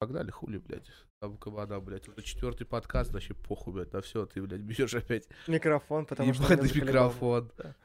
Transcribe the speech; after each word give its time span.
Погнали, 0.00 0.30
хули, 0.30 0.56
блядь. 0.56 0.90
Там 1.20 1.36
кабана, 1.36 1.78
блядь. 1.78 2.08
Это 2.08 2.22
четвертый 2.22 2.66
подкаст, 2.66 3.12
вообще 3.12 3.34
похуй, 3.34 3.74
блядь, 3.74 3.92
на 3.92 4.00
все, 4.00 4.24
ты, 4.24 4.40
блядь, 4.40 4.62
бьешь 4.62 4.94
опять. 4.94 5.28
Микрофон, 5.46 6.06
потому 6.06 6.32
что... 6.32 6.42
Ебаный 6.42 6.74
микрофон. 6.74 7.52
Да. 7.58 7.76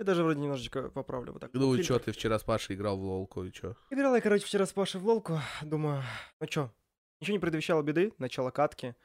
Я 0.00 0.04
даже 0.04 0.24
вроде 0.24 0.40
немножечко 0.40 0.90
поправлю 0.90 1.32
вот 1.32 1.42
так. 1.42 1.50
Ну 1.54 1.72
и 1.76 1.82
что, 1.84 2.00
ты 2.00 2.10
вчера 2.10 2.40
с 2.40 2.42
Пашей 2.42 2.74
играл 2.74 2.98
в 2.98 3.04
лолку, 3.04 3.44
и 3.44 3.52
чё? 3.52 3.76
Играл 3.90 4.16
я, 4.16 4.20
короче, 4.20 4.46
вчера 4.46 4.66
с 4.66 4.72
Пашей 4.72 5.00
в 5.00 5.06
лолку. 5.06 5.38
Думаю, 5.62 6.02
ну 6.40 6.46
чё, 6.48 6.72
ничего 7.20 7.36
не 7.36 7.40
предвещало 7.40 7.82
беды. 7.82 8.14
Начало 8.18 8.50
катки. 8.50 8.96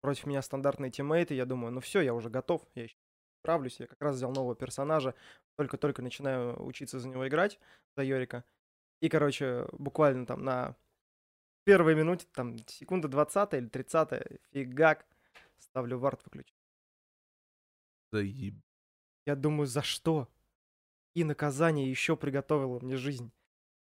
Против 0.00 0.26
меня 0.26 0.42
стандартные 0.42 0.92
тиммейты. 0.92 1.34
Я 1.34 1.44
думаю, 1.44 1.72
ну 1.72 1.80
все, 1.80 2.02
я 2.02 2.14
уже 2.14 2.30
готов. 2.30 2.62
Я 2.76 2.84
еще 2.84 2.94
справлюсь. 3.40 3.80
Я 3.80 3.88
как 3.88 4.00
раз 4.00 4.14
взял 4.14 4.30
нового 4.30 4.54
персонажа. 4.54 5.16
Только-только 5.56 6.02
начинаю 6.02 6.64
учиться 6.64 7.00
за 7.00 7.08
него 7.08 7.26
играть, 7.26 7.58
за 7.96 8.04
Йорика. 8.04 8.44
И, 9.00 9.08
короче, 9.08 9.66
буквально 9.72 10.24
там 10.24 10.44
на 10.44 10.76
первой 11.64 11.94
минуте, 11.94 12.26
там, 12.32 12.58
секунда 12.66 13.08
20 13.08 13.54
или 13.54 13.68
30 13.68 14.40
фигак, 14.52 15.06
ставлю 15.58 15.98
вард 15.98 16.22
выключить. 16.24 16.56
Заеб... 18.12 18.54
Я 19.26 19.36
думаю, 19.36 19.66
за 19.66 19.82
что? 19.82 20.28
И 21.14 21.24
наказание 21.24 21.88
еще 21.88 22.16
приготовило 22.16 22.80
мне 22.80 22.96
жизнь. 22.96 23.32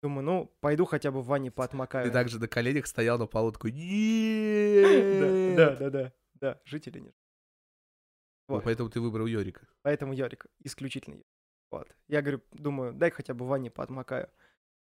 Думаю, 0.01 0.23
ну, 0.23 0.55
пойду 0.61 0.85
хотя 0.85 1.11
бы 1.11 1.21
в 1.21 1.25
ванне 1.25 1.51
поотмокаю. 1.51 2.05
Ты 2.05 2.11
также 2.11 2.39
на 2.39 2.47
коленях 2.47 2.87
стоял 2.87 3.19
на 3.19 3.27
полу 3.27 3.51
такой, 3.51 3.71
Да, 5.55 5.75
да, 5.75 5.89
да, 5.89 6.13
да, 6.35 6.61
жители 6.63 6.99
нет. 6.99 7.15
Ну, 8.47 8.55
Вот. 8.55 8.63
Поэтому 8.63 8.89
ты 8.89 9.01
выбрал 9.01 9.27
Йорика. 9.27 9.67
Поэтому 9.81 10.13
Ярик, 10.13 10.45
исключительно. 10.63 11.21
Вот. 11.69 11.93
Я 12.07 12.21
говорю, 12.21 12.41
думаю, 12.51 12.93
дай 12.93 13.11
хотя 13.11 13.33
бы 13.33 13.45
в 13.45 13.49
ванне 13.49 13.69
поотмокаю. 13.69 14.29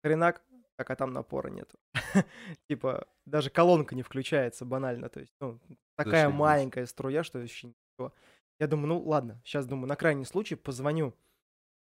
Хренак, 0.03 0.43
так 0.75 0.89
а 0.91 0.95
там 0.95 1.13
напора 1.13 1.49
нету. 1.49 1.79
Типа, 2.69 3.07
даже 3.25 3.49
колонка 3.49 3.95
не 3.95 4.03
включается 4.03 4.65
банально. 4.65 5.09
То 5.09 5.19
есть, 5.19 5.33
ну, 5.39 5.59
такая 5.95 6.25
Зашибись. 6.25 6.39
маленькая 6.39 6.85
струя, 6.85 7.23
что 7.23 7.39
вообще 7.39 7.67
ничего. 7.67 8.13
Я 8.59 8.67
думаю, 8.67 8.88
ну 8.88 9.01
ладно, 9.01 9.41
сейчас 9.45 9.66
думаю, 9.66 9.88
на 9.88 9.95
крайний 9.95 10.25
случай 10.25 10.55
позвоню 10.55 11.16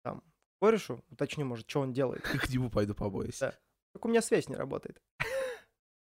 там 0.04 0.24
корешу, 0.62 1.04
уточню, 1.10 1.46
может, 1.46 1.70
что 1.70 1.82
он 1.82 1.94
делает. 1.94 2.24
К 2.24 2.50
нему 2.50 2.70
пойду 2.70 2.94
побоюсь. 2.94 3.40
Да. 3.40 3.54
Только 3.94 4.08
у 4.08 4.10
меня 4.10 4.22
связь 4.22 4.50
не 4.50 4.56
работает. 4.56 5.02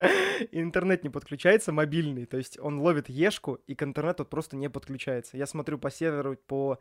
Интернет 0.53 1.05
не 1.05 1.11
подключается, 1.11 1.73
мобильный. 1.73 2.27
То 2.27 2.37
есть 2.37 2.59
он 2.59 2.79
ловит 2.79 3.09
ешку, 3.09 3.55
и 3.67 3.75
к 3.75 3.83
интернету 3.83 4.25
просто 4.25 4.57
не 4.57 4.69
подключается. 4.69 5.37
Я 5.37 5.47
смотрю 5.47 5.79
по 5.79 5.91
серверу, 5.91 6.37
по 6.37 6.79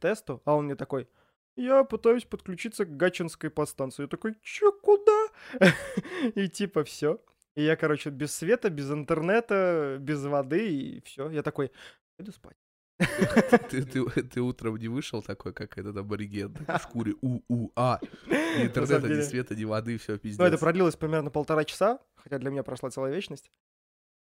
тесту, 0.00 0.40
а 0.44 0.54
он 0.54 0.66
мне 0.66 0.76
такой, 0.76 1.08
я 1.56 1.84
пытаюсь 1.84 2.24
подключиться 2.24 2.84
к 2.84 2.96
гачинской 2.96 3.50
подстанции. 3.50 4.02
Я 4.02 4.08
такой, 4.08 4.34
чё, 4.42 4.72
куда? 4.72 5.28
И 6.34 6.48
типа 6.48 6.82
все. 6.84 7.20
И 7.56 7.62
я, 7.62 7.76
короче, 7.76 8.10
без 8.10 8.34
света, 8.34 8.68
без 8.70 8.90
интернета, 8.90 9.98
без 10.00 10.24
воды, 10.24 10.68
и 10.76 11.00
все. 11.04 11.30
Я 11.30 11.42
такой, 11.42 11.70
иду 12.18 12.32
спать. 12.32 12.56
Ты, 13.70 13.82
ты- 13.92 14.22
ты 14.22 14.40
утром 14.40 14.76
не 14.76 14.88
вышел 14.88 15.22
такой, 15.22 15.52
как 15.52 15.78
этот 15.78 15.96
абориген, 15.96 16.54
в 16.66 16.78
шкуре 16.78 17.14
у-у-а. 17.22 18.00
Ни 18.26 18.64
интернета, 18.64 19.08
ни 19.08 19.20
света, 19.22 19.54
ни 19.54 19.64
воды, 19.64 19.98
все 19.98 20.16
пиздец. 20.18 20.38
Ну, 20.38 20.44
это 20.44 20.58
продлилось 20.58 20.96
примерно 20.96 21.30
полтора 21.30 21.64
часа, 21.64 21.98
хотя 22.16 22.38
для 22.38 22.50
меня 22.50 22.62
прошла 22.62 22.90
целая 22.90 23.12
вечность. 23.12 23.50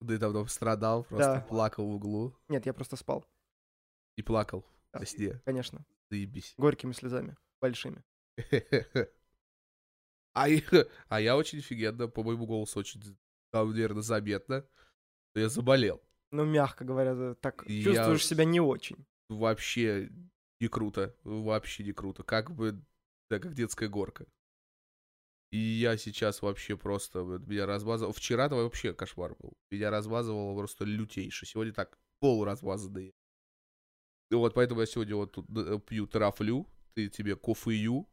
Ты 0.06 0.18
там 0.18 0.48
страдал, 0.48 1.04
просто 1.04 1.34
Да. 1.34 1.40
плакал 1.48 1.86
в 1.86 1.94
углу 1.94 2.34
Нет, 2.48 2.66
я 2.66 2.72
просто 2.74 2.96
спал, 2.96 3.24
и 4.16 4.22
плакал 4.22 4.64
Да. 4.92 4.98
во 5.00 5.06
сне. 5.06 5.40
конечно, 5.44 5.84
Заебись. 6.14 6.54
горькими 6.56 6.92
слезами, 6.92 7.36
большими. 7.60 8.02
А, 10.32 10.48
я- 10.48 10.60
а 11.08 11.20
я 11.20 11.36
очень 11.36 11.58
офигенно, 11.58 12.08
по 12.08 12.22
моему 12.22 12.46
голосу 12.46 12.80
очень, 12.80 13.00
наверное, 13.52 14.02
заметно, 14.02 14.66
что 15.30 15.40
я 15.40 15.48
заболел. 15.48 16.02
Ну, 16.32 16.44
мягко 16.44 16.84
говоря, 16.84 17.34
так 17.34 17.64
Я- 17.68 17.84
чувствуешь 17.84 18.26
себя 18.26 18.44
не 18.44 18.60
очень. 18.60 19.06
Вообще 19.28 20.10
не 20.60 20.68
круто, 20.68 21.14
вообще 21.22 21.84
не 21.84 21.92
круто. 21.92 22.22
Как 22.24 22.50
бы, 22.50 22.82
да, 23.30 23.38
как 23.38 23.54
детская 23.54 23.88
горка. 23.88 24.26
И 25.52 25.56
я 25.58 25.96
сейчас 25.96 26.42
вообще 26.42 26.76
просто, 26.76 27.20
меня 27.20 27.64
размазывал. 27.66 28.12
Вчера-то 28.12 28.56
вообще 28.56 28.92
кошмар 28.92 29.36
был. 29.38 29.56
Меня 29.70 29.90
размазывало 29.90 30.56
просто 30.58 30.84
лютейше. 30.84 31.46
Сегодня 31.46 31.72
так, 31.72 31.96
полуразмазанные. 32.18 33.10
И 33.10 33.14
вот 34.30 34.54
поэтому 34.54 34.80
я 34.80 34.86
сегодня 34.86 35.16
вот 35.16 35.32
тут 35.32 35.46
э, 35.56 35.78
пью 35.86 36.06
трафлю, 36.06 36.66
ты 36.94 37.08
тебе 37.08 37.36
кофею, 37.36 38.08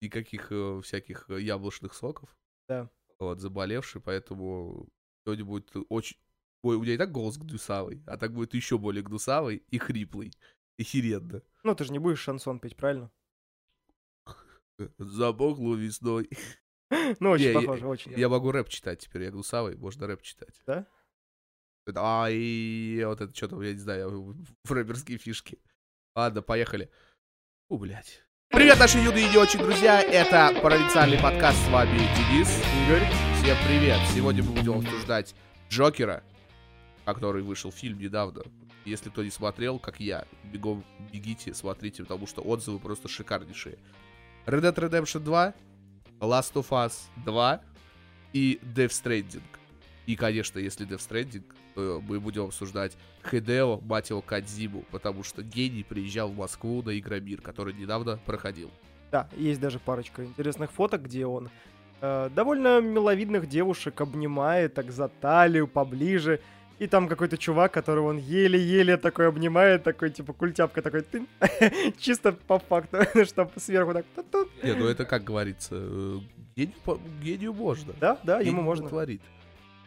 никаких 0.00 0.48
э, 0.50 0.80
всяких 0.82 1.28
э, 1.30 1.40
яблочных 1.40 1.94
соков. 1.94 2.34
Да. 2.68 2.90
Вот, 3.18 3.40
заболевший, 3.40 4.00
поэтому 4.00 4.88
сегодня 5.24 5.44
будет 5.44 5.70
очень... 5.88 6.18
Ой, 6.62 6.76
у 6.76 6.82
меня 6.82 6.94
и 6.94 6.98
так 6.98 7.12
голос 7.12 7.38
гнусавый, 7.38 8.02
а 8.06 8.16
так 8.16 8.32
будет 8.32 8.54
еще 8.54 8.78
более 8.78 9.02
гнусавый 9.02 9.62
и 9.70 9.78
хриплый. 9.78 10.32
Охеренно. 10.78 11.42
Ну, 11.62 11.74
ты 11.74 11.84
же 11.84 11.92
не 11.92 11.98
будешь 11.98 12.18
шансон 12.18 12.60
петь, 12.60 12.76
правильно? 12.76 13.10
Забохло 14.98 15.74
весной. 15.74 16.30
Ну, 17.18 17.30
очень 17.30 17.52
похоже, 17.52 17.84
очень. 17.88 18.12
Я 18.12 18.28
могу 18.28 18.52
рэп 18.52 18.68
читать 18.68 19.00
теперь, 19.00 19.24
я 19.24 19.32
гнусавый, 19.32 19.76
можно 19.76 20.06
рэп 20.06 20.22
читать. 20.22 20.62
Да? 20.66 20.86
А, 21.94 22.28
и 22.30 23.02
вот 23.04 23.20
это 23.20 23.34
что-то, 23.34 23.62
я 23.62 23.72
не 23.72 23.78
знаю, 23.78 24.34
в 24.64 24.72
рэперские 24.72 25.18
фишки. 25.18 25.58
Ладно, 26.16 26.42
поехали. 26.42 26.90
У, 27.68 27.78
блядь. 27.78 28.22
Привет, 28.48 28.78
наши 28.78 28.98
юные 28.98 29.28
и 29.28 29.30
не 29.30 29.36
очень 29.36 29.60
друзья, 29.60 30.00
это 30.00 30.58
провинциальный 30.60 31.18
подкаст, 31.18 31.58
с 31.64 31.68
вами 31.68 31.98
Денис. 31.98 32.62
Игорь? 32.84 33.06
Всем 33.36 33.56
привет! 33.68 34.00
Сегодня 34.14 34.42
мы 34.42 34.52
будем 34.52 34.78
обсуждать 34.78 35.34
Джокера, 35.68 36.24
который 37.04 37.42
вышел 37.42 37.70
фильм 37.70 37.98
недавно. 37.98 38.42
Если 38.84 39.10
кто 39.10 39.22
не 39.22 39.30
смотрел, 39.30 39.78
как 39.78 40.00
я, 40.00 40.26
бегом 40.44 40.84
бегите, 41.12 41.54
смотрите, 41.54 42.02
потому 42.02 42.26
что 42.26 42.40
отзывы 42.40 42.78
просто 42.78 43.08
шикарнейшие. 43.08 43.78
Red 44.46 44.62
Dead 44.62 44.74
Redemption 44.74 45.20
2, 45.20 45.54
Last 46.20 46.54
of 46.54 46.68
Us 46.70 46.94
2 47.24 47.60
и 48.32 48.60
Death 48.62 48.90
Stranding. 48.90 49.42
И, 50.06 50.16
конечно, 50.16 50.58
если 50.58 50.86
Death 50.86 51.08
Stranding, 51.08 51.44
мы 51.76 52.20
будем 52.20 52.44
обсуждать 52.44 52.96
Хидео 53.30 53.80
Матио 53.82 54.20
Кадзиму, 54.20 54.84
потому 54.90 55.22
что 55.22 55.42
гений 55.42 55.84
приезжал 55.84 56.30
в 56.30 56.36
Москву 56.36 56.82
на 56.82 56.98
Игромир, 56.98 57.40
который 57.40 57.74
недавно 57.74 58.18
проходил. 58.24 58.70
Да, 59.10 59.28
есть 59.36 59.60
даже 59.60 59.78
парочка 59.78 60.24
интересных 60.24 60.70
фоток, 60.72 61.02
где 61.02 61.26
он 61.26 61.50
э, 62.00 62.30
довольно 62.34 62.80
миловидных 62.80 63.48
девушек 63.48 64.00
обнимает, 64.00 64.74
так 64.74 64.90
за 64.90 65.08
талию, 65.08 65.68
поближе. 65.68 66.40
И 66.78 66.86
там 66.86 67.08
какой-то 67.08 67.38
чувак, 67.38 67.72
которого 67.72 68.08
он 68.08 68.18
еле-еле 68.18 68.98
такой 68.98 69.28
обнимает, 69.28 69.82
такой 69.82 70.10
типа 70.10 70.34
культяпка 70.34 70.82
такой, 70.82 71.02
ты 71.02 71.26
чисто 71.98 72.32
по 72.32 72.58
факту, 72.58 72.98
чтобы 73.24 73.52
сверху 73.56 73.94
так. 73.94 74.04
Не, 74.62 74.74
ну 74.74 74.86
это 74.86 75.06
как 75.06 75.24
говорится, 75.24 75.76
э, 75.78 76.18
гению, 76.54 76.74
гению 77.22 77.54
можно. 77.54 77.94
Да, 77.98 78.18
да, 78.24 78.40
ему 78.40 78.60
можно. 78.60 78.88
творит. 78.88 79.22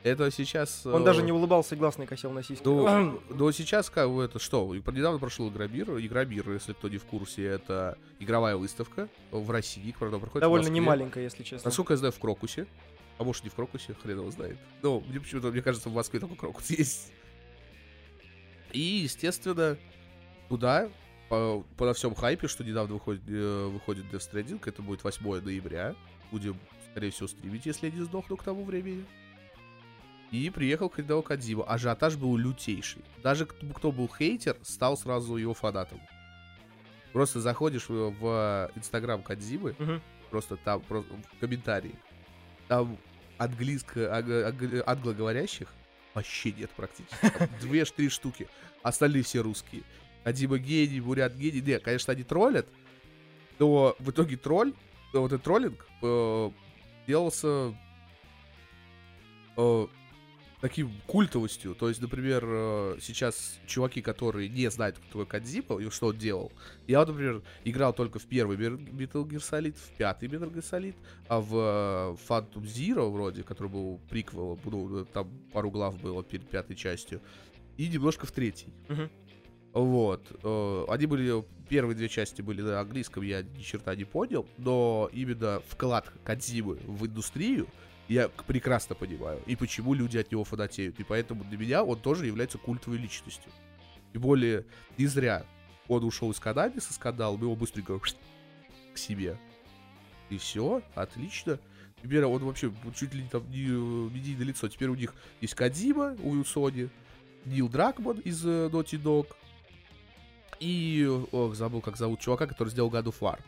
Это 0.04 0.32
сейчас... 0.32 0.86
Он 0.86 1.02
э, 1.02 1.06
даже 1.06 1.24
не 1.24 1.32
улыбался 1.32 1.76
глаз 1.76 1.98
не 1.98 2.06
косил 2.06 2.32
на 2.32 2.42
сиськи. 2.42 2.64
Ну, 2.64 3.22
ну, 3.30 3.52
сейчас 3.52 3.90
как 3.90 4.10
бы 4.10 4.24
это 4.24 4.40
что? 4.40 4.74
Недавно 4.74 5.20
прошел 5.20 5.50
Игромир. 5.50 5.98
Игромир, 6.00 6.50
если 6.52 6.74
кто 6.74 6.88
не 6.88 6.98
в 6.98 7.06
курсе, 7.06 7.46
это 7.46 7.98
игровая 8.20 8.56
выставка 8.56 9.10
в 9.32 9.50
России, 9.52 9.92
которая 9.92 10.20
проходит 10.20 10.42
Довольно 10.42 10.70
немаленькая, 10.70 11.24
если 11.24 11.44
честно. 11.44 11.68
Насколько 11.68 11.94
я 11.94 11.98
знаю, 11.98 12.14
в 12.14 12.20
Крокусе. 12.20 12.66
А 13.18 13.26
может, 13.26 13.44
не 13.44 13.50
в 13.50 13.56
Крокусе, 13.56 13.94
хрен 14.02 14.20
его 14.20 14.32
знает. 14.32 14.58
Ну, 14.82 15.04
мне 15.10 15.20
почему-то, 15.20 15.52
мне 15.52 15.62
кажется, 15.62 15.90
в 15.90 15.94
Москве 15.94 16.22
только 16.22 16.36
Крокус 16.36 16.70
есть. 16.70 17.12
И, 18.72 18.80
естественно, 18.80 19.78
туда, 20.48 20.90
по, 21.28 21.66
по 21.76 21.86
на 21.86 21.94
всем 21.94 22.16
хайпе, 22.16 22.48
что 22.48 22.64
недавно 22.64 22.94
выходит, 22.94 23.24
э, 23.28 23.66
выходит 23.68 24.06
Death 24.06 24.32
Stranding, 24.32 24.62
это 24.66 24.82
будет 24.82 25.04
8 25.04 25.42
ноября. 25.42 25.96
Будем, 26.32 26.56
скорее 26.92 27.12
всего, 27.12 27.28
стримить, 27.28 27.66
если 27.66 27.88
я 27.88 27.94
не 27.94 28.02
сдохну 28.04 28.38
к 28.38 28.44
тому 28.44 28.64
времени. 28.64 29.06
И 30.32 30.50
приехал 30.52 30.92
Хидео 30.96 31.22
Кадзима. 31.22 31.64
Ажиотаж 31.64 32.16
был 32.16 32.38
лютейший. 32.38 33.02
Даже 33.24 33.46
кто, 33.48 33.66
кто 33.68 33.92
был 33.92 34.08
хейтер, 34.08 34.58
стал 34.62 34.96
сразу 34.98 35.36
его 35.38 35.54
фанатом. 35.56 36.00
Просто 37.14 37.42
заходишь 37.42 37.90
в, 37.90 38.12
в 38.12 38.72
инстаграм 38.76 39.24
Кадзимы, 39.24 39.76
Мгм. 39.80 40.02
просто 40.30 40.58
там 40.58 40.82
просто 40.82 41.12
в 41.14 41.40
комментарии. 41.40 41.96
Там 42.68 42.98
английско, 43.40 44.16
аг- 44.16 44.30
аг- 44.30 44.84
англоговорящих 44.88 45.74
вообще 46.14 46.52
нет 46.52 46.70
практически. 46.72 47.18
Две-три 47.62 48.10
штуки. 48.10 48.48
Остальные 48.84 49.24
все 49.24 49.42
русские. 49.42 49.82
Адима 50.24 50.60
гений, 50.60 51.02
Бурят 51.02 51.34
гений. 51.36 51.62
Не, 51.62 51.80
конечно, 51.80 52.14
они 52.14 52.24
троллят, 52.24 52.68
но 53.58 53.96
в 53.98 54.12
итоге 54.12 54.38
тролль, 54.38 54.74
вот 55.12 55.32
этот 55.32 55.42
троллинг 55.44 55.88
э, 56.04 56.52
делался 57.08 57.74
э, 59.58 59.88
таким 60.62 60.92
культовостью. 61.08 61.74
То 61.76 61.88
есть, 61.88 62.02
например, 62.02 62.44
э, 62.46 62.98
сейчас 63.02 63.60
чуваки, 63.66 64.02
которые 64.02 64.50
не 64.50 64.70
знают, 64.70 64.98
кто 64.98 65.08
такой 65.08 65.26
Кадзима 65.26 65.82
и 65.82 65.90
что 65.90 66.08
он 66.08 66.18
делал. 66.18 66.52
Я, 66.88 67.00
вот, 67.00 67.10
например, 67.10 67.42
играл 67.64 67.94
только 67.94 68.20
в 68.20 68.26
первый 68.26 68.58
Metal 68.58 69.26
Gear 69.26 69.40
Solid, 69.40 69.76
в 69.76 69.98
пятый 69.98 70.28
Metal 70.28 70.52
Gear 70.52 70.64
Solid, 70.64 70.96
а 71.28 71.40
в 71.40 71.56
э, 71.56 72.28
Phantom 72.28 72.64
Zero 72.64 73.10
вроде, 73.10 73.44
который 73.44 73.70
был 73.70 74.00
приквелом, 74.10 74.60
ну, 74.66 75.06
там 75.06 75.30
пару 75.54 75.72
глав 75.72 76.00
было 76.02 76.24
перед 76.24 76.50
пятой 76.50 76.76
частью, 76.76 77.22
и 77.78 77.88
немножко 77.88 78.26
в 78.26 78.32
третий. 78.32 78.74
Мгм. 78.90 79.10
Вот. 79.74 80.26
э, 80.44 80.86
Они 80.90 81.06
были... 81.06 81.44
Первые 81.70 81.96
две 81.96 82.10
части 82.10 82.42
были 82.42 82.64
на 82.64 82.80
английском, 82.80 83.22
я 83.22 83.44
ни 83.44 83.62
черта 83.62 83.94
не 83.94 84.04
понял, 84.04 84.48
но 84.58 85.08
именно 85.14 85.62
вклад 85.68 86.12
Кадзимы 86.24 86.80
в 86.88 87.06
индустрию 87.06 87.68
я 88.10 88.28
прекрасно 88.28 88.96
понимаю. 88.96 89.42
И 89.46 89.56
почему 89.56 89.94
люди 89.94 90.18
от 90.18 90.32
него 90.32 90.44
фанатеют. 90.44 91.00
И 91.00 91.04
поэтому 91.04 91.44
для 91.44 91.58
меня 91.58 91.84
он 91.84 92.00
тоже 92.00 92.26
является 92.26 92.58
культовой 92.58 92.98
личностью. 92.98 93.52
Тем 94.12 94.24
более, 94.24 94.66
не 94.98 95.06
зря 95.06 95.46
он 95.88 96.04
ушел 96.04 96.32
из 96.32 96.40
Канами 96.40 96.80
со 96.80 96.94
скандалом, 96.94 97.42
его 97.42 97.56
быстренько 97.56 98.00
к 98.00 98.98
себе. 98.98 99.38
И 100.30 100.38
все, 100.38 100.82
отлично. 100.96 101.60
Теперь 102.02 102.24
он 102.24 102.44
вообще 102.44 102.72
чуть 102.96 103.14
ли 103.14 103.24
там 103.30 103.50
не 103.50 103.66
э, 103.66 104.10
медийное 104.14 104.46
лицо. 104.46 104.68
Теперь 104.70 104.90
у 104.90 104.96
них 104.96 105.14
есть 105.42 105.56
Кадима 105.56 106.16
у 106.24 106.36
Sony, 106.42 106.90
Нил 107.46 107.68
Дракман 107.68 108.20
из 108.20 108.46
э, 108.46 108.70
Naughty 108.72 109.02
Dog. 109.02 109.28
И, 110.60 111.06
ох, 111.32 111.56
забыл, 111.56 111.82
как 111.82 111.98
зовут 111.98 112.20
чувака, 112.20 112.48
который 112.48 112.70
сделал 112.70 112.90
God 112.90 113.06
of 113.06 113.20
War. 113.20 113.40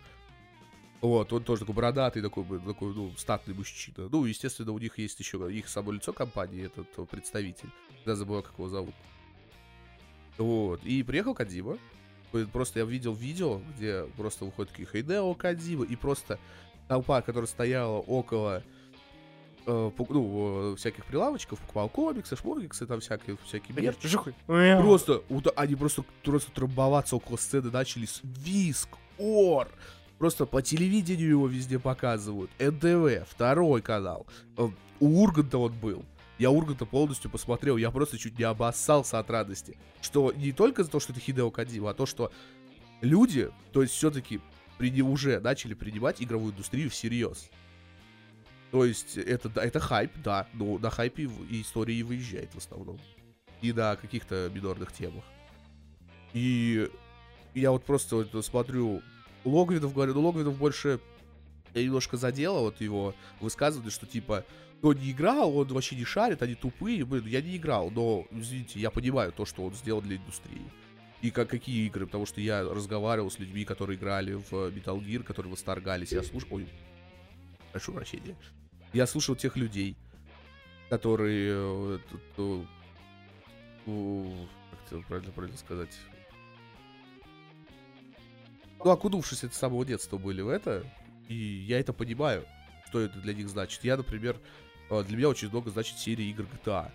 Вот, 1.01 1.33
он 1.33 1.43
тоже 1.43 1.61
такой 1.61 1.73
бородатый, 1.75 2.21
такой, 2.21 2.43
такой, 2.59 2.93
ну, 2.93 3.11
статный 3.17 3.55
мужчина. 3.55 4.07
Ну, 4.11 4.25
естественно, 4.25 4.71
у 4.71 4.77
них 4.79 4.99
есть 4.99 5.19
еще 5.19 5.37
их 5.51 5.67
само 5.67 5.91
лицо 5.91 6.13
компании, 6.13 6.65
этот 6.67 6.87
э, 6.97 7.05
представитель. 7.05 7.69
Я 8.05 8.15
забыл, 8.15 8.43
как 8.43 8.53
его 8.53 8.69
зовут. 8.69 8.93
Вот, 10.37 10.83
и 10.83 11.03
приехал 11.03 11.33
Кадима. 11.33 11.77
Э, 12.33 12.45
Просто 12.51 12.79
я 12.79 12.85
видел 12.85 13.13
видео, 13.13 13.61
где 13.75 14.03
просто 14.15 14.45
выходит 14.45 14.71
такие 14.71 14.87
Хейдео 14.87 15.33
Кадима, 15.33 15.85
и 15.85 15.95
просто 15.95 16.39
толпа, 16.87 17.21
которая 17.23 17.47
стояла 17.47 17.97
около 17.97 18.63
э, 19.65 19.91
ну, 20.09 20.75
всяких 20.77 21.05
прилавочков, 21.05 21.59
покупал 21.61 21.89
комиксы, 21.89 22.35
шмогиксы, 22.35 22.85
там 22.85 22.99
всякие, 22.99 23.37
всякий 23.43 23.73
мерч. 23.73 23.97
Просто, 24.83 25.23
они 25.55 25.75
просто, 25.75 26.03
просто 26.23 26.51
трамбоваться 26.51 27.15
около 27.15 27.37
сцены 27.37 27.71
начали. 27.71 28.05
с- 28.05 28.21
Виск, 28.23 28.89
ор. 29.17 29.67
Просто 30.21 30.45
по 30.45 30.61
телевидению 30.61 31.29
его 31.29 31.47
везде 31.47 31.79
показывают. 31.79 32.51
НТВ, 32.59 33.27
второй 33.27 33.81
канал. 33.81 34.27
Э, 34.55 34.69
У 34.99 35.23
Урганта 35.23 35.57
он 35.57 35.73
был. 35.73 36.05
Я 36.37 36.51
Урганта 36.51 36.85
полностью 36.85 37.31
посмотрел. 37.31 37.75
Я 37.75 37.89
просто 37.89 38.19
чуть 38.19 38.37
не 38.37 38.43
обоссался 38.43 39.17
от 39.17 39.31
радости. 39.31 39.79
Что 39.99 40.31
не 40.31 40.51
только 40.51 40.83
за 40.83 40.91
то, 40.91 40.99
что 40.99 41.11
это 41.11 41.19
Хидео 41.19 41.49
Кадзима, 41.49 41.89
а 41.89 41.93
то, 41.95 42.05
что 42.05 42.31
люди, 43.01 43.49
то 43.73 43.81
есть 43.81 43.95
все-таки 43.95 44.41
уже 45.01 45.39
начали 45.39 45.73
принимать 45.73 46.21
игровую 46.21 46.53
индустрию 46.53 46.91
всерьез. 46.91 47.49
То 48.69 48.85
есть 48.85 49.17
это, 49.17 49.49
это 49.59 49.79
хайп, 49.79 50.11
да, 50.23 50.47
но 50.53 50.77
на 50.77 50.91
хайпе 50.91 51.31
и 51.49 51.63
история 51.63 51.95
и 51.95 52.03
выезжает 52.03 52.53
в 52.53 52.59
основном. 52.59 52.99
И 53.63 53.73
на 53.73 53.95
каких-то 53.95 54.51
минорных 54.53 54.93
темах. 54.93 55.23
И 56.33 56.91
я 57.55 57.71
вот 57.71 57.83
просто 57.85 58.17
вот 58.17 58.45
смотрю, 58.45 59.01
Логвинов, 59.43 59.93
говорю, 59.93 60.13
ну 60.13 60.21
Логвинов 60.21 60.57
больше 60.57 60.99
я 61.73 61.83
немножко 61.83 62.17
задела 62.17 62.59
вот 62.59 62.81
его 62.81 63.15
высказывание, 63.39 63.91
что 63.91 64.05
типа, 64.05 64.45
кто 64.77 64.93
не 64.93 65.11
играл, 65.11 65.55
он 65.55 65.67
вообще 65.67 65.95
не 65.95 66.05
шарит, 66.05 66.41
они 66.41 66.55
тупые. 66.55 67.05
Блин, 67.05 67.25
я 67.27 67.41
не 67.41 67.57
играл, 67.57 67.89
но, 67.91 68.25
извините, 68.31 68.79
я 68.79 68.91
понимаю 68.91 69.31
то, 69.31 69.45
что 69.45 69.63
он 69.63 69.73
сделал 69.73 70.01
для 70.01 70.17
индустрии. 70.17 70.61
И 71.21 71.29
как, 71.29 71.49
какие 71.49 71.85
игры, 71.85 72.07
потому 72.07 72.25
что 72.25 72.41
я 72.41 72.63
разговаривал 72.63 73.29
с 73.29 73.37
людьми, 73.37 73.63
которые 73.63 73.97
играли 73.97 74.33
в 74.33 74.51
Metal 74.51 74.99
Gear, 74.99 75.23
которые 75.23 75.51
восторгались. 75.51 76.11
Я 76.11 76.23
слушал... 76.23 76.49
Ой, 76.51 76.67
прошу 77.71 77.93
прощения. 77.93 78.35
Я 78.91 79.05
слушал 79.05 79.35
тех 79.35 79.55
людей, 79.55 79.95
которые... 80.89 81.53
э, 81.53 81.99
э, 82.37 82.63
Как 84.71 84.79
это 84.87 85.07
правильно, 85.07 85.31
правильно 85.31 85.57
сказать? 85.57 85.95
Ну, 88.83 88.91
окунувшись 88.91 89.43
от 89.43 89.53
самого 89.53 89.85
детства 89.85 90.17
были 90.17 90.41
в 90.41 90.49
это, 90.49 90.83
и 91.27 91.35
я 91.35 91.79
это 91.79 91.93
понимаю, 91.93 92.45
что 92.87 92.99
это 92.99 93.19
для 93.19 93.33
них 93.33 93.47
значит. 93.47 93.83
Я, 93.83 93.97
например, 93.97 94.37
э, 94.89 95.03
для 95.03 95.17
меня 95.17 95.29
очень 95.29 95.49
много 95.49 95.69
значит 95.69 95.97
серия 95.97 96.29
игр 96.29 96.43
GTA 96.43 96.91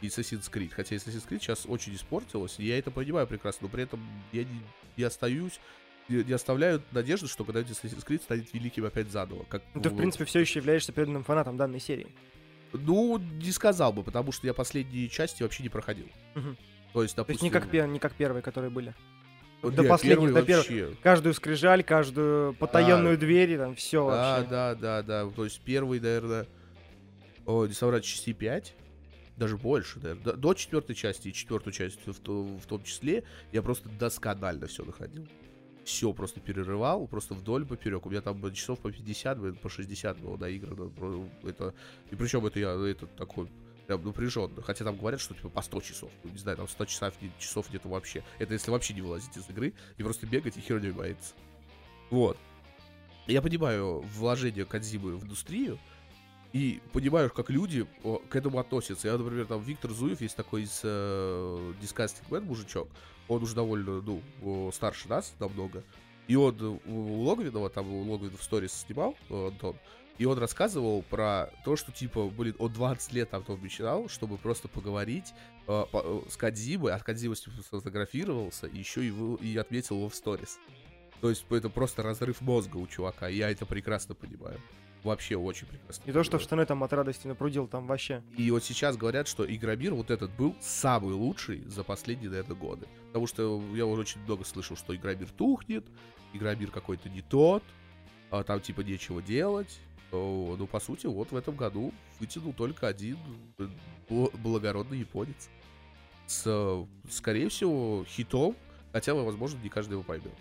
и 0.00 0.06
Assassin's 0.06 0.50
Creed. 0.50 0.70
Хотя 0.70 0.96
Assassin's 0.96 1.28
Creed 1.28 1.40
сейчас 1.40 1.66
очень 1.66 1.94
испортилась, 1.94 2.58
и 2.58 2.64
я 2.64 2.78
это 2.78 2.90
понимаю 2.90 3.26
прекрасно, 3.26 3.66
но 3.66 3.68
при 3.68 3.82
этом 3.82 4.00
я 4.32 4.44
не, 4.44 4.62
не 4.96 5.04
остаюсь, 5.04 5.60
не, 6.08 6.24
не 6.24 6.32
оставляю 6.32 6.82
надежды, 6.92 7.28
что 7.28 7.44
когда-нибудь 7.44 7.76
Assassin's 7.76 8.06
Creed 8.06 8.22
станет 8.22 8.52
великим 8.54 8.86
опять 8.86 9.10
заново. 9.10 9.44
Как, 9.44 9.62
Ну, 9.74 9.82
Ты, 9.82 9.90
в 9.90 9.96
принципе, 9.96 10.24
все 10.24 10.40
еще 10.40 10.60
являешься 10.60 10.92
преданным 10.92 11.24
фанатом 11.24 11.56
данной 11.56 11.80
серии. 11.80 12.08
Ну, 12.72 13.18
не 13.18 13.52
сказал 13.52 13.92
бы, 13.92 14.02
потому 14.02 14.32
что 14.32 14.46
я 14.46 14.54
последние 14.54 15.08
части 15.08 15.42
вообще 15.42 15.62
не 15.62 15.68
проходил. 15.68 16.08
Мгм. 16.34 16.56
То 16.92 17.02
есть, 17.02 17.14
То 17.14 17.20
есть 17.22 17.40
допустим... 17.40 17.44
не 17.44 17.50
как, 17.50 17.90
не 17.90 17.98
как 17.98 18.14
первые, 18.14 18.42
которые 18.42 18.70
были. 18.70 18.94
Вот 19.66 19.74
до 19.74 19.82
не, 19.82 19.88
последних, 19.88 20.32
до 20.32 20.42
первых. 20.42 21.00
Каждую 21.00 21.34
скрижаль, 21.34 21.82
каждую 21.84 22.54
потаенную 22.54 23.18
дверь, 23.18 23.50
и 23.52 23.56
там 23.56 23.74
все 23.74 24.08
Да, 24.08 24.36
вообще. 24.38 24.50
да, 24.50 24.74
да, 24.74 25.02
да. 25.02 25.30
То 25.30 25.44
есть 25.44 25.60
первый, 25.60 26.00
наверное, 26.00 26.46
о, 27.44 27.66
не 27.66 27.72
соврать, 27.72 28.04
части 28.04 28.32
5, 28.32 28.74
даже 29.36 29.56
больше, 29.56 29.98
наверное. 30.00 30.22
До, 30.24 30.32
до 30.34 30.54
четвертой 30.54 30.94
части 30.94 31.28
и 31.28 31.32
четвертую 31.32 31.72
часть 31.72 31.98
в, 32.06 32.12
в 32.12 32.66
том 32.66 32.82
числе 32.82 33.24
я 33.52 33.62
просто 33.62 33.88
досконально 33.88 34.66
все 34.66 34.84
находил. 34.84 35.26
Все 35.84 36.12
просто 36.12 36.40
перерывал, 36.40 37.06
просто 37.06 37.34
вдоль 37.34 37.64
поперек. 37.64 38.06
У 38.06 38.10
меня 38.10 38.20
там 38.20 38.52
часов 38.52 38.80
по 38.80 38.90
50, 38.90 39.38
блин, 39.38 39.54
по 39.54 39.68
60 39.68 40.18
было 40.18 40.36
наиграно. 40.36 40.88
Про- 40.88 41.28
Это, 41.44 41.74
и 42.10 42.16
причем 42.16 42.44
это 42.44 42.58
я 42.58 42.70
это 42.72 43.06
такой 43.06 43.48
прям 43.86 44.04
напряженно. 44.04 44.62
Хотя 44.62 44.84
там 44.84 44.96
говорят, 44.96 45.20
что 45.20 45.34
типа 45.34 45.48
по 45.48 45.62
100 45.62 45.80
часов. 45.80 46.10
Ну, 46.24 46.30
не 46.30 46.38
знаю, 46.38 46.56
там 46.56 46.68
100 46.68 46.84
часов, 46.86 47.14
часов 47.38 47.72
нету 47.72 47.88
вообще. 47.88 48.22
Это 48.38 48.52
если 48.54 48.70
вообще 48.70 48.94
не 48.94 49.00
вылазить 49.00 49.36
из 49.36 49.48
игры 49.48 49.74
и 49.96 50.02
просто 50.02 50.26
бегать 50.26 50.56
и 50.56 50.60
херней 50.60 50.90
боится. 50.90 51.34
Вот. 52.10 52.36
Я 53.26 53.42
понимаю 53.42 54.00
вложение 54.14 54.64
Кадзимы 54.64 55.16
в 55.16 55.24
индустрию, 55.24 55.78
и 56.52 56.80
понимаю, 56.92 57.30
как 57.30 57.50
люди 57.50 57.86
к 58.30 58.34
этому 58.34 58.58
относятся. 58.58 59.08
Я, 59.08 59.18
например, 59.18 59.44
там 59.46 59.60
Виктор 59.60 59.90
Зуев 59.90 60.22
есть 60.22 60.36
такой 60.36 60.62
из 60.62 60.80
э, 60.84 61.72
Disgusting 61.82 62.26
Man 62.30 62.42
мужичок. 62.42 62.88
Он 63.28 63.42
уже 63.42 63.54
довольно, 63.54 64.00
ну, 64.00 64.70
старше 64.72 65.06
нас 65.08 65.34
намного. 65.38 65.82
И 66.28 66.36
он 66.36 66.56
э, 66.58 66.90
у 66.90 67.22
Логвинова, 67.24 67.68
там 67.68 67.92
у 67.92 68.16
в 68.16 68.42
сторис 68.42 68.72
снимал, 68.72 69.16
э, 69.28 69.48
Антон, 69.48 69.76
и 70.18 70.24
он 70.24 70.38
рассказывал 70.38 71.02
про 71.02 71.50
то, 71.64 71.76
что, 71.76 71.92
типа, 71.92 72.28
блин, 72.28 72.54
он 72.58 72.72
20 72.72 73.12
лет 73.12 73.30
там 73.30 73.42
там 73.44 73.60
начинал, 73.62 74.08
чтобы 74.08 74.38
просто 74.38 74.68
поговорить 74.68 75.32
э, 75.68 75.84
по- 75.90 76.02
э, 76.26 76.30
с 76.30 76.36
Кадзимой, 76.36 76.92
от 76.92 77.02
Кадзимы 77.02 77.34
с 77.36 77.46
ним 77.46 77.56
сфотографировался, 77.62 78.66
и 78.66 78.78
еще 78.78 79.04
и, 79.04 79.10
вы- 79.10 79.36
и 79.38 79.56
отметил 79.56 79.96
его 79.96 80.08
в 80.08 80.14
сторис. 80.14 80.58
То 81.20 81.30
есть 81.30 81.44
это 81.50 81.68
просто 81.70 82.02
разрыв 82.02 82.40
мозга 82.40 82.76
у 82.76 82.86
чувака, 82.86 83.28
я 83.28 83.50
это 83.50 83.66
прекрасно 83.66 84.14
понимаю. 84.14 84.60
Вообще 85.02 85.36
очень 85.36 85.66
прекрасно. 85.68 86.02
Не 86.04 86.12
то, 86.12 86.24
что 86.24 86.38
в 86.38 86.42
штаны 86.42 86.66
там 86.66 86.82
от 86.82 86.92
радости 86.92 87.28
напрудил, 87.28 87.68
там 87.68 87.86
вообще. 87.86 88.22
И 88.36 88.50
вот 88.50 88.64
сейчас 88.64 88.96
говорят, 88.96 89.28
что 89.28 89.44
Игромир 89.46 89.94
вот 89.94 90.10
этот 90.10 90.32
был 90.32 90.56
самый 90.60 91.14
лучший 91.14 91.62
за 91.68 91.84
последние, 91.84 92.28
наверное, 92.30 92.56
годы. 92.56 92.88
Потому 93.08 93.26
что 93.28 93.62
я 93.74 93.86
уже 93.86 94.00
очень 94.02 94.20
много 94.22 94.44
слышал, 94.44 94.76
что 94.76 94.94
Игромир 94.96 95.28
тухнет, 95.30 95.84
Игромир 96.32 96.70
какой-то 96.72 97.08
не 97.08 97.22
тот, 97.22 97.62
а 98.30 98.42
там 98.42 98.60
типа 98.60 98.80
нечего 98.80 99.22
делать. 99.22 99.78
Ну, 100.12 100.66
по 100.70 100.80
сути, 100.80 101.06
вот 101.06 101.32
в 101.32 101.36
этом 101.36 101.56
году 101.56 101.92
вытянул 102.20 102.52
только 102.52 102.86
один 102.86 103.18
э, 103.58 103.68
бл- 104.08 104.36
благородный 104.38 104.98
японец. 105.00 105.48
С, 106.26 106.86
скорее 107.10 107.48
всего, 107.48 108.04
хитом, 108.08 108.54
хотя, 108.92 109.14
возможно, 109.14 109.58
не 109.62 109.68
каждый 109.68 109.92
его 109.92 110.02
поймет. 110.02 110.32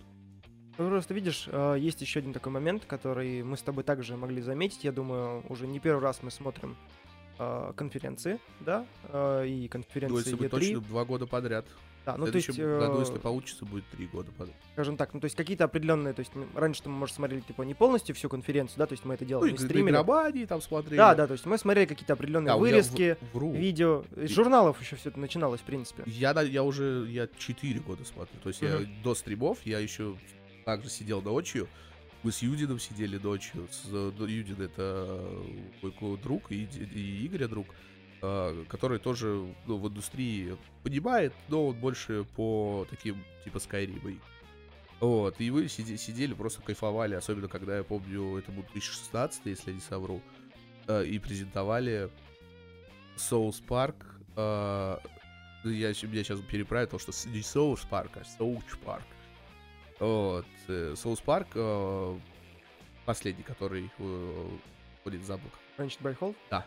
Ну, 0.78 0.90
просто 0.90 1.14
видишь, 1.14 1.48
э, 1.52 1.78
есть 1.80 2.02
еще 2.02 2.20
один 2.20 2.34
такой 2.34 2.52
момент, 2.52 2.86
который 2.86 3.44
мы 3.44 3.56
с 3.58 3.62
тобой 3.62 3.84
также 3.84 4.18
могли 4.18 4.42
заметить. 4.42 4.84
Я 4.84 4.92
думаю, 4.92 5.44
уже 5.50 5.68
не 5.68 5.80
первый 5.80 6.02
раз 6.02 6.22
мы 6.22 6.32
смотрим 6.32 6.76
э, 7.40 7.74
конференции, 7.76 8.40
да, 8.60 8.86
э, 9.10 9.48
и 9.48 9.64
Ну, 9.64 9.70
конференции 9.70 10.18
если 10.18 10.36
быть 10.36 10.48
E3. 10.48 10.50
точным, 10.52 10.84
два 10.84 11.06
года 11.06 11.26
подряд. 11.28 11.66
Да, 12.06 12.14
В 12.14 12.18
ну 12.20 12.28
то 12.28 12.36
есть, 12.36 12.46
следующем 12.46 12.80
году, 12.80 12.98
э, 12.98 13.00
если 13.02 13.18
получится, 13.18 13.66
будет 13.66 13.84
три 13.90 14.06
года 14.06 14.32
скажем 14.74 14.96
так, 14.98 15.14
ну 15.14 15.20
то 15.20 15.26
есть 15.26 15.36
какие-то 15.36 15.64
определенные, 15.64 16.14
то 16.14 16.20
есть 16.20 16.32
раньше 16.54 16.84
мы, 16.86 16.92
может, 16.92 17.16
смотрели 17.16 17.40
типа 17.42 17.64
не 17.64 17.74
полностью 17.74 18.14
всю 18.16 18.30
конференцию, 18.30 18.78
да, 18.78 18.86
то 18.86 18.94
есть 18.94 19.06
мы 19.06 19.16
это 19.16 19.24
Ну, 19.24 19.30
делали, 19.30 19.52
не 19.52 19.58
на 19.58 19.66
стримили. 19.66 19.90
игромании 19.92 20.46
там 20.46 20.62
смотрели. 20.62 20.98
Да, 20.98 21.16
да, 21.16 21.26
то 21.26 21.34
есть 21.34 21.46
мы 21.46 21.58
смотрели 21.58 21.86
какие-то 21.86 22.14
определенные 22.14 22.52
А, 22.52 22.56
меня 22.56 22.62
вырезки, 22.62 23.18
в- 23.32 23.36
вру. 23.38 23.54
видео, 23.54 24.04
из 24.16 24.30
журналов 24.32 24.80
еще 24.82 24.96
все 24.98 25.10
это 25.10 25.20
начиналось, 25.20 25.62
в 25.62 25.64
принципе. 25.64 26.04
Я, 26.06 26.34
на- 26.36 26.42
я 26.42 26.62
уже, 26.64 27.08
я 27.10 27.28
4 27.40 27.80
года 27.80 28.06
смотрю. 28.06 28.38
То 28.44 28.50
есть 28.50 28.62
я 28.62 28.78
Мгм. 28.78 29.02
до 29.04 29.16
стримов, 29.16 29.58
я 29.66 29.80
еще 29.80 30.16
также 30.66 30.90
сидел 30.90 31.22
ночью. 31.22 31.68
Мы 32.22 32.32
с 32.32 32.40
Юдином 32.44 32.80
сидели 32.80 33.18
ночью. 33.18 33.68
С, 33.72 33.84
э, 33.92 34.12
ну, 34.18 34.26
Юдин 34.26 34.62
это 34.62 35.18
мой 35.82 35.92
ко- 35.92 36.18
друг 36.18 36.52
и, 36.52 36.64
и 36.66 37.26
Игоря 37.26 37.48
друг. 37.48 37.68
Э, 38.26 38.66
который 38.68 39.00
тоже 39.00 39.46
ну, 39.66 39.78
в 39.78 39.88
индустрии 39.88 40.58
понимает, 40.84 41.34
но 41.48 41.68
он 41.68 41.76
больше 41.76 42.26
по 42.36 42.86
таким, 42.90 43.24
типа, 43.44 43.58
Skyrim. 43.58 44.20
Вот, 45.00 45.40
и 45.40 45.50
вы 45.52 45.68
сиди, 45.68 45.98
сидели, 45.98 46.34
просто 46.34 46.62
кайфовали, 46.62 47.16
особенно 47.16 47.48
когда, 47.48 47.78
я 47.78 47.84
помню, 47.84 48.38
это 48.38 48.52
был 48.52 48.64
2016, 48.64 49.46
если 49.46 49.72
я 49.72 49.76
не 49.76 49.82
совру, 49.82 50.22
э, 50.88 51.06
и 51.06 51.20
презентовали 51.20 52.10
Souls 53.18 53.62
Park, 53.68 53.96
э, 54.36 54.98
я, 55.66 55.88
меня 55.88 56.24
сейчас 56.24 56.40
переправят, 56.42 56.92
потому 56.92 57.14
что 57.14 57.30
не 57.30 57.40
Souls 57.40 57.88
Park, 57.90 58.12
а 58.16 58.42
Souls 58.42 58.64
Park. 58.86 59.04
Вот, 60.00 60.46
Souls 60.68 61.24
Park, 61.24 62.20
последний, 63.06 63.44
который 63.44 63.90
ходит 65.04 65.24
за 65.24 65.38
бок. 65.38 65.52
Punished 65.78 66.02
by 66.02 66.18
Hall? 66.20 66.36
Да, 66.50 66.66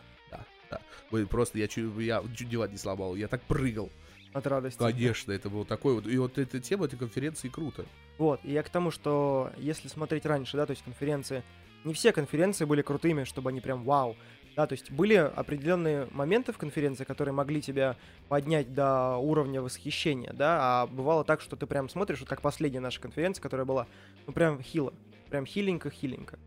да. 0.71 0.81
Вы 1.11 1.27
просто, 1.27 1.59
я 1.59 1.69
чуть, 1.69 1.95
я 1.99 2.23
чуть 2.35 2.49
диван 2.49 2.71
не 2.71 2.79
сломал, 2.79 3.15
я 3.17 3.29
так 3.29 3.43
прыгал. 3.43 3.91
От 4.33 4.47
радости. 4.47 4.79
Конечно, 4.79 5.33
это 5.33 5.49
было 5.49 5.65
такое 5.65 5.95
вот. 5.95 6.07
И 6.07 6.19
вот 6.19 6.39
эта 6.39 6.61
тема 6.61 6.85
этой 6.85 6.99
конференции 6.99 7.49
круто. 7.49 7.87
Вот, 8.19 8.41
и 8.45 8.53
я 8.53 8.63
к 8.63 8.69
тому, 8.69 8.91
что 8.91 9.51
если 9.57 9.89
смотреть 9.89 10.27
раньше, 10.27 10.57
да, 10.57 10.67
то 10.67 10.73
есть 10.73 10.83
конференции, 10.83 11.43
не 11.85 11.95
все 11.95 12.13
конференции 12.13 12.65
были 12.65 12.83
крутыми, 12.83 13.25
чтобы 13.25 13.51
они 13.51 13.61
прям 13.61 13.85
вау. 13.85 14.17
Да, 14.57 14.67
то 14.67 14.73
есть 14.73 14.91
были 14.91 15.15
определенные 15.15 16.09
моменты 16.11 16.53
в 16.53 16.59
конференции, 16.59 17.05
которые 17.05 17.33
могли 17.33 17.63
тебя 17.63 17.97
поднять 18.29 18.75
до 18.75 19.17
уровня 19.17 19.63
восхищения, 19.63 20.33
да, 20.33 20.59
а 20.61 20.87
бывало 20.89 21.23
так, 21.23 21.41
что 21.41 21.55
ты 21.55 21.67
прям 21.67 21.89
смотришь, 21.89 22.19
вот 22.19 22.29
как 22.29 22.43
последняя 22.43 22.81
наша 22.81 23.01
конференция, 23.01 23.41
которая 23.41 23.65
была, 23.65 23.87
ну 24.27 24.33
прям 24.33 24.61
хило, 24.61 24.93
прям 25.31 25.45
хиленько-хиленько. 25.45 26.41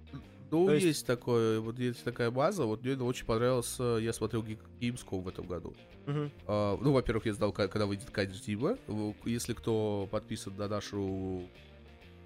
Ну, 0.52 0.66
То 0.66 0.74
есть... 0.74 0.86
есть- 0.86 1.06
такое, 1.08 1.62
вот 1.62 1.80
есть 1.80 2.04
такая 2.04 2.30
база, 2.30 2.66
вот 2.66 2.84
мне 2.84 2.96
очень 2.98 3.26
понравился, 3.26 3.98
я 4.02 4.12
смотрел 4.12 4.44
Gamescom 4.44 5.22
в 5.22 5.28
этом 5.28 5.48
году. 5.48 5.74
Мгм. 6.06 6.32
А, 6.46 6.78
ну, 6.82 6.92
во-первых, 6.92 7.26
я 7.26 7.34
знал, 7.34 7.54
когда 7.54 7.86
выйдет 7.86 8.12
Кадиш 8.12 8.42
Дима. 8.42 8.78
Если 9.26 9.54
кто 9.54 10.08
подписан 10.12 10.56
на 10.58 10.68
нашу 10.68 11.48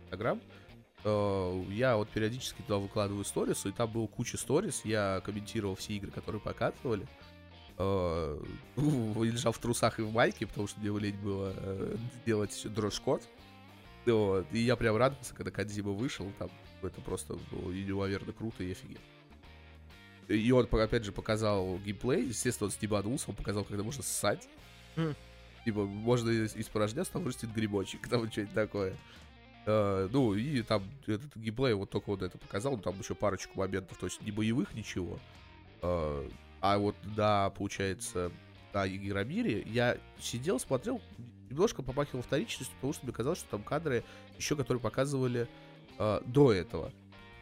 Инстаграм, 0.03 0.41
э, 1.03 1.63
я 1.69 1.97
вот 1.97 2.09
периодически 2.09 2.61
туда 2.63 2.77
выкладываю 2.77 3.23
сторис, 3.25 3.65
и 3.67 3.71
там 3.71 3.91
было 3.91 4.07
куча 4.07 4.37
сторис, 4.37 4.81
я 4.85 5.21
комментировал 5.23 5.75
все 5.75 5.93
игры, 5.93 6.09
которые 6.09 6.41
показывали. 6.41 7.07
Э, 7.77 8.41
лежал 8.75 9.51
в 9.51 9.59
трусах 9.59 9.99
и 9.99 10.01
в 10.01 10.11
майке, 10.11 10.47
потому 10.47 10.67
что 10.67 10.79
мне 10.79 10.97
лень 10.97 11.17
было 11.17 11.53
э, 11.55 11.95
делать 12.25 12.65
дрожж-код. 12.73 13.21
Вот. 14.07 14.45
И 14.51 14.59
я 14.59 14.75
прям 14.75 14.95
радовался, 14.95 15.35
когда 15.35 15.51
Кадзима 15.51 15.91
вышел, 15.91 16.31
там 16.39 16.49
это 16.85 17.01
просто 17.01 17.35
было 17.51 17.71
неимоверно 17.71 18.33
круто 18.33 18.63
и 18.63 18.71
офигенно. 18.71 18.99
И 20.27 20.51
он, 20.51 20.67
опять 20.71 21.03
же, 21.03 21.11
показал 21.11 21.77
геймплей. 21.79 22.27
Естественно, 22.27 22.67
он 22.67 22.71
стебанулся, 22.71 23.29
он 23.29 23.35
показал, 23.35 23.63
когда 23.63 23.83
можно 23.83 24.03
ссать. 24.03 24.47
Мгм. 24.95 25.15
Типа, 25.65 25.85
можно 25.85 26.29
из, 26.29 26.55
из 26.55 26.67
порожняства 26.67 27.13
там 27.13 27.23
вырастет 27.23 27.51
грибочек, 27.51 28.07
там 28.07 28.29
что-нибудь 28.31 28.53
такое. 28.53 28.95
Э, 29.65 30.07
ну, 30.11 30.33
и 30.33 30.61
там 30.61 30.83
этот 31.07 31.35
геймплей 31.35 31.73
вот 31.73 31.89
только 31.89 32.09
вот 32.09 32.21
это 32.21 32.37
показал, 32.37 32.73
ну, 32.73 32.81
там 32.81 32.99
еще 32.99 33.15
парочку 33.15 33.57
моментов, 33.57 33.97
то 33.97 34.05
есть 34.05 34.21
не 34.21 34.31
боевых, 34.31 34.73
ничего. 34.73 35.19
Э, 35.81 36.29
а 36.61 36.77
вот, 36.77 36.95
да, 37.15 37.49
получается, 37.51 38.31
на 38.73 38.87
Игромире 38.87 39.63
я 39.65 39.97
сидел, 40.19 40.59
смотрел, 40.59 41.01
немножко 41.49 41.81
попахивал 41.81 42.21
вторичностью, 42.21 42.75
потому 42.75 42.93
что 42.93 43.05
мне 43.05 43.13
казалось, 43.13 43.39
что 43.39 43.49
там 43.49 43.63
кадры 43.63 44.03
еще, 44.37 44.55
которые 44.55 44.81
показывали 44.81 45.47
э, 45.97 46.21
до 46.25 46.53
этого. 46.53 46.91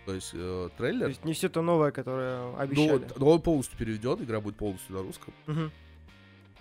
То 0.05 0.13
есть 0.13 0.31
э, 0.33 0.38
То 0.38 0.77
трейлер, 0.77 1.07
есть 1.07 1.24
не 1.24 1.33
все 1.33 1.50
то 1.50 1.62
новое, 1.62 1.91
которое 1.91 2.51
но, 2.51 2.60
обещали. 2.60 3.07
но 3.17 3.29
он 3.29 3.41
полностью 3.41 3.77
переведен, 3.77 4.22
игра 4.22 4.41
будет 4.41 4.57
полностью 4.57 4.95
на 4.95 5.01
русском. 5.01 5.33
Мгм. 5.48 5.72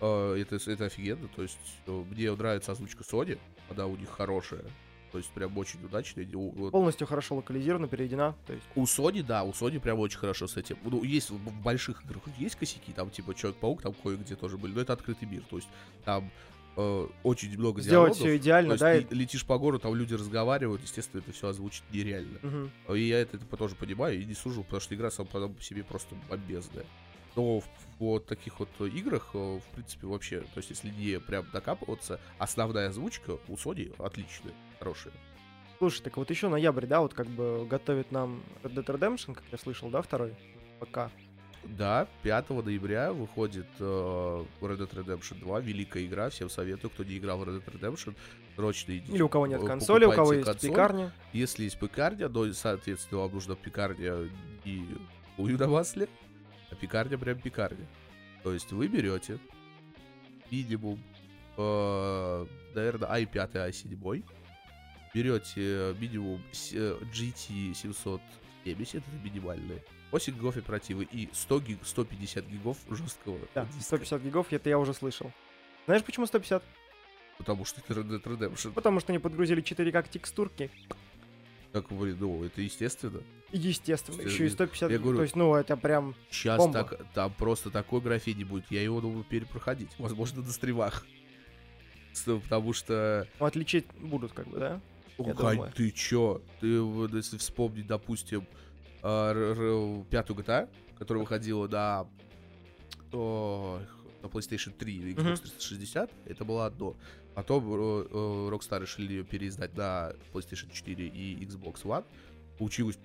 Э, 0.01 0.35
это, 0.41 0.57
это 0.71 0.85
офигенно. 0.87 1.29
То 1.35 1.43
есть 1.43 1.59
э, 1.87 2.05
мне 2.11 2.31
нравится 2.33 2.73
озвучка 2.73 3.03
Sony, 3.03 3.39
она 3.71 3.87
у 3.87 3.97
них 3.97 4.09
хорошая. 4.11 4.65
То 5.13 5.19
есть 5.19 5.31
прям 5.31 5.57
очень 5.59 5.85
удачная. 5.85 6.27
Полностью 6.71 7.07
хорошо 7.07 7.37
локализирована, 7.37 7.87
переведена. 7.87 8.35
То 8.47 8.55
есть, 8.55 8.65
у 8.75 8.85
Sony, 8.85 9.23
да, 9.23 9.43
у 9.45 9.51
Sony 9.51 9.79
прям 9.79 9.99
очень 9.99 10.19
хорошо 10.19 10.47
с 10.47 10.57
этим. 10.57 10.79
Ну, 10.85 11.05
есть 11.05 11.29
в 11.29 11.63
больших 11.63 12.03
играх 12.05 12.23
есть 12.39 12.57
косяки, 12.57 12.93
там 12.93 13.11
типа 13.11 13.35
Человек-паук, 13.35 13.83
там 13.83 13.93
кое-где 13.93 14.37
тоже 14.37 14.57
были, 14.57 14.73
но 14.73 14.81
это 14.81 14.95
открытый 14.95 15.29
мир. 15.29 15.43
То 15.51 15.57
есть 15.57 15.69
там 16.07 16.31
э, 16.77 17.09
очень 17.23 17.57
много 17.59 17.81
сделать 17.81 18.15
диалогов. 18.15 18.17
все 18.17 18.37
идеально, 18.37 18.77
да? 18.77 19.01
ты 19.01 19.15
летишь 19.15 19.45
по 19.45 19.59
городу, 19.59 19.83
там 19.83 19.95
люди 19.95 20.15
разговаривают, 20.15 20.83
естественно, 20.83 21.21
это 21.21 21.33
все 21.33 21.49
озвучить 21.49 21.85
нереально. 21.93 22.39
Мгм. 22.43 22.71
И 22.95 23.01
я 23.01 23.21
это, 23.21 23.37
это 23.37 23.57
тоже 23.57 23.75
понимаю 23.75 24.21
и 24.21 24.25
не 24.25 24.35
сужу, 24.35 24.63
потому 24.63 24.81
что 24.81 24.95
игра 24.95 25.11
сама 25.11 25.29
по 25.29 25.63
себе 25.63 25.85
просто 25.85 26.15
бомбезная. 26.29 26.87
Но 27.35 27.61
в, 27.61 27.65
в 27.65 27.69
вот 27.99 28.27
таких 28.27 28.59
вот 28.61 28.69
э, 28.81 28.89
играх, 28.89 29.31
э, 29.35 29.39
в 29.39 29.75
принципе, 29.75 30.07
вообще, 30.07 30.41
то 30.41 30.59
есть 30.59 30.71
если 30.71 30.91
не 30.91 31.19
прям 31.21 31.47
докапываться, 31.53 32.21
основная 32.39 32.89
озвучка 32.89 33.39
у 33.49 33.55
Sony 33.55 33.95
отличная, 34.03 34.55
хорошая. 34.79 35.15
Слушай, 35.79 36.03
так 36.03 36.17
вот 36.17 36.31
еще 36.31 36.49
ноябрь, 36.49 36.87
да, 36.87 37.01
вот 37.01 37.15
как 37.15 37.27
бы 37.27 37.67
готовит 37.69 38.13
нам 38.13 38.43
Red 38.63 38.75
Dead 38.75 38.85
Redemption, 38.85 39.35
как 39.35 39.45
я 39.51 39.59
слышал, 39.59 39.89
да, 39.91 40.03
второй? 40.03 40.35
Пока. 40.79 41.11
Да, 41.65 42.09
5 42.23 42.51
ноября 42.51 43.13
выходит 43.13 43.67
э, 43.79 43.85
Red 44.61 44.79
Dead 44.79 44.91
Redemption 44.91 45.39
2, 45.41 45.61
великая 45.61 46.05
игра, 46.05 46.29
всем 46.29 46.51
советую, 46.51 46.91
кто 46.91 47.05
не 47.05 47.19
играл 47.19 47.39
в 47.39 47.43
Red 47.45 47.63
Dead 47.65 47.81
Redemption, 47.81 48.15
срочно 48.57 48.97
идите. 48.97 49.13
Или 49.13 49.23
у 49.23 49.29
кого 49.29 49.47
нет 49.47 49.63
э, 49.63 49.67
консоли, 49.67 50.05
у 50.05 50.13
кого 50.13 50.33
есть 50.33 50.45
консоль. 50.45 50.71
пекарня. 50.71 51.13
Если 51.33 51.65
есть 51.65 51.79
пекарня, 51.79 52.29
то, 52.29 52.53
соответственно, 52.53 53.23
вам 53.23 53.35
нужна 53.35 53.55
пекарня 53.55 54.29
и 54.65 54.87
ую 55.39 55.57
на 55.57 55.69
масле, 55.69 56.09
а 56.71 56.75
пекарня 56.75 57.17
прям 57.17 57.39
пекарня. 57.39 57.87
То 58.43 58.53
есть 58.53 58.73
вы 58.73 58.89
берете 58.89 59.39
минимум, 60.51 60.99
э, 61.57 62.47
наверное, 62.75 63.09
i5, 63.09 63.71
i7, 63.71 64.25
берете 65.15 65.95
минимум 65.99 66.43
э, 66.73 66.99
GT 67.13 67.75
770, 67.75 68.97
это 68.97 69.17
минимальные, 69.23 69.83
8 70.13 70.35
гигов 70.35 70.57
оперативы 70.59 71.09
и 71.11 71.29
100 71.33 71.61
гиг, 71.61 71.79
150 71.85 72.47
гигов 72.47 72.77
жесткого 72.91 73.39
Да, 73.55 73.65
диска. 73.65 73.83
150 73.83 74.23
гигов, 74.23 74.53
это 74.53 74.69
я 74.69 74.79
уже 74.79 74.93
слышал. 74.93 75.33
Знаешь, 75.87 76.05
почему 76.05 76.27
150? 76.27 76.63
Потому 77.39 77.65
что 77.65 77.81
это 77.81 77.95
Red 77.99 78.09
Dead 78.09 78.23
Redemption. 78.23 78.73
Потому 78.73 79.01
что 79.01 79.11
они 79.13 79.19
подгрузили 79.19 79.63
4К 79.63 80.09
текстурки. 80.11 80.71
Так, 81.73 81.91
блин, 81.91 82.19
ну, 82.21 82.45
это 82.45 82.61
естественно. 82.61 83.23
Естественно, 83.51 84.21
Я- 84.21 84.29
еще 84.29 84.47
и 84.47 84.51
150. 84.51 84.91
я 84.91 84.99
говорю- 84.99 85.17
То 85.17 85.23
есть, 85.23 85.35
ну, 85.35 85.55
это 85.55 85.79
прям... 85.79 86.15
Сейчас 86.31 86.59
Бомба. 86.59 86.85
так, 86.85 87.07
там 87.15 87.33
просто 87.33 87.71
такой 87.71 88.03
граффити 88.03 88.45
будет, 88.45 88.71
я 88.71 88.83
его 88.83 89.01
думаю 89.01 89.25
перепроходить, 89.25 89.89
возможно, 89.99 90.43
на 90.43 90.51
стримах. 90.53 91.07
Потому 92.27 92.75
что, 92.75 93.27
ну, 93.41 93.47
отличить 93.47 93.87
будут, 93.99 94.33
как 94.35 94.47
бы, 94.49 94.59
да? 94.59 94.81
О, 95.17 95.27
Я 95.27 95.35
Кань, 95.35 95.57
думаю. 95.57 95.73
ты 95.75 95.91
чё? 95.91 96.43
Ты, 96.61 96.67
если 97.17 97.39
вспомнить, 97.39 97.87
допустим, 97.87 98.47
а, 98.51 98.72
пятую 99.03 100.39
GTA, 100.39 100.69
которая 100.99 101.23
выходила 101.23 102.09
о, 103.13 103.81
на 104.23 104.27
PlayStation 104.27 104.73
3 104.73 104.95
и 104.95 105.15
Xbox 105.15 105.23
Мгм. 105.23 105.37
360, 105.37 106.11
это 106.27 106.45
было 106.45 106.67
одно. 106.67 106.97
Потом 107.35 107.65
э, 107.73 108.07
э, 108.11 108.49
Rockstar 108.51 108.81
решили 108.81 109.15
ее 109.15 109.25
переиздать 109.25 109.77
на 109.77 110.13
PlayStation 110.33 110.71
4 110.73 111.07
и 111.09 111.45
Xbox 111.45 111.83
One. 111.83 112.05
Получилось 112.59 112.99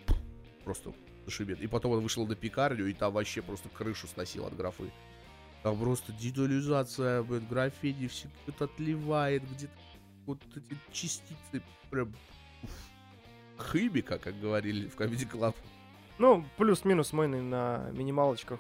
просто 0.64 0.94
зашибет. 1.26 1.62
И 1.62 1.68
потом 1.68 1.94
он 1.94 2.02
вышел 2.02 2.28
на 2.28 2.36
пекарню, 2.36 2.88
и 2.88 2.94
там 2.94 3.14
вообще 3.14 3.42
просто 3.42 3.70
крышу 3.70 4.08
сносил 4.08 4.46
от 4.46 4.56
графы. 4.56 4.92
Там 5.64 5.80
просто 5.80 6.14
детализация, 6.14 7.24
блин, 7.24 7.48
граффити 7.50 8.08
все 8.08 8.30
где-то 8.44 8.66
отливает, 8.66 9.44
где-то 9.50 9.74
вот 10.26 10.40
эти 10.56 10.78
частицы 10.92 11.64
прям 11.90 12.14
уф, 12.64 13.72
химика, 13.72 14.20
как 14.20 14.40
говорили 14.40 14.88
в 14.88 14.96
Comedy 14.96 15.30
Club. 15.30 15.56
Ну, 16.20 16.46
плюс-минус 16.58 17.14
мой 17.14 17.28
на- 17.28 17.90
минималочках 17.94 18.60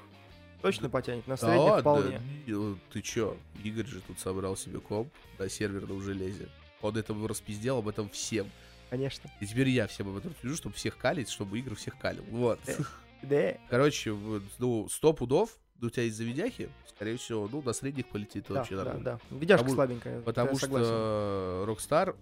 точно 0.61 0.89
потянет. 0.89 1.27
На 1.27 1.35
Да 1.35 1.37
средних 1.37 1.61
ладно, 1.61 1.81
вполне. 1.81 2.21
э, 2.47 2.75
ты 2.91 3.01
чё? 3.01 3.35
Игорь 3.63 3.85
же 3.87 4.01
тут 4.01 4.19
собрал 4.19 4.55
себе 4.55 4.79
комп 4.79 5.11
на 5.39 5.49
серверном 5.49 6.01
железе. 6.01 6.49
Он 6.81 6.95
это 6.97 7.15
распиздел 7.27 7.77
об 7.79 7.87
этом 7.87 8.09
всем. 8.09 8.49
Конечно. 8.89 9.29
И 9.41 9.45
теперь 9.45 9.69
я 9.69 9.87
всем 9.87 10.09
об 10.09 10.17
этом 10.17 10.33
пишу, 10.33 10.55
чтобы 10.55 10.75
всех 10.75 10.97
калить, 10.97 11.29
чтобы 11.29 11.59
Игорь 11.59 11.75
всех 11.75 11.97
калил. 11.97 12.23
Вот. 12.31 12.59
Э. 12.67 12.75
Да. 13.23 13.55
Короче, 13.71 14.13
ну, 14.59 14.87
сто 14.89 15.11
пудов, 15.11 15.49
у 15.81 15.89
тебя 15.89 16.03
есть 16.03 16.15
заведяхи, 16.17 16.69
скорее 16.87 17.17
всего, 17.17 17.49
ну, 17.51 17.63
на 17.63 17.73
средних 17.73 18.05
полетит 18.09 18.45
Да, 18.47 18.53
вообще 18.55 18.75
да, 18.75 18.83
нормально. 18.83 19.03
да. 19.03 19.35
Видяшка 19.35 19.63
Потому- 19.63 19.75
слабенькая. 19.75 20.21
Потому 20.21 20.57
что 20.59 21.65
Rockstar 21.67 22.15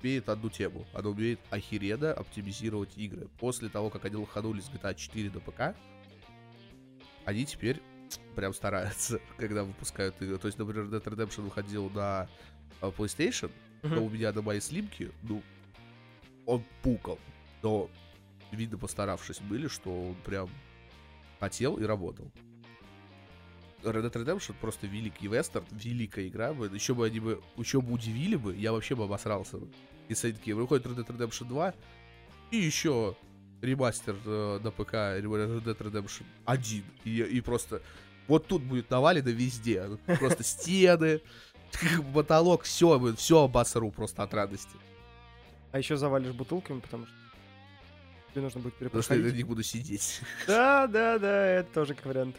умеет 0.00 0.28
одну 0.28 0.50
тему. 0.50 0.86
Она 0.92 1.10
умеет 1.10 1.40
охеренно 1.50 2.12
оптимизировать 2.12 2.96
игры. 2.96 3.28
После 3.38 3.68
того, 3.68 3.90
как 3.90 4.04
они 4.04 4.16
лоханули 4.16 4.60
с 4.60 4.68
GTA 4.70 4.94
4 4.94 5.30
до 5.30 5.40
ПК, 5.40 5.76
они 7.24 7.44
теперь 7.44 7.80
прям 8.34 8.54
стараются, 8.54 9.20
когда 9.36 9.64
выпускают 9.64 10.20
игры. 10.22 10.38
То 10.38 10.46
есть, 10.48 10.58
например, 10.58 10.84
Dead 10.86 11.02
Redemption 11.02 11.42
выходил 11.42 11.90
на 11.90 12.28
э, 12.80 12.86
PlayStation, 12.96 13.50
Мгм. 13.82 13.94
но 13.94 14.04
у 14.04 14.10
меня 14.10 14.32
на 14.32 14.42
моей 14.42 14.60
слимке, 14.60 15.10
ну, 15.22 15.42
он 16.46 16.64
пукал. 16.82 17.18
Но, 17.62 17.88
видно, 18.50 18.76
постаравшись 18.78 19.40
были, 19.40 19.68
что 19.68 19.90
он 20.08 20.14
прям 20.24 20.48
хотел 21.38 21.76
и 21.76 21.84
работал. 21.84 22.30
Red 23.82 24.10
Dead 24.10 24.12
Redemption 24.12 24.54
просто 24.60 24.86
великий 24.86 25.28
вестерн, 25.28 25.64
великая 25.70 26.28
игра. 26.28 26.48
Еще 26.48 26.94
бы 26.94 27.06
они 27.06 27.20
бы, 27.20 27.42
еще 27.56 27.80
бы 27.80 27.92
удивили 27.92 28.36
бы, 28.36 28.54
я 28.54 28.72
вообще 28.72 28.94
бы 28.94 29.04
обосрался. 29.04 29.58
бы. 29.58 29.68
Они 30.08 30.14
такие, 30.14 30.56
выходит 30.56 30.86
Red 30.86 30.96
Dead 30.96 31.16
Redemption 31.16 31.48
2, 31.48 31.74
и 32.50 32.56
еще 32.56 33.16
ремастер 33.60 34.16
э, 34.24 34.60
на 34.62 34.70
ПК 34.70 34.94
Red 34.94 35.62
Dead 35.62 35.76
Redemption 35.76 36.24
1. 36.46 36.84
И, 37.04 37.22
и 37.22 37.40
просто 37.40 37.82
вот 38.26 38.46
тут 38.46 38.62
будет 38.62 38.90
навалено 38.90 39.28
везде. 39.28 39.98
Просто 40.18 40.44
стены, 40.44 41.20
потолок, 42.14 42.62
все, 42.62 43.14
все 43.16 43.44
обосру 43.44 43.90
просто 43.90 44.22
от 44.22 44.34
радости. 44.34 44.76
А 45.72 45.78
еще 45.78 45.96
завалишь 45.96 46.32
бутылками, 46.32 46.80
потому 46.80 47.06
что 47.06 47.14
тебе 48.38 48.44
нужно 48.44 48.60
будет 48.60 48.74
Потому 48.74 49.02
что 49.02 49.14
я 49.14 49.20
на 49.20 49.24
перепроходить. 49.24 49.36
них 49.36 49.46
буду 49.46 49.62
сидеть. 49.62 50.20
Да, 50.46 50.86
да, 50.86 51.18
да, 51.18 51.46
это 51.46 51.72
тоже 51.72 51.94
как 51.94 52.06
вариант. 52.06 52.36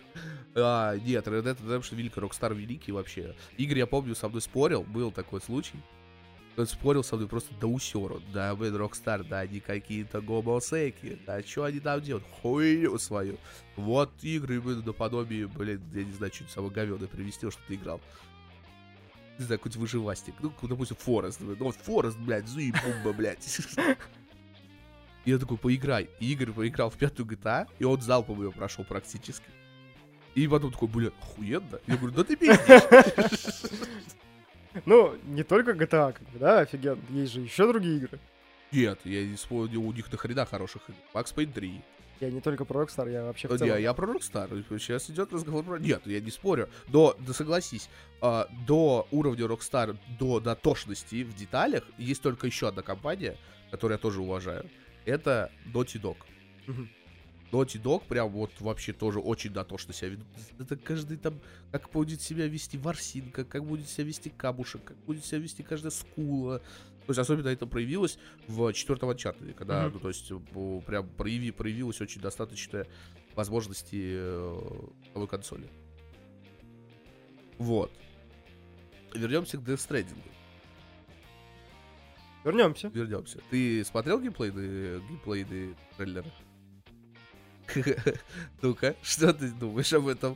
А, 0.56 0.96
нет, 0.98 1.27
Red 1.27 1.44
Dead 1.44 1.58
Redemption 1.62 1.96
великий, 1.96 2.20
Rockstar 2.20 2.56
великий 2.56 2.91
вообще. 2.91 3.36
Игорь, 3.58 3.79
я 3.79 3.88
помню, 3.88 4.15
со 4.15 4.29
мной 4.29 4.41
спорил, 4.41 4.84
был 4.84 5.12
такой 5.12 5.41
случай. 5.41 5.79
Он 6.58 6.68
спорил 6.68 7.03
со 7.03 7.15
мной 7.15 7.27
просто 7.29 7.53
до 7.56 7.68
усера. 7.68 8.20
Да, 8.34 8.53
блин, 8.56 8.75
Rockstar, 8.75 9.24
да, 9.24 9.39
они 9.39 9.60
какие-то 9.60 10.20
гомосеки. 10.20 11.20
Да, 11.25 11.41
что 11.44 11.63
они 11.63 11.79
там 11.79 12.01
делают? 12.01 12.25
Хуйню 12.41 12.98
свою. 12.98 13.38
Вот 13.77 14.12
игры, 14.24 14.60
блин, 14.60 14.84
наподобие, 14.86 15.48
блин, 15.48 15.82
я 15.94 16.03
не 16.03 16.12
знаю, 16.12 16.34
что-нибудь 16.34 16.53
самое 16.53 16.74
говёное 16.74 17.08
привести, 17.08 17.50
что 17.50 17.62
ты 17.68 17.75
играл. 17.75 18.01
Не 19.38 19.46
знаю, 19.46 19.60
какой-нибудь 19.60 19.82
выживастик. 19.82 20.34
Ну, 20.41 20.51
допустим, 20.63 20.98
Форест. 20.98 21.39
Ну, 21.39 21.56
вот 21.60 21.75
Форест, 21.75 22.18
блядь, 22.18 22.48
заебумба, 22.48 23.13
блядь. 23.13 23.62
И 25.30 25.32
я 25.32 25.38
такой, 25.38 25.58
поиграй. 25.58 26.10
И 26.20 26.32
Игорь 26.32 26.52
поиграл 26.52 26.90
в 26.90 26.96
пятую 26.98 27.28
GTA, 27.30 27.68
и 27.78 27.84
он 27.84 28.02
залпом 28.02 28.42
ее 28.42 28.52
прошел 28.52 28.84
практически. 28.84 29.46
И 30.34 30.48
потом 30.48 30.72
такой, 30.72 30.88
бля, 30.88 31.12
охуенно. 31.22 31.80
Я 31.86 31.98
говорю, 31.98 32.16
да 32.16 32.24
ты 32.24 32.36
пиздишь. 32.36 33.70
Ну, 34.86 35.16
не 35.26 35.44
только 35.44 35.74
GTA, 35.74 36.14
как 36.14 36.28
бы, 36.32 36.40
да, 36.40 36.62
офигенно. 36.62 37.00
Есть 37.10 37.34
же 37.34 37.42
еще 37.42 37.68
другие 37.68 37.98
игры. 37.98 38.20
Нет, 38.72 39.00
я 39.04 39.24
не 39.24 39.36
вспомнил, 39.36 39.84
у 39.84 39.94
них 39.94 40.10
до 40.10 40.18
хрена 40.18 40.48
хороших 40.48 40.82
игр. 40.90 40.98
Max 41.14 41.36
Payne 41.36 41.54
3. 41.54 41.82
Я 42.22 42.32
не 42.32 42.42
только 42.42 42.66
про 42.66 42.84
Rockstar, 42.84 43.12
я 43.12 43.24
вообще 43.26 43.48
в 43.48 43.52
Э, 43.54 43.58
целом. 43.60 43.76
Не, 43.78 43.84
я 43.84 43.94
про 43.94 44.12
Rockstar. 44.12 44.80
Сейчас 44.80 45.12
идет 45.12 45.32
разговор 45.32 45.64
про... 45.64 45.78
Нет, 45.78 46.02
я 46.06 46.20
не 46.20 46.32
спорю. 46.32 46.70
Но, 46.88 47.16
да 47.20 47.34
согласись, 47.34 47.88
а, 48.20 48.48
до 48.68 49.08
уровня 49.12 49.46
Rockstar, 49.46 49.96
до 50.20 50.40
дотошности 50.40 51.24
в 51.24 51.36
деталях, 51.36 51.84
есть 52.00 52.24
только 52.24 52.48
еще 52.48 52.68
одна 52.68 52.82
компания, 52.82 53.38
которую 53.70 53.96
я 53.96 54.02
тоже 54.02 54.22
уважаю. 54.22 54.66
Это 55.10 55.51
Naughty 55.74 56.01
Dog. 56.01 56.18
Мгм. 56.68 56.89
Naughty 57.51 57.82
Dog 57.82 58.04
прям 58.08 58.30
вот 58.30 58.51
вообще 58.60 58.94
тоже 58.94 59.20
очень 59.20 59.51
дотошно 59.51 59.92
себя 59.94 60.10
ведут. 60.10 60.28
Это 60.60 60.78
каждый 60.78 61.18
там, 61.18 61.39
как 61.72 61.89
будет 61.89 62.22
себя 62.22 62.48
вести 62.48 62.78
Варсинка, 62.78 63.44
как 63.44 63.66
будет 63.66 63.89
себя 63.89 64.06
вести 64.06 64.30
Камушек, 64.30 64.84
как 64.84 64.98
будет 64.98 65.25
себя 65.25 65.39
вести 65.39 65.63
каждая 65.63 65.92
скула. 65.92 66.60
То 66.60 67.12
есть 67.12 67.20
особенно 67.20 67.48
это 67.48 67.66
проявилось 67.66 68.20
в 68.48 68.72
четвертом 68.74 69.10
Uncharted, 69.10 69.54
когда, 69.54 69.86
Мгм. 69.86 69.94
ну, 69.96 70.00
то 70.00 70.08
есть, 70.10 70.32
прям 70.86 71.10
прояви, 71.10 71.50
проявилась 71.50 72.00
очень 72.01 72.22
достаточная 72.22 72.86
возможности 73.34 74.12
э, 74.13 74.82
новой 75.16 75.28
консоли. 75.28 75.68
Вот. 77.58 77.92
Вернемся 79.16 79.58
к 79.58 79.62
Death 79.62 79.78
Stranding. 79.89 80.22
Вернемся. 82.50 82.88
Вернемся. 82.88 83.39
Ты 83.51 83.86
смотрел 83.86 84.20
геймплейные, 84.20 85.01
геймплейные 85.01 85.75
трейлеры? 85.98 86.32
Ну-ка, 88.63 88.96
что 89.03 89.32
ты 89.32 89.51
думаешь 89.51 89.94
об 89.94 90.08
этом? 90.08 90.36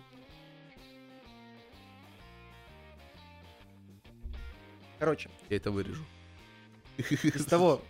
Короче, 5.00 5.32
Я 5.50 5.58
это 5.58 5.72
вырежу. 5.72 6.04
из 6.98 7.46
того, 7.46 7.82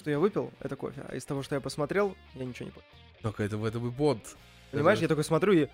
что 0.00 0.10
я 0.10 0.18
выпил, 0.18 0.52
это 0.60 0.76
кофе. 0.76 1.02
А 1.08 1.16
из 1.16 1.24
того, 1.24 1.42
что 1.42 1.54
я 1.54 1.62
посмотрел, 1.62 2.14
я 2.34 2.44
ничего 2.44 2.66
не 2.66 2.72
понял. 2.72 2.86
Только 3.22 3.42
это 3.42 3.56
в 3.56 3.64
этом 3.64 3.88
и 3.88 3.90
Бонд. 3.90 4.36
Понимаешь, 4.70 4.98
я 4.98 5.08
такой 5.08 5.24
смотрю 5.24 5.54
и... 5.54 5.68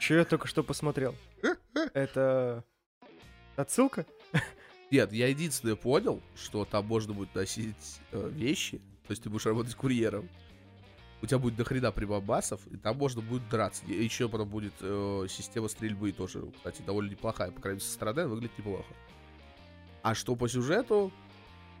Че 0.00 0.16
я 0.16 0.24
только 0.24 0.48
что 0.48 0.64
посмотрел? 0.64 1.14
Это... 1.94 2.64
Отсылка? 3.58 4.06
Нет, 4.90 5.12
я 5.12 5.26
единственное 5.28 5.76
понял, 5.76 6.22
что 6.36 6.64
там 6.64 6.86
можно 6.86 7.12
будет 7.12 7.34
носить 7.34 8.00
э, 8.12 8.30
вещи, 8.32 8.78
то 9.06 9.10
есть 9.10 9.22
ты 9.22 9.28
будешь 9.28 9.44
работать 9.46 9.74
курьером. 9.74 10.28
У 11.20 11.26
тебя 11.26 11.38
будет 11.38 11.56
дохрена 11.56 11.90
прибамбасов, 11.90 12.60
и 12.68 12.76
там 12.76 12.96
можно 12.96 13.20
будет 13.20 13.46
драться. 13.48 13.84
И 13.86 13.92
еще 13.92 14.28
потом 14.28 14.48
будет 14.48 14.72
э, 14.80 15.26
система 15.28 15.66
стрельбы 15.68 16.12
тоже, 16.12 16.44
кстати, 16.56 16.80
довольно 16.82 17.10
неплохая. 17.10 17.50
По 17.50 17.60
крайней 17.60 17.78
мере, 17.78 17.86
со 17.86 17.92
стороны 17.92 18.28
выглядит 18.28 18.56
неплохо. 18.56 18.84
А 20.02 20.14
что 20.14 20.36
по 20.36 20.48
сюжету, 20.48 21.10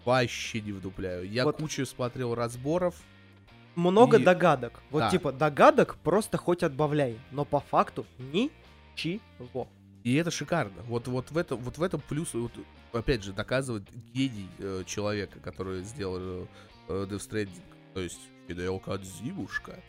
вообще 0.04 0.60
не 0.60 0.72
вдупляю. 0.72 1.30
Я 1.30 1.44
Вот. 1.44 1.56
кучу 1.58 1.86
смотрел 1.86 2.34
разборов. 2.34 2.96
Много 3.76 4.18
И- 4.18 4.24
догадок. 4.24 4.80
Вот 4.90 4.98
Да. 4.98 5.10
типа 5.10 5.30
догадок 5.30 5.96
просто 6.02 6.36
хоть 6.36 6.64
отбавляй. 6.64 7.16
Но 7.30 7.44
по 7.44 7.60
факту 7.60 8.04
ничего. 8.18 9.68
И 10.04 10.14
это 10.14 10.30
шикарно. 10.30 10.82
Вот, 10.82 11.08
вот, 11.08 11.30
в, 11.30 11.36
этом, 11.36 11.58
вот 11.58 11.78
в 11.78 11.82
этом 11.82 12.00
плюс, 12.00 12.34
вот, 12.34 12.52
опять 12.92 13.22
же, 13.24 13.32
доказывает 13.32 13.84
гений 14.14 14.48
э, 14.58 14.84
человека, 14.86 15.40
который 15.40 15.82
сделал 15.82 16.48
э, 16.88 17.06
Death 17.10 17.28
Stranding. 17.28 17.62
То 17.94 18.00
есть 18.00 18.20
Хидео 18.46 18.78
Кадзимушка. 18.78 19.82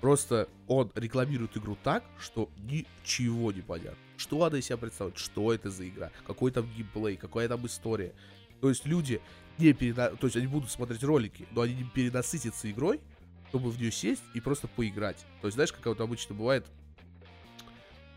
Просто 0.00 0.48
он 0.66 0.90
рекламирует 0.94 1.56
игру 1.56 1.76
так, 1.82 2.02
что 2.18 2.48
ничего 2.58 3.52
не 3.52 3.60
понятно. 3.60 3.98
Что 4.16 4.44
она 4.44 4.58
из 4.58 4.66
себя 4.66 4.78
представляет, 4.78 5.18
что 5.18 5.52
это 5.52 5.68
за 5.70 5.88
игра, 5.88 6.10
какой 6.26 6.52
там 6.52 6.66
геймплей, 6.74 7.16
какая 7.16 7.48
там 7.48 7.66
история. 7.66 8.14
То 8.60 8.70
есть 8.70 8.86
люди 8.86 9.20
не 9.58 9.72
перена... 9.72 10.10
То 10.16 10.26
есть 10.26 10.36
они 10.36 10.46
будут 10.46 10.70
смотреть 10.70 11.02
ролики, 11.04 11.46
но 11.52 11.62
они 11.62 11.74
не 11.74 11.84
перенасытятся 11.84 12.70
игрой, 12.70 13.00
чтобы 13.48 13.70
в 13.70 13.78
нее 13.78 13.90
сесть 13.90 14.22
и 14.34 14.40
просто 14.40 14.68
поиграть. 14.68 15.18
То 15.42 15.48
есть 15.48 15.56
знаешь, 15.56 15.72
как 15.72 15.84
вот 15.86 16.00
обычно 16.00 16.34
бывает, 16.34 16.66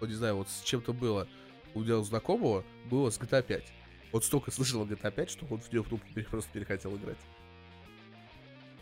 вот 0.03 0.09
не 0.09 0.15
знаю, 0.15 0.35
вот 0.35 0.49
с 0.49 0.61
чем-то 0.63 0.91
было 0.91 1.29
у 1.73 1.79
меня 1.79 1.97
у 1.97 2.03
знакомого, 2.03 2.65
было 2.89 3.09
с 3.09 3.17
GTA 3.17 3.41
5. 3.41 3.73
Вот 4.11 4.25
столько 4.25 4.51
слышал 4.51 4.85
GTA 4.85 5.11
5, 5.11 5.29
что 5.29 5.45
он 5.49 5.61
в 5.61 5.71
нее 5.71 5.81
просто 6.29 6.51
перехотел 6.51 6.93
играть. 6.97 7.17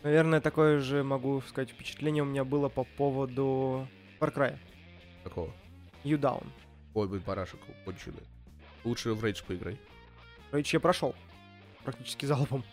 Наверное, 0.02 0.42
такое 0.42 0.80
же, 0.80 1.04
могу 1.04 1.40
сказать, 1.42 1.70
впечатление 1.70 2.24
у 2.24 2.26
меня 2.26 2.44
было 2.44 2.70
по 2.70 2.86
поводу 2.86 3.88
Far 4.20 4.34
Cry. 4.34 4.58
Такого. 5.24 5.54
You 6.04 6.18
Down. 6.18 6.44
Ой, 6.96 7.08
блин, 7.08 7.22
барашек 7.24 7.60
конченый. 7.86 8.24
Лучше 8.84 9.14
в 9.14 9.24
Рейдж 9.24 9.44
поиграй. 9.48 9.78
Рейдж 10.52 10.74
я 10.74 10.80
прошел. 10.80 11.14
Практически 11.84 12.26
залпом. 12.26 12.64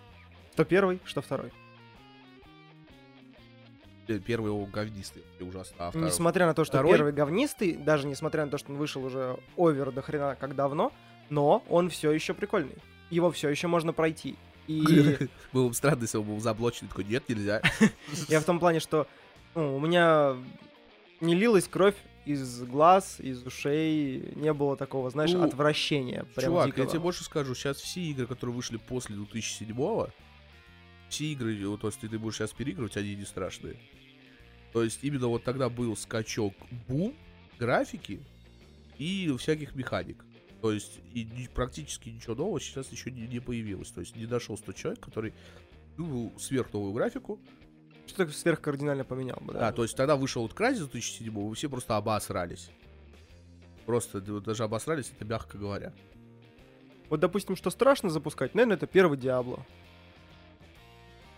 Что 0.54 0.64
первый, 0.64 0.98
что 1.04 1.20
второй. 1.20 1.52
Первый 4.18 4.48
его 4.48 4.64
говнистый, 4.66 5.22
ужасно. 5.40 5.76
А 5.78 5.90
второй... 5.90 6.08
Несмотря 6.08 6.46
на 6.46 6.54
то, 6.54 6.64
что 6.64 6.72
Второй? 6.78 6.92
первый 6.92 7.12
говнистый, 7.12 7.74
даже 7.74 8.06
несмотря 8.06 8.44
на 8.44 8.50
то, 8.50 8.58
что 8.58 8.72
он 8.72 8.78
вышел 8.78 9.04
уже 9.04 9.38
овер 9.56 9.90
до 9.92 10.02
хрена 10.02 10.36
как 10.38 10.54
давно, 10.56 10.92
но 11.28 11.62
он 11.68 11.90
все 11.90 12.10
еще 12.10 12.34
прикольный. 12.34 12.76
Его 13.10 13.30
все 13.30 13.48
еще 13.48 13.68
можно 13.68 13.92
пройти. 13.92 14.36
И 14.66 15.16
Было 15.52 15.68
бы 15.68 15.74
странно, 15.74 16.02
если 16.02 16.18
он 16.18 16.24
был 16.24 16.40
заблочен. 16.40 16.88
Такой, 16.88 17.04
нет, 17.04 17.28
нельзя. 17.28 17.62
я 18.28 18.40
в 18.40 18.44
том 18.44 18.58
плане, 18.58 18.80
что 18.80 19.06
ну, 19.54 19.76
у 19.76 19.80
меня 19.80 20.36
не 21.20 21.34
лилась 21.34 21.68
кровь 21.68 21.96
из 22.24 22.62
глаз, 22.62 23.20
из 23.20 23.42
ушей, 23.44 24.32
не 24.36 24.52
было 24.52 24.76
такого, 24.76 25.10
знаешь, 25.10 25.32
Ну, 25.32 25.42
отвращения. 25.42 26.26
Прям 26.34 26.50
Чувак, 26.50 26.66
дикого. 26.66 26.84
я 26.84 26.88
тебе 26.90 27.00
больше 27.00 27.24
скажу, 27.24 27.54
сейчас 27.54 27.78
все 27.78 28.00
игры, 28.00 28.26
которые 28.26 28.54
вышли 28.54 28.76
после 28.76 29.16
2007 29.16 29.74
все 31.08 31.32
игры, 31.32 31.56
то 31.78 31.88
есть 31.88 32.00
ты, 32.00 32.08
ты 32.08 32.18
будешь 32.18 32.36
сейчас 32.36 32.52
переигрывать, 32.52 32.96
они 32.96 33.14
не 33.14 33.24
страшные. 33.24 33.76
То 34.72 34.82
есть 34.82 35.00
именно 35.02 35.28
вот 35.28 35.44
тогда 35.44 35.68
был 35.68 35.96
скачок 35.96 36.54
бум, 36.86 37.14
графики 37.58 38.20
и 38.98 39.34
всяких 39.38 39.74
механик. 39.74 40.24
То 40.60 40.72
есть 40.72 41.00
и 41.14 41.48
практически 41.54 42.08
ничего 42.08 42.34
нового 42.34 42.60
сейчас 42.60 42.90
еще 42.90 43.10
не, 43.10 43.26
не 43.26 43.40
появилось. 43.40 43.90
То 43.90 44.00
есть 44.00 44.16
не 44.16 44.26
нашел 44.26 44.58
100 44.58 44.72
человек, 44.72 45.00
который 45.00 45.32
ну, 45.96 46.32
сверхновую 46.38 46.92
графику. 46.92 47.40
Что-то 48.06 48.32
сверхкардинально 48.32 49.04
поменял 49.04 49.38
бы, 49.40 49.52
да. 49.52 49.60
Да, 49.60 49.72
то 49.72 49.82
есть 49.82 49.96
тогда 49.96 50.16
вышел 50.16 50.42
вот 50.42 50.52
Crysis 50.52 50.88
2007, 50.90 51.30
вы 51.30 51.54
все 51.54 51.68
просто 51.68 51.96
обосрались. 51.96 52.70
Просто 53.84 54.20
даже 54.20 54.64
обосрались, 54.64 55.12
это 55.14 55.24
мягко 55.24 55.58
говоря. 55.58 55.92
Вот, 57.10 57.20
допустим, 57.20 57.56
что 57.56 57.70
страшно 57.70 58.10
запускать, 58.10 58.54
наверное, 58.54 58.76
это 58.76 58.86
первый 58.86 59.18
Диабло. 59.18 59.64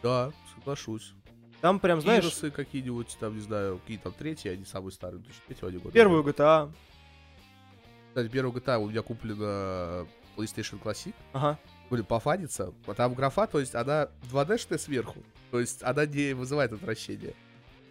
Да, 0.03 0.33
соглашусь. 0.55 1.15
Там 1.61 1.79
прям, 1.79 2.01
знаешь, 2.01 2.25
Иросы 2.25 2.51
какие-нибудь, 2.51 3.17
там, 3.21 3.35
не 3.35 3.43
знаю, 3.43 3.79
какие 3.81 3.99
там 3.99 4.13
третьи, 4.13 4.49
они 4.49 4.65
самые 4.65 4.93
старые, 4.93 5.21
2003 5.21 5.69
они 5.69 5.79
года. 5.79 5.93
первую 5.93 6.25
GTA. 6.25 6.73
Кстати, 8.09 8.29
первую 8.29 8.59
GTA 8.59 8.79
у 8.79 8.89
меня 8.89 9.03
куплена 9.03 10.07
PlayStation 10.37 10.83
Classic. 10.83 11.15
Ага. 11.33 11.59
Блин, 11.91 12.05
пофаниться. 12.05 12.73
А 12.87 12.95
Там 12.95 13.15
графа, 13.15 13.47
то 13.47 13.61
есть 13.61 13.75
она 13.75 14.09
2D-шная 14.33 14.79
сверху. 14.79 15.23
То 15.51 15.61
есть 15.61 15.83
она 15.83 16.07
не 16.07 16.33
вызывает 16.33 16.73
отвращения. 16.73 17.35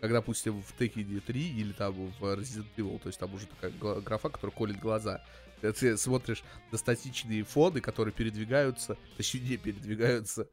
как, 0.02 0.12
допустим, 0.12 0.62
в 0.62 0.74
Tekken 0.80 1.22
3 1.22 1.41
или 1.41 1.74
там 1.74 1.93
в 1.93 2.24
Resident 2.24 2.67
Evil, 2.78 3.00
то 3.00 3.08
есть 3.08 3.19
там 3.19 3.34
уже 3.34 3.48
такая 3.48 3.72
графа, 4.02 4.30
которая 4.30 4.56
колет 4.56 4.80
глаза. 4.80 5.22
Ты 5.62 5.98
смотришь 5.98 6.43
на 6.72 6.78
статичные 6.78 7.43
фоны, 7.43 7.82
которые 7.82 8.13
передвигаются, 8.13 8.98
точнее, 9.17 9.41
не 9.41 9.58
передвигаются, 9.58 10.48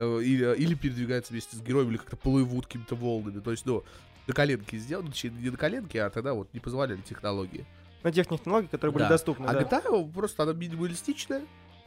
или, 0.00 0.54
или 0.56 0.74
передвигаются 0.74 1.32
вместе 1.32 1.56
с 1.56 1.60
героем, 1.62 1.88
или 1.90 1.96
как-то 1.96 2.16
плывут 2.16 2.66
какими-то 2.66 2.94
волнами. 2.94 3.40
То 3.40 3.50
есть, 3.50 3.64
ну, 3.66 3.82
на 4.26 4.34
коленке 4.34 4.76
сделано, 4.78 5.10
точнее, 5.10 5.30
не 5.30 5.50
на 5.50 5.56
коленке, 5.56 6.02
а 6.02 6.10
тогда 6.10 6.34
вот 6.34 6.52
не 6.52 6.60
позволяли 6.60 7.00
технологии. 7.00 7.64
На 8.02 8.12
тех 8.12 8.26
технологий, 8.28 8.68
которые 8.68 8.92
были 8.92 9.04
Да. 9.04 9.08
доступны, 9.08 9.46
А 9.46 9.52
да. 9.52 9.62
GTA 9.62 10.12
просто 10.12 10.42
она 10.42 10.52
минималистичная. 10.52 11.40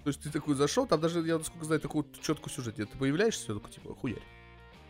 То 0.03 0.07
есть 0.07 0.21
ты 0.21 0.29
такой 0.31 0.55
зашел, 0.55 0.87
там 0.87 0.99
даже, 1.01 1.19
я 1.21 1.37
насколько 1.37 1.65
знаю, 1.65 1.81
такой 1.81 2.03
вот 2.03 2.21
четкий 2.21 2.49
сюжет 2.49 2.77
нет. 2.77 2.89
Ты 2.89 2.97
появляешься, 2.97 3.53
такой, 3.53 3.69
типа, 3.71 3.93
хуярь. 3.95 4.21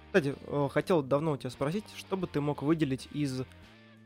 Кстати, 0.07 0.35
э, 0.47 0.69
хотел 0.71 1.01
давно 1.03 1.33
у 1.33 1.37
тебя 1.37 1.49
спросить, 1.49 1.83
что 1.95 2.15
бы 2.15 2.25
ты 2.27 2.41
мог 2.41 2.61
выделить 2.61 3.07
из 3.11 3.41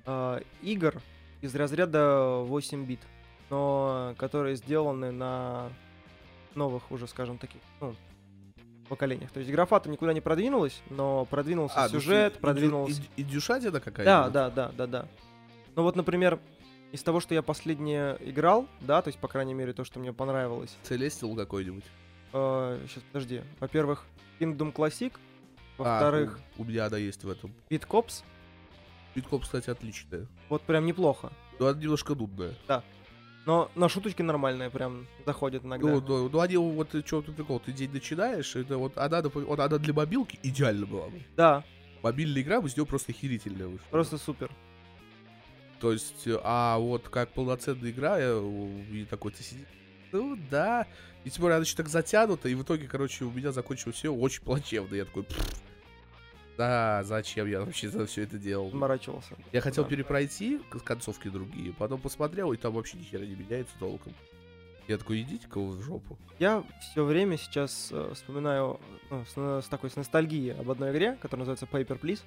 э, 0.05 0.41
игр 0.61 1.01
из 1.41 1.53
разряда 1.55 2.37
8 2.45 2.85
бит, 2.85 3.01
но 3.49 4.15
которые 4.17 4.55
сделаны 4.55 5.11
на 5.11 5.69
новых 6.55 6.89
уже, 6.91 7.05
скажем, 7.07 7.37
таких, 7.37 7.59
ну, 7.81 7.95
поколениях. 8.89 9.31
То 9.31 9.39
есть 9.39 9.51
графа-то 9.51 9.89
никуда 9.89 10.13
не 10.13 10.21
продвинулась, 10.21 10.81
но 10.89 11.25
продвинулся 11.25 11.81
ну, 11.83 11.89
сюжет, 11.89 12.37
и- 12.37 12.39
продвинулся... 12.39 13.01
и- 13.15 13.21
Индюшатина 13.21 13.79
какая-то? 13.79 14.29
Да, 14.29 14.29
да, 14.29 14.49
да, 14.49 14.71
да, 14.75 14.87
да. 14.87 15.07
Ну 15.75 15.83
вот, 15.83 15.95
например, 15.95 16.39
из 16.91 17.01
того, 17.01 17.19
что 17.19 17.33
я 17.33 17.41
последнее 17.41 18.17
играл, 18.19 18.67
да, 18.81 19.01
то 19.01 19.09
есть, 19.09 19.19
по 19.19 19.27
крайней 19.27 19.53
мере, 19.53 19.73
то, 19.73 19.83
что 19.83 19.99
мне 19.99 20.13
понравилось. 20.13 20.77
Целестил 20.83 21.35
какой-нибудь. 21.35 21.85
сейчас, 22.31 23.03
подожди. 23.11 23.41
Во-первых, 23.59 24.05
Kingdom 24.39 24.73
Classic. 24.73 25.13
А, 25.79 25.83
Во-вторых, 25.83 26.39
у, 26.57 26.61
у 26.61 26.65
меня 26.65 26.85
она 26.85 26.97
есть 26.97 27.23
в 27.23 27.29
этом. 27.29 27.53
Pit 27.69 27.87
Cops. 27.87 28.23
Биткоп, 29.15 29.43
кстати, 29.43 29.69
отличная. 29.69 30.27
Вот 30.49 30.63
прям 30.63 30.85
неплохо. 30.85 31.31
Но 31.59 31.67
она 31.67 31.79
немножко 31.79 32.15
нудная. 32.15 32.53
Но 33.45 33.69
на 33.75 33.89
шуточки 33.89 34.21
нормальные 34.21 34.69
прям 34.69 35.05
заходят 35.25 35.65
иногда. 35.65 35.87
Ну, 35.87 36.01
ну, 36.01 36.29
ну, 36.29 36.39
они 36.39 36.55
вот, 36.57 36.89
что 37.05 37.21
ты 37.21 37.31
прикол, 37.33 37.59
ты 37.59 37.73
день 37.73 37.91
начинаешь, 37.91 38.55
это 38.55 38.77
вот 38.77 38.97
она, 38.97 39.21
вот 39.21 39.59
она 39.59 39.77
для 39.77 39.93
мобилки 39.93 40.39
идеально 40.43 40.85
была 40.85 41.07
бы. 41.09 41.21
Да, 41.35 41.63
Мобильная 42.01 42.41
игра 42.41 42.59
бы 42.61 42.69
с 42.69 42.75
нее 42.77 42.85
просто 42.85 43.11
охерительная 43.11 43.67
вышла. 43.67 43.85
просто 43.89 44.17
супер. 44.17 44.49
То 45.79 45.91
есть, 45.91 46.27
э, 46.27 46.39
а 46.43 46.77
вот 46.77 47.09
как 47.09 47.29
полноценная 47.29 47.91
игра, 47.91 48.17
я, 48.17 48.37
у- 48.37 48.69
и 48.91 49.03
такой 49.05 49.31
ты 49.33 49.43
сидишь, 49.43 49.67
ну 50.13 50.37
да. 50.49 50.87
И 51.25 51.29
тем 51.29 51.41
более 51.41 51.55
она 51.57 51.63
еще 51.63 51.75
так 51.75 51.89
затянута, 51.89 52.47
и 52.49 52.55
в 52.55 52.63
итоге, 52.63 52.87
короче, 52.87 53.25
у 53.25 53.31
меня 53.31 53.51
закончилось 53.51 53.95
все 53.97 54.13
очень 54.13 54.41
плачевно. 54.43 54.95
Я 54.95 55.05
такой, 55.05 55.23
«Пф, 55.23 55.37
да, 56.57 57.03
зачем 57.03 57.47
я 57.49 57.59
вообще 57.61 57.89
за 57.89 58.05
все 58.05 58.23
это 58.23 58.37
делал? 58.37 58.69
Заморачивался. 58.69 59.35
Я 59.51 59.61
хотел 59.61 59.83
Да. 59.83 59.89
перепройти 59.89 60.59
концовки 60.85 61.27
другие, 61.29 61.73
потом 61.73 61.99
посмотрел, 61.99 62.51
и 62.53 62.57
там 62.57 62.73
вообще 62.73 62.97
ни 62.97 63.03
хера 63.03 63.23
не 63.25 63.35
меняется 63.35 63.73
толком. 63.79 64.13
Я 64.87 64.97
такой, 64.97 65.21
идите-ка 65.21 65.59
в 65.61 65.81
жопу. 65.81 66.17
Я 66.39 66.63
все 66.81 67.05
время 67.05 67.37
сейчас 67.37 67.87
э, 67.91 68.11
вспоминаю 68.13 68.79
ну, 69.09 69.23
с, 69.25 69.35
на- 69.37 69.61
с 69.61 69.67
такой 69.67 69.89
с 69.89 69.95
ностальгией 69.95 70.53
об 70.59 70.69
одной 70.69 70.91
игре, 70.91 71.17
которая 71.21 71.45
называется 71.47 71.65
Paper 71.65 71.97
Please. 71.99 72.19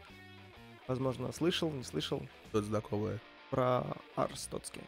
Возможно, 0.88 1.30
слышал, 1.32 1.70
не 1.70 1.82
слышал 1.84 2.22
Что-то 2.48 2.66
знакомое. 2.66 3.18
про 3.50 3.84
Арс 4.14 4.46
Тоцкий. 4.46 4.80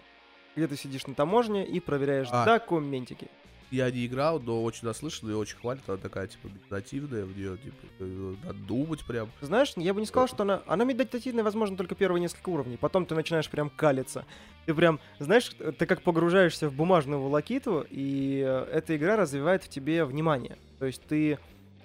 Где 0.57 0.67
ты 0.67 0.77
сидишь 0.77 1.07
на 1.07 1.15
таможне 1.15 1.67
и 1.67 1.79
проверяешь 1.79 2.29
А. 2.33 2.45
документики. 2.47 3.29
Я 3.71 3.91
не 3.91 4.07
играл, 4.07 4.41
но 4.41 4.63
очень 4.63 4.87
наслышан 4.87 5.31
и 5.31 5.35
очень 5.35 5.59
хвалит. 5.59 5.83
Она 5.89 5.99
такая, 5.99 6.27
типа, 6.27 6.47
медитативная, 6.49 7.25
в 7.25 7.37
нее, 7.37 7.59
типа, 7.59 7.77
э, 7.99 8.35
надо 8.45 8.59
думать 8.61 9.05
прям. 9.05 9.31
Знаешь, 9.43 9.75
я 9.77 9.93
бы 9.93 10.01
не 10.01 10.07
сказал, 10.07 10.27
что 10.27 10.43
она... 10.45 10.63
Она 10.67 10.85
медитативная, 10.85 11.45
возможно, 11.45 11.77
только 11.77 11.95
первые 11.95 12.21
несколько 12.21 12.49
уровней. 12.49 12.79
Потом 12.79 13.05
ты 13.05 13.15
начинаешь 13.15 13.51
прям 13.51 13.69
калиться. 13.69 14.25
Ты 14.65 14.75
прям, 14.75 15.01
знаешь, 15.19 15.55
ты 15.79 15.85
как 15.87 16.03
погружаешься 16.03 16.69
в 16.71 16.75
бумажную 16.75 17.21
волокиту, 17.21 17.87
и 17.91 18.43
э, 18.47 18.69
эта 18.73 18.97
игра 18.97 19.17
развивает 19.17 19.63
в 19.65 19.69
тебе 19.69 20.05
внимание. 20.07 20.57
То 20.79 20.87
есть 20.87 21.03
ты 21.03 21.39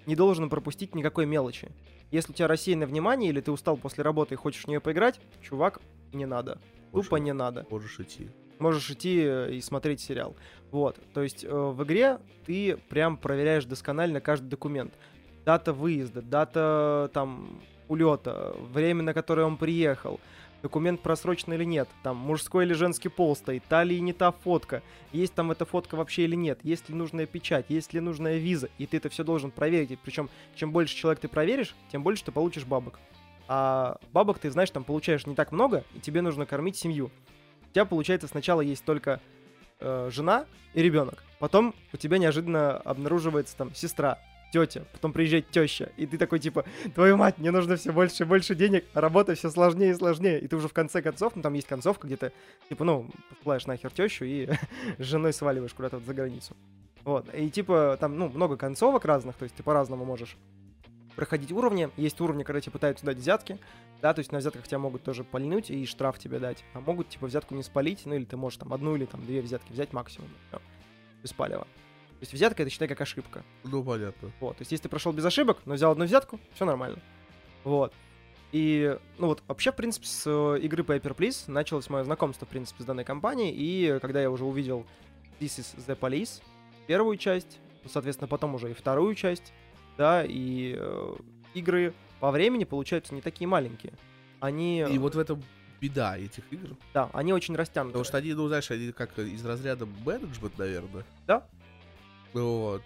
не 0.05 0.15
должен 0.15 0.49
пропустить 0.49 0.95
никакой 0.95 1.25
мелочи. 1.25 1.69
Если 2.11 2.31
у 2.31 2.35
тебя 2.35 2.47
рассеянное 2.47 2.87
внимание, 2.87 3.29
или 3.29 3.41
ты 3.41 3.51
устал 3.51 3.75
после 3.75 4.03
работы 4.03 4.35
и 4.35 4.37
хочешь 4.37 4.63
в 4.63 4.67
нее 4.67 4.79
поиграть, 4.79 5.19
чувак, 5.41 5.81
не 6.13 6.25
надо. 6.25 6.59
Тупо 6.91 7.17
Можешь- 7.17 7.25
не 7.25 7.33
надо. 7.33 7.65
Можешь 7.69 7.99
идти. 7.99 8.29
Можешь 8.63 8.89
идти 8.91 9.21
э, 9.25 9.51
и 9.51 9.59
смотреть 9.59 9.99
сериал. 9.99 10.37
Вот. 10.71 10.97
То 11.13 11.21
есть 11.21 11.43
э, 11.43 11.49
в 11.49 11.83
игре 11.83 12.19
ты 12.45 12.77
прям 12.87 13.17
проверяешь 13.17 13.65
досконально 13.65 14.21
каждый 14.21 14.47
документ. 14.47 14.93
Дата 15.43 15.73
выезда, 15.73 16.21
дата 16.21 17.11
там 17.13 17.61
улета, 17.89 18.55
время, 18.71 19.03
на 19.03 19.13
которое 19.13 19.45
он 19.45 19.57
приехал, 19.57 20.21
документ 20.61 21.01
просрочен 21.01 21.51
или 21.51 21.65
нет, 21.65 21.89
там 22.03 22.15
мужской 22.15 22.63
или 22.63 22.71
женский 22.71 23.09
пол 23.09 23.35
стоит, 23.35 23.63
та 23.67 23.83
ли 23.83 23.99
не 23.99 24.13
та 24.13 24.31
фотка, 24.31 24.81
есть 25.11 25.33
там 25.33 25.51
эта 25.51 25.65
фотка 25.65 25.95
вообще 25.95 26.23
или 26.23 26.37
нет, 26.37 26.59
есть 26.63 26.87
ли 26.87 26.95
нужная 26.95 27.25
печать, 27.25 27.65
есть 27.67 27.91
ли 27.91 27.99
нужная 27.99 28.37
виза, 28.37 28.69
и 28.77 28.85
ты 28.85 28.95
это 28.95 29.09
все 29.09 29.25
должен 29.25 29.51
проверить. 29.51 29.99
Причем, 30.05 30.29
чем 30.55 30.71
больше 30.71 30.95
человек 30.95 31.19
ты 31.19 31.27
проверишь, 31.27 31.75
тем 31.91 32.01
больше 32.01 32.23
ты 32.23 32.31
получишь 32.31 32.63
бабок. 32.63 33.01
А 33.49 33.97
бабок 34.13 34.39
ты, 34.39 34.49
знаешь, 34.49 34.71
там 34.71 34.85
получаешь 34.85 35.27
не 35.27 35.35
так 35.35 35.51
много, 35.51 35.83
и 35.93 35.99
тебе 35.99 36.21
нужно 36.21 36.45
кормить 36.45 36.77
семью. 36.77 37.11
У 37.73 37.75
тебя, 37.75 37.85
получается, 37.85 38.27
сначала 38.27 38.61
есть 38.61 38.85
только 38.85 39.19
э, 39.79 40.09
жена 40.11 40.45
и 40.75 40.83
ребенок. 40.83 41.23
Потом 41.39 41.73
у 41.91 41.97
тебя 41.97 42.19
неожиданно 42.19 42.77
обнаруживается 42.77 43.57
там 43.57 43.73
сестра, 43.73 44.19
тетя, 44.51 44.83
потом 44.91 45.11
приезжает 45.11 45.49
теща, 45.49 45.89
и 45.97 46.05
ты 46.05 46.19
такой 46.19 46.37
типа, 46.37 46.65
твою 46.93 47.17
мать, 47.17 47.39
мне 47.39 47.49
нужно 47.49 47.75
все 47.75 47.91
больше 47.91 48.21
и 48.21 48.25
больше 48.27 48.53
денег, 48.53 48.85
а 48.93 49.01
работа 49.01 49.33
все 49.33 49.49
сложнее 49.49 49.89
и 49.89 49.95
сложнее. 49.95 50.39
И 50.39 50.47
ты 50.47 50.55
уже 50.55 50.67
в 50.67 50.73
конце 50.73 51.01
концов, 51.01 51.35
ну 51.35 51.41
там 51.41 51.53
есть 51.53 51.65
концовка, 51.65 52.05
где 52.05 52.15
ты, 52.15 52.31
типа, 52.69 52.83
ну, 52.83 53.09
посылаешь 53.39 53.65
нахер 53.65 53.89
тещу 53.89 54.23
и 54.23 54.51
с 54.99 55.03
женой 55.03 55.33
сваливаешь 55.33 55.73
куда-то 55.73 55.97
вот 55.97 56.05
за 56.05 56.13
границу. 56.13 56.55
Вот, 57.03 57.33
и 57.33 57.49
типа 57.49 57.97
там, 57.99 58.19
ну, 58.19 58.29
много 58.29 58.55
концовок 58.55 59.03
разных, 59.05 59.35
то 59.35 59.45
есть 59.45 59.55
ты 59.55 59.63
по-разному 59.63 60.05
можешь 60.05 60.37
проходить 61.15 61.51
уровни. 61.51 61.89
Есть 61.97 62.21
уровни, 62.21 62.43
когда 62.43 62.61
тебе 62.61 62.73
пытаются 62.73 63.03
дать 63.03 63.17
взятки, 63.17 63.57
да, 64.03 64.13
то 64.13 64.19
есть 64.19 64.33
на 64.33 64.39
взятках 64.39 64.67
тебя 64.67 64.79
могут 64.79 65.01
тоже 65.03 65.23
пальнуть 65.23 65.71
и 65.71 65.85
штраф 65.85 66.19
тебе 66.19 66.37
дать, 66.37 66.65
а 66.73 66.81
могут, 66.81 67.07
типа, 67.07 67.25
взятку 67.25 67.55
не 67.55 67.63
спалить, 67.63 68.01
ну, 68.05 68.13
или 68.13 68.25
ты 68.25 68.35
можешь 68.35 68.57
там 68.57 68.73
одну 68.73 68.97
или 68.97 69.05
там 69.05 69.25
две 69.25 69.39
взятки 69.41 69.71
взять 69.71 69.93
максимум, 69.93 70.27
всё, 70.49 70.61
без 71.23 71.31
палева. 71.31 71.63
То 71.63 72.19
есть 72.19 72.33
взятка 72.33 72.63
это 72.63 72.69
считай 72.69 72.89
как 72.89 72.99
ошибка. 72.99 73.45
Ну, 73.63 73.81
понятно. 73.81 74.29
Вот, 74.41 74.57
то 74.57 74.61
есть 74.61 74.73
если 74.73 74.83
ты 74.83 74.89
прошел 74.89 75.13
без 75.13 75.23
ошибок, 75.23 75.59
но 75.63 75.75
взял 75.75 75.89
одну 75.89 76.03
взятку, 76.03 76.37
все 76.53 76.65
нормально. 76.65 76.99
Вот. 77.63 77.93
И, 78.51 78.97
ну 79.19 79.27
вот, 79.27 79.41
вообще, 79.47 79.71
в 79.71 79.77
принципе, 79.77 80.05
с 80.05 80.29
игры 80.57 80.83
Paper 80.83 81.15
Please 81.15 81.49
началось 81.49 81.89
мое 81.89 82.03
знакомство, 82.03 82.45
в 82.45 82.49
принципе, 82.49 82.83
с 82.83 82.85
данной 82.85 83.05
компанией, 83.05 83.53
и 83.55 83.99
когда 84.01 84.21
я 84.21 84.29
уже 84.29 84.43
увидел 84.43 84.85
This 85.39 85.59
is 85.59 85.77
the 85.87 85.97
Police, 85.97 86.41
первую 86.87 87.15
часть, 87.15 87.57
ну, 87.85 87.89
соответственно, 87.89 88.27
потом 88.27 88.53
уже 88.55 88.71
и 88.71 88.73
вторую 88.73 89.15
часть, 89.15 89.53
да, 89.97 90.25
и 90.27 90.75
э, 90.77 91.15
игры 91.53 91.93
по 92.23 92.31
времени 92.31 92.63
получаются 92.63 93.13
не 93.13 93.19
такие 93.19 93.49
маленькие. 93.49 93.91
Они, 94.39 94.79
И 94.89 94.97
вот 94.97 95.13
в 95.13 95.19
этом 95.19 95.43
беда 95.81 96.17
этих 96.17 96.45
игр. 96.51 96.69
да, 96.93 97.09
они 97.11 97.33
очень 97.33 97.53
растянуты. 97.53 97.91
Потому 97.91 98.05
что 98.05 98.15
они, 98.17 98.33
ну, 98.33 98.47
знаешь, 98.47 98.71
они 98.71 98.93
как 98.93 99.19
из 99.19 99.45
разряда 99.45 99.85
менеджмент, 100.05 100.57
наверное. 100.57 101.03
Да. 101.27 101.45
Вот. 102.31 102.81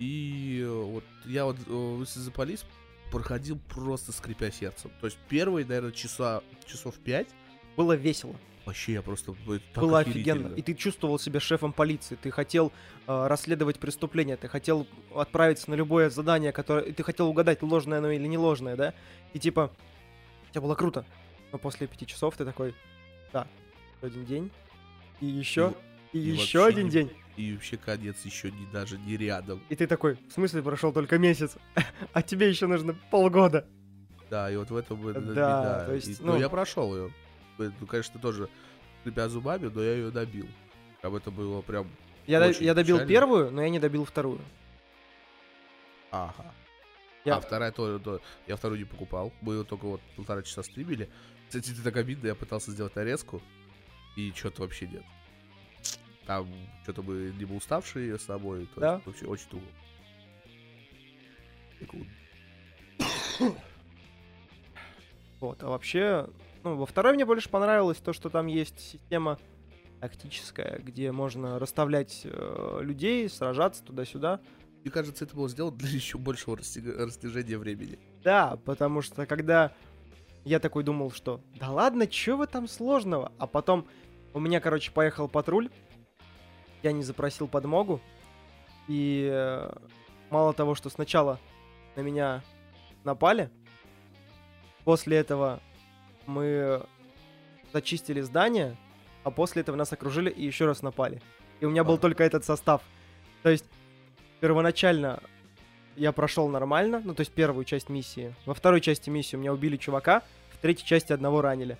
И 0.00 0.66
вот 0.68 1.04
я 1.24 1.44
вот 1.44 1.56
э, 1.68 1.70
The 1.70 2.34
Police 2.34 2.64
проходил 3.12 3.60
просто 3.68 4.10
скрипя 4.10 4.50
сердцем. 4.50 4.90
То 5.00 5.06
есть 5.06 5.18
первые, 5.28 5.64
наверное, 5.64 5.92
часа, 5.92 6.42
часов 6.66 6.96
пять 6.96 7.28
Было 7.76 7.92
весело. 7.92 8.34
Вообще 8.66 8.94
я 8.94 9.02
просто... 9.02 9.34
э, 9.48 9.58
так 9.74 9.82
было 9.82 10.00
офигенно. 10.00 10.54
И 10.54 10.62
ты 10.62 10.74
чувствовал 10.74 11.18
себя 11.18 11.40
шефом 11.40 11.72
полиции. 11.72 12.16
Ты 12.20 12.30
хотел 12.30 12.72
э, 13.06 13.26
расследовать 13.26 13.78
преступление, 13.78 14.36
ты 14.36 14.48
хотел 14.48 14.86
отправиться 15.14 15.70
на 15.70 15.74
любое 15.74 16.10
задание, 16.10 16.52
которое. 16.52 16.84
И 16.84 16.92
ты 16.92 17.02
хотел 17.02 17.28
угадать, 17.28 17.62
ложное 17.62 17.98
оно 17.98 18.10
или 18.10 18.26
не 18.26 18.38
ложное, 18.38 18.76
да? 18.76 18.94
И 19.32 19.38
типа, 19.38 19.70
это 20.50 20.60
было 20.60 20.74
круто. 20.74 21.04
Но 21.52 21.58
после 21.58 21.86
пяти 21.86 22.06
часов 22.06 22.36
ты 22.36 22.44
такой, 22.44 22.74
да, 23.32 23.46
еще 24.00 24.06
один 24.06 24.24
день. 24.24 24.50
И 25.20 25.26
еще, 25.26 25.74
и, 26.12 26.18
и 26.18 26.20
еще 26.30 26.58
вообще 26.60 26.66
один 26.66 26.84
не- 26.86 26.90
день. 26.92 27.10
И 27.36 27.54
вообще 27.54 27.76
конец 27.78 28.16
еще 28.24 28.50
не 28.50 28.66
даже 28.72 28.98
не 28.98 29.16
рядом. 29.16 29.62
И 29.68 29.76
ты 29.76 29.86
такой, 29.86 30.18
в 30.28 30.32
смысле 30.32 30.62
прошел 30.62 30.92
только 30.92 31.18
месяц, 31.18 31.56
а 32.12 32.22
тебе 32.22 32.48
еще 32.48 32.66
нужно 32.66 32.94
полгода. 33.10 33.66
Да, 34.28 34.50
и 34.50 34.56
вот 34.56 34.70
в 34.70 34.76
этом 34.76 35.08
и 35.08 35.12
Да, 35.12 35.20
беда. 35.20 35.84
то 35.86 35.94
есть, 35.94 36.08
И- 36.08 36.16
ну- 36.22 36.32
но 36.34 36.38
я 36.38 36.48
прошел 36.48 36.94
ее. 36.96 37.10
Ну, 37.68 37.86
конечно, 37.86 38.18
тоже 38.20 38.48
скрипя 39.00 39.28
зубами, 39.28 39.66
но 39.72 39.82
я 39.82 39.92
ее 39.94 40.10
добил. 40.10 40.48
Об 41.02 41.14
это 41.14 41.30
было 41.30 41.60
прям... 41.62 41.88
Я, 42.26 42.40
до- 42.40 42.50
я 42.62 42.74
добил 42.74 42.96
печально. 42.96 43.08
первую, 43.12 43.50
но 43.50 43.62
я 43.62 43.70
не 43.70 43.78
добил 43.78 44.04
вторую. 44.04 44.40
Ага. 46.10 46.52
Я- 47.24 47.36
А 47.36 47.40
вторая 47.40 47.72
тоже, 47.72 47.98
то, 47.98 48.20
я 48.46 48.56
вторую 48.56 48.78
не 48.78 48.84
покупал. 48.84 49.32
Мы 49.42 49.54
ее 49.54 49.64
только 49.64 49.84
вот 49.86 50.00
полтора 50.16 50.42
часа 50.42 50.62
стримили. 50.62 51.08
Кстати, 51.48 51.72
это 51.72 51.82
так 51.82 51.96
обидно, 51.96 52.28
я 52.28 52.34
пытался 52.34 52.70
сделать 52.70 52.94
нарезку, 52.96 53.42
и 54.16 54.32
что-то 54.32 54.62
вообще 54.62 54.86
нет. 54.86 55.02
Там 56.26 56.48
что-то 56.84 57.02
мы 57.02 57.32
либо 57.38 57.54
уставшие 57.54 58.18
с 58.18 58.22
собой, 58.22 58.66
то 58.74 58.80
Да? 58.80 59.00
вообще 59.04 59.26
очень 59.26 59.48
туго. 59.48 59.64
Вот, 65.40 65.62
а 65.62 65.68
вообще, 65.70 66.26
ну, 66.62 66.76
во 66.76 66.86
второй 66.86 67.14
мне 67.14 67.24
больше 67.24 67.48
понравилось 67.48 67.98
то, 67.98 68.12
что 68.12 68.28
там 68.28 68.46
есть 68.46 68.78
система 68.78 69.38
тактическая, 70.00 70.78
где 70.78 71.12
можно 71.12 71.58
расставлять 71.58 72.22
э, 72.24 72.78
людей, 72.80 73.28
сражаться 73.28 73.84
туда-сюда. 73.84 74.40
Мне 74.82 74.90
кажется, 74.90 75.24
это 75.24 75.36
было 75.36 75.48
сделано 75.48 75.76
для 75.76 75.90
еще 75.90 76.16
большего 76.18 76.56
растяжения 76.56 77.58
времени. 77.58 77.98
Да, 78.24 78.58
потому 78.64 79.02
что 79.02 79.26
когда 79.26 79.72
я 80.44 80.58
такой 80.58 80.84
думал, 80.84 81.10
что 81.10 81.42
да 81.58 81.70
ладно, 81.70 82.06
чё 82.06 82.36
вы 82.36 82.46
там 82.46 82.66
сложного? 82.66 83.32
А 83.38 83.46
потом 83.46 83.86
у 84.32 84.40
меня, 84.40 84.60
короче, 84.60 84.90
поехал 84.90 85.28
патруль, 85.28 85.70
я 86.82 86.92
не 86.92 87.02
запросил 87.02 87.46
подмогу, 87.46 88.00
и 88.88 89.28
э, 89.30 89.70
мало 90.30 90.54
того, 90.54 90.74
что 90.74 90.88
сначала 90.88 91.38
на 91.96 92.00
меня 92.00 92.42
напали, 93.04 93.50
после 94.84 95.18
этого 95.18 95.60
мы 96.30 96.86
зачистили 97.72 98.20
здание, 98.20 98.76
а 99.24 99.30
после 99.30 99.62
этого 99.62 99.76
нас 99.76 99.92
окружили 99.92 100.30
и 100.30 100.44
еще 100.44 100.66
раз 100.66 100.82
напали. 100.82 101.20
И 101.60 101.66
у 101.66 101.70
меня 101.70 101.84
был 101.84 101.98
только 101.98 102.24
этот 102.24 102.44
состав. 102.44 102.82
То 103.42 103.50
есть 103.50 103.66
первоначально 104.40 105.22
я 105.96 106.12
прошел 106.12 106.48
нормально, 106.48 107.02
ну 107.04 107.14
то 107.14 107.20
есть 107.20 107.32
первую 107.32 107.64
часть 107.64 107.88
миссии. 107.88 108.34
Во 108.46 108.54
второй 108.54 108.80
части 108.80 109.10
миссии 109.10 109.36
у 109.36 109.38
меня 109.38 109.52
убили 109.52 109.76
чувака, 109.76 110.22
в 110.50 110.58
третьей 110.58 110.86
части 110.86 111.12
одного 111.12 111.42
ранили. 111.42 111.76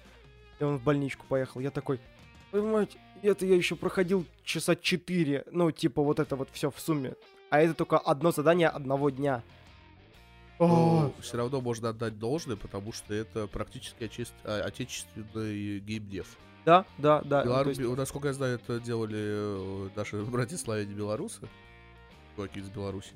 И 0.59 0.65
он 0.65 0.77
в 0.77 0.83
больничку 0.83 1.25
поехал. 1.27 1.61
Я 1.61 1.71
такой, 1.71 2.01
понимаете, 2.51 2.99
это 3.23 3.47
я 3.47 3.57
еще 3.57 3.77
проходил 3.77 4.27
часа 4.45 4.77
4, 4.77 5.45
ну 5.53 5.71
типа 5.71 6.03
вот 6.03 6.21
это 6.21 6.37
вот 6.37 6.51
все 6.53 6.71
в 6.71 6.79
сумме. 6.79 7.15
А 7.49 7.61
это 7.61 7.75
только 7.75 7.99
одно 7.99 8.31
задание 8.31 8.69
одного 8.69 9.11
дня. 9.11 9.43
Но 10.68 11.12
все 11.20 11.37
равно 11.38 11.61
можно 11.61 11.88
отдать 11.88 12.18
должное, 12.18 12.57
потому 12.57 12.92
что 12.92 13.14
это 13.14 13.46
практически 13.46 14.11
а, 14.44 14.61
отечественный 14.62 15.81
геймдев. 15.81 16.37
да, 16.66 16.85
да, 16.99 17.23
да. 17.23 17.42
то 17.64 17.70
есть- 17.70 17.81
Насколько 17.81 18.29
я 18.29 18.35
знаю, 18.35 18.57
это 18.57 18.79
делали 18.81 19.18
э, 19.18 19.88
наши 19.96 20.16
братья 20.25 20.57
славяне 20.57 20.94
белорусы. 20.94 21.49
Чуваки 22.37 22.61
из 22.61 22.68
Беларуси. 22.68 23.12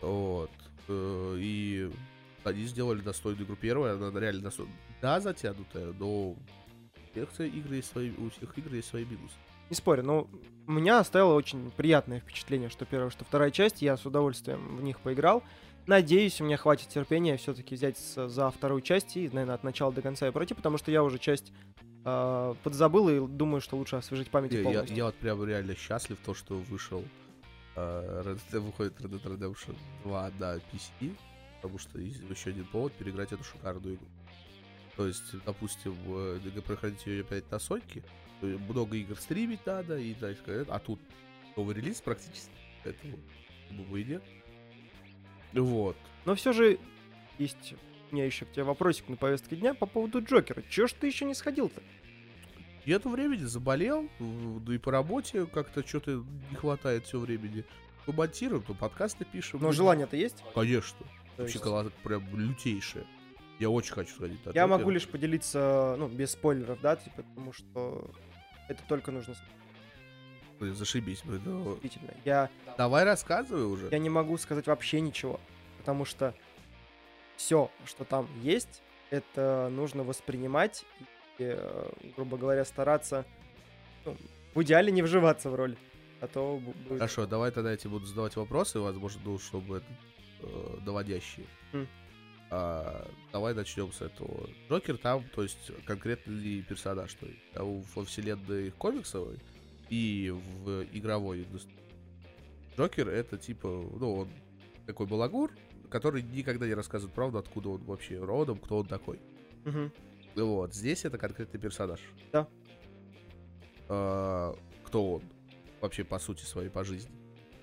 Вот. 0.00 0.50
Э, 0.88 1.36
И 1.38 1.90
они 2.44 2.64
сделали 2.64 3.00
достойную 3.00 3.46
игру. 3.46 3.56
Первая, 3.56 3.94
она 3.94 4.18
реально 4.20 4.42
достойная. 4.42 4.74
Да, 5.00 5.20
затянутая, 5.20 5.92
но 5.98 6.08
у 6.30 6.36
всех 7.12 7.28
игры 7.40 7.76
есть 7.76 7.90
свои, 7.90 8.10
у 8.12 8.30
всех 8.30 8.56
игр 8.58 8.74
есть 8.74 8.88
свои 8.88 9.04
минусы. 9.04 9.34
Не 9.70 9.76
спорю, 9.76 10.02
но 10.02 10.28
у 10.66 10.72
меня 10.72 10.98
оставило 10.98 11.34
очень 11.34 11.70
приятное 11.70 12.20
впечатление, 12.20 12.68
что 12.68 12.84
первая, 12.84 13.10
что 13.10 13.24
вторая 13.24 13.50
часть, 13.50 13.80
я 13.82 13.96
с 13.96 14.04
удовольствием 14.04 14.76
в 14.76 14.82
них 14.82 15.00
поиграл. 15.00 15.42
Надеюсь, 15.86 16.40
у 16.40 16.44
меня 16.44 16.56
хватит 16.56 16.88
терпения 16.88 17.36
все-таки 17.36 17.74
взять 17.74 17.98
за 17.98 18.50
вторую 18.50 18.82
часть 18.82 19.16
и, 19.16 19.28
наверное, 19.28 19.56
от 19.56 19.64
начала 19.64 19.92
до 19.92 20.00
конца 20.00 20.28
и 20.28 20.30
пройти, 20.30 20.54
потому 20.54 20.78
что 20.78 20.90
я 20.92 21.02
уже 21.02 21.18
часть 21.18 21.52
э, 22.04 22.54
подзабыл 22.62 23.08
и 23.08 23.26
думаю, 23.28 23.60
что 23.60 23.76
лучше 23.76 23.96
освежить 23.96 24.30
память 24.30 24.52
Не, 24.52 24.58
я, 24.58 24.64
полностью. 24.64 24.96
я 24.96 25.04
вот 25.06 25.14
прям 25.16 25.44
реально 25.44 25.74
счастлив, 25.74 26.18
то, 26.24 26.34
что 26.34 26.54
вышел 26.56 27.04
э, 27.74 28.22
Red 28.24 28.40
Dead- 28.52 28.60
выходит 28.60 29.00
Red 29.00 29.20
Dead 29.20 29.38
Redemption 29.38 29.76
2 30.04 30.30
на 30.38 30.56
PC, 30.56 31.16
потому 31.56 31.78
что 31.78 31.98
еще 31.98 32.50
один 32.50 32.64
повод 32.66 32.92
переиграть 32.92 33.32
эту 33.32 33.42
шикарную 33.42 33.96
игру. 33.96 34.06
То 34.96 35.06
есть, 35.08 35.34
допустим, 35.44 35.96
э, 36.06 36.60
проходить 36.64 37.04
ее 37.06 37.22
опять 37.22 37.50
на 37.50 37.58
Соньке, 37.58 38.04
много 38.40 38.96
игр 38.96 39.16
стримить 39.16 39.64
надо, 39.66 39.98
и, 39.98 40.14
да, 40.14 40.30
и 40.30 40.34
сказать, 40.36 40.68
а 40.70 40.78
тут 40.78 41.00
новый 41.56 41.74
релиз 41.74 42.00
практически, 42.00 42.50
поэтому 42.84 43.16
бы 43.90 44.00
и 44.00 44.04
нет. 44.04 44.22
Вот. 45.52 45.96
Но 46.24 46.34
все 46.34 46.52
же 46.52 46.78
есть 47.38 47.74
у 48.10 48.14
меня 48.14 48.26
еще 48.26 48.44
к 48.44 48.52
тебе 48.52 48.64
вопросик 48.64 49.08
на 49.08 49.16
повестке 49.16 49.56
дня 49.56 49.74
по 49.74 49.86
поводу 49.86 50.22
Джокера. 50.22 50.62
Чего 50.68 50.86
ж 50.86 50.92
ты 50.92 51.06
еще 51.06 51.24
не 51.24 51.34
сходил-то? 51.34 51.82
Нету 52.84 53.08
времени, 53.08 53.44
заболел, 53.44 54.08
да 54.18 54.74
и 54.74 54.78
по 54.78 54.92
работе 54.92 55.46
как-то 55.46 55.86
что-то 55.86 56.24
не 56.50 56.56
хватает 56.56 57.06
все 57.06 57.18
времени. 57.18 57.64
То 58.04 58.12
монтируем, 58.12 58.62
то 58.62 58.74
подкасты 58.74 59.24
пишем. 59.24 59.60
Но 59.62 59.72
желание-то 59.72 60.16
есть? 60.16 60.42
Конечно. 60.54 60.98
То 61.36 61.42
Вообще 61.42 61.58
есть 61.58 61.94
прям 62.02 62.36
лютейшее. 62.36 63.06
Я 63.58 63.70
очень 63.70 63.92
хочу 63.92 64.14
сходить. 64.14 64.40
Я 64.52 64.66
могу 64.66 64.90
лишь 64.90 65.06
поделиться, 65.06 65.94
ну, 65.98 66.08
без 66.08 66.32
спойлеров, 66.32 66.80
да, 66.80 66.96
типа, 66.96 67.22
потому 67.22 67.52
что 67.52 68.10
это 68.68 68.82
только 68.88 69.12
нужно 69.12 69.34
Блин, 70.62 70.76
Зашибись, 70.76 71.22
блин. 71.24 71.42
ну. 71.44 71.64
действительно. 71.72 72.14
Я 72.24 72.48
Давай 72.78 73.02
рассказывай 73.02 73.64
уже. 73.64 73.88
я 73.90 73.98
не 73.98 74.08
могу 74.08 74.38
сказать 74.38 74.68
вообще 74.68 75.00
ничего, 75.00 75.40
потому 75.78 76.04
что 76.04 76.34
все, 77.36 77.68
что 77.84 78.04
там 78.04 78.28
есть, 78.42 78.80
это 79.10 79.68
нужно 79.72 80.04
воспринимать 80.04 80.84
и, 81.38 81.46
э, 81.58 81.90
грубо 82.14 82.36
говоря, 82.36 82.64
стараться, 82.64 83.24
ну, 84.04 84.16
в 84.54 84.62
идеале 84.62 84.92
не 84.92 85.02
вживаться 85.02 85.50
в 85.50 85.56
роль, 85.56 85.76
а 86.20 86.28
то 86.28 86.60
бу- 86.64 86.72
будет... 86.86 86.98
Хорошо, 86.98 87.26
давай 87.26 87.50
тогда 87.50 87.72
я 87.72 87.76
тебе 87.76 87.90
буду 87.90 88.06
задавать 88.06 88.36
вопросы, 88.36 88.78
возможно, 88.78 89.20
ну, 89.24 89.40
чтобы 89.40 89.78
это, 89.78 89.86
э, 90.42 90.76
наводящие. 90.86 91.46
М. 91.72 91.88
А, 92.50 93.10
давай 93.32 93.52
начнем 93.54 93.92
с 93.92 94.00
этого. 94.00 94.48
Джокер 94.68 94.96
там, 94.96 95.24
то 95.34 95.42
есть, 95.42 95.72
конкретный 95.86 96.62
персонаж, 96.62 97.12
то 97.14 97.26
есть, 97.26 97.40
во 97.56 98.04
вселенной 98.04 98.70
комиксовой 98.70 99.38
и 99.92 100.30
в 100.30 100.84
игровой 100.94 101.42
индустрии. 101.42 101.76
Джокер 102.78 103.10
это 103.10 103.36
типа, 103.36 103.68
ну, 103.68 104.20
он 104.20 104.28
такой 104.86 105.06
балагур, 105.06 105.52
который 105.90 106.22
никогда 106.22 106.66
не 106.66 106.72
рассказывает 106.72 107.14
правду, 107.14 107.36
откуда 107.36 107.68
он 107.68 107.84
вообще 107.84 108.18
родом, 108.18 108.56
кто 108.56 108.78
он 108.78 108.86
такой. 108.86 109.20
Мгм. 109.66 109.92
Вот, 110.34 110.74
здесь 110.74 111.04
это 111.04 111.18
конкретный 111.18 111.60
персонаж. 111.60 112.00
Да. 112.32 112.48
А, 113.90 114.56
кто 114.84 115.16
он? 115.16 115.22
Вообще, 115.82 116.04
по 116.04 116.18
сути 116.18 116.40
своей, 116.44 116.70
по 116.70 116.84
жизни. 116.84 117.12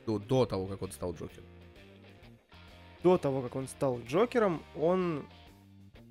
Ну, 0.05 0.19
до 0.19 0.45
того, 0.45 0.67
как 0.67 0.83
он 0.83 0.91
стал 0.91 1.13
Джокером. 1.13 1.45
До 3.01 3.17
того, 3.17 3.41
как 3.41 3.55
он 3.55 3.67
стал 3.67 3.99
Джокером, 4.01 4.61
он 4.75 5.25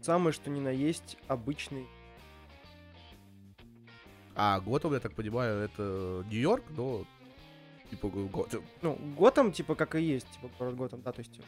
самый 0.01 0.33
что 0.33 0.51
ни 0.51 0.59
на 0.59 0.71
есть 0.71 1.17
обычный 1.29 1.87
А 4.41 4.61
Готэм, 4.61 4.93
я 4.93 5.01
так 5.01 5.15
понимаю, 5.15 5.59
это 5.59 6.25
Нью-Йорк, 6.31 6.63
но 6.71 7.05
типа 7.91 8.09
Готэм. 8.09 8.65
Ну, 8.83 8.95
Готэм, 9.19 9.51
типа, 9.51 9.75
как 9.75 9.97
и 9.97 10.01
есть, 10.01 10.31
типа, 10.31 10.49
город 10.57 10.77
Готэм, 10.77 11.03
да, 11.03 11.11
то 11.11 11.19
есть 11.19 11.41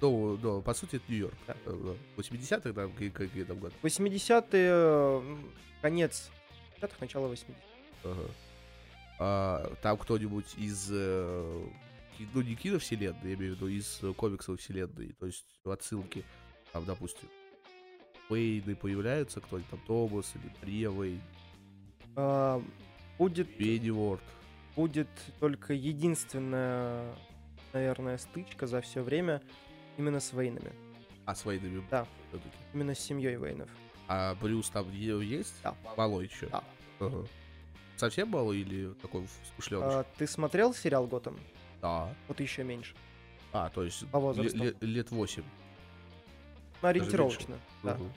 Ну, 0.00 0.36
да, 0.36 0.60
по 0.60 0.72
сути, 0.72 0.96
это 0.96 1.04
Нью-Йорк. 1.08 1.34
Да. 1.48 1.56
Э, 1.66 1.94
да. 2.16 2.22
80-х, 2.22 3.10
какие, 3.12 3.42
там 3.42 3.58
годы. 3.58 3.74
80-е, 3.82 4.70
м, 4.70 5.50
конец 5.82 6.30
80-х, 6.80 6.96
начало 7.00 7.32
80-х. 7.32 7.52
Ага. 8.04 8.30
А, 9.18 9.74
там 9.82 9.98
кто-нибудь 9.98 10.54
из... 10.56 10.88
э, 10.92 11.66
ну, 12.32 12.42
не 12.42 12.54
киновселенной, 12.54 13.30
я 13.30 13.34
имею 13.34 13.54
в 13.54 13.56
виду, 13.56 13.66
из 13.66 14.00
комиксовой 14.16 14.58
вселенной, 14.58 15.14
то 15.18 15.26
есть 15.26 15.44
отсылки, 15.64 16.24
там, 16.72 16.84
допустим, 16.84 17.28
Уэйны 18.28 18.76
появляются, 18.76 19.40
кто-нибудь 19.40 19.68
там, 19.68 19.80
Томас 19.86 20.32
или 20.36 20.52
Тревой, 20.60 21.20
А, 22.16 22.62
будет, 23.18 23.56
Пенниворд. 23.56 24.22
будет 24.76 25.08
только 25.38 25.72
единственная, 25.74 27.14
наверное, 27.72 28.18
стычка 28.18 28.66
за 28.66 28.80
все 28.80 29.02
время 29.02 29.42
именно 29.96 30.20
с 30.20 30.32
Вейнами. 30.32 30.72
А 31.26 31.34
с 31.34 31.44
Вейнами 31.44 31.84
Да. 31.90 32.06
Именно 32.74 32.94
с 32.94 32.98
семьей 33.00 33.36
Вейнов. 33.36 33.70
А 34.08 34.34
Брюс 34.36 34.68
там 34.70 34.90
есть? 34.92 35.54
Да. 35.62 35.74
Малой 35.96 36.26
еще? 36.26 36.46
Да. 36.48 36.64
Ага. 36.98 37.26
Совсем 37.96 38.28
малый 38.28 38.60
или 38.60 38.92
такой 38.94 39.26
скушленый? 39.52 39.86
А, 39.86 40.04
ты 40.16 40.26
смотрел 40.26 40.72
сериал 40.74 41.06
Готэм? 41.06 41.38
Да. 41.82 42.14
Вот 42.28 42.40
еще 42.40 42.64
меньше. 42.64 42.94
А, 43.52 43.68
то 43.70 43.82
есть 43.82 44.08
По 44.10 44.18
возрасту. 44.20 44.56
ле- 44.58 44.74
лет 44.80 45.10
8. 45.10 45.42
Ну, 46.82 46.88
ориентировочно. 46.88 47.58
Да, 47.82 47.94
Мгм. 47.94 48.12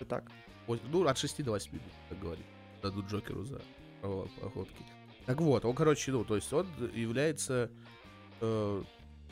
вот 0.00 0.08
так. 0.08 0.24
Ось- 0.66 0.80
Ну, 0.88 1.06
от 1.06 1.16
6 1.18 1.42
до 1.42 1.52
8, 1.52 1.78
как 2.08 2.18
говорит. 2.18 2.44
Дадут 2.82 3.06
Джокеру 3.06 3.44
за 3.44 3.60
охотки. 4.02 4.84
Так 5.26 5.40
вот, 5.40 5.64
он, 5.64 5.74
короче, 5.74 6.12
ну, 6.12 6.24
то 6.24 6.36
есть 6.36 6.52
он 6.52 6.66
является... 6.94 7.70
Э, 8.40 8.82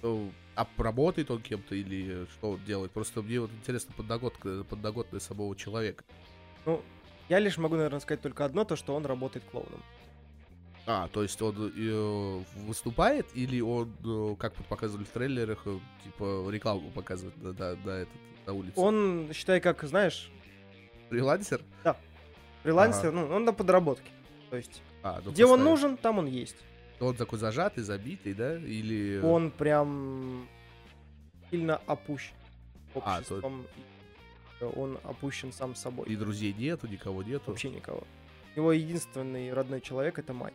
ну, 0.02 0.32
а 0.54 0.66
работает 0.76 1.30
он 1.30 1.40
кем-то 1.40 1.74
или 1.74 2.26
что 2.32 2.52
он 2.52 2.64
делает? 2.64 2.92
Просто 2.92 3.22
мне 3.22 3.40
вот 3.40 3.50
интересно 3.50 3.94
подноготка, 3.96 4.64
подноготная 4.64 5.20
самого 5.20 5.56
человека. 5.56 6.04
Ну, 6.64 6.82
я 7.28 7.38
лишь 7.38 7.58
могу, 7.58 7.76
наверное, 7.76 8.00
сказать 8.00 8.20
только 8.20 8.44
одно, 8.44 8.64
то, 8.64 8.76
что 8.76 8.94
он 8.94 9.04
работает 9.06 9.44
клоуном. 9.50 9.82
А, 10.86 11.08
то 11.08 11.22
есть 11.22 11.40
он 11.42 11.72
э, 11.76 12.42
выступает 12.66 13.26
или 13.34 13.60
он, 13.60 13.92
э, 14.04 14.36
как 14.38 14.54
показывали 14.54 15.04
в 15.04 15.08
трейлерах, 15.08 15.62
э, 15.64 15.78
типа 16.04 16.48
рекламу 16.48 16.90
показывает 16.90 17.36
на, 17.42 17.52
на, 17.52 17.74
на, 17.84 17.90
этот, 17.90 18.14
на 18.46 18.52
улице? 18.52 18.74
Он, 18.76 19.30
считай, 19.32 19.60
как, 19.60 19.82
знаешь, 19.82 20.30
фрилансер? 21.08 21.60
Фрилансер, 22.62 23.12
ну, 23.12 23.26
он 23.28 23.44
на 23.44 23.52
подработке. 23.52 24.10
То 24.50 24.56
есть, 24.56 24.82
А, 25.02 25.20
ну, 25.24 25.32
где 25.32 25.44
он 25.44 25.62
нужен, 25.64 25.96
там 25.96 26.18
он 26.18 26.26
есть. 26.26 26.56
Он 27.00 27.14
такой 27.14 27.38
зажатый, 27.38 27.82
забитый, 27.84 28.32
да? 28.34 28.56
Или... 28.56 29.20
Он 29.22 29.50
прям 29.50 30.48
сильно 31.50 31.76
опущен 31.86 32.34
А, 32.94 33.00
то- 33.22 33.34
обществом. 33.36 33.66
он 34.60 34.98
опущен 35.04 35.52
сам 35.52 35.74
собой. 35.74 36.06
И 36.08 36.16
друзей 36.16 36.54
нету, 36.54 36.86
никого 36.86 37.22
нету. 37.22 37.50
Вообще 37.50 37.70
никого. 37.70 38.02
Его 38.56 38.72
единственный 38.72 39.52
родной 39.52 39.80
человек 39.82 40.18
это 40.18 40.32
мать. 40.32 40.54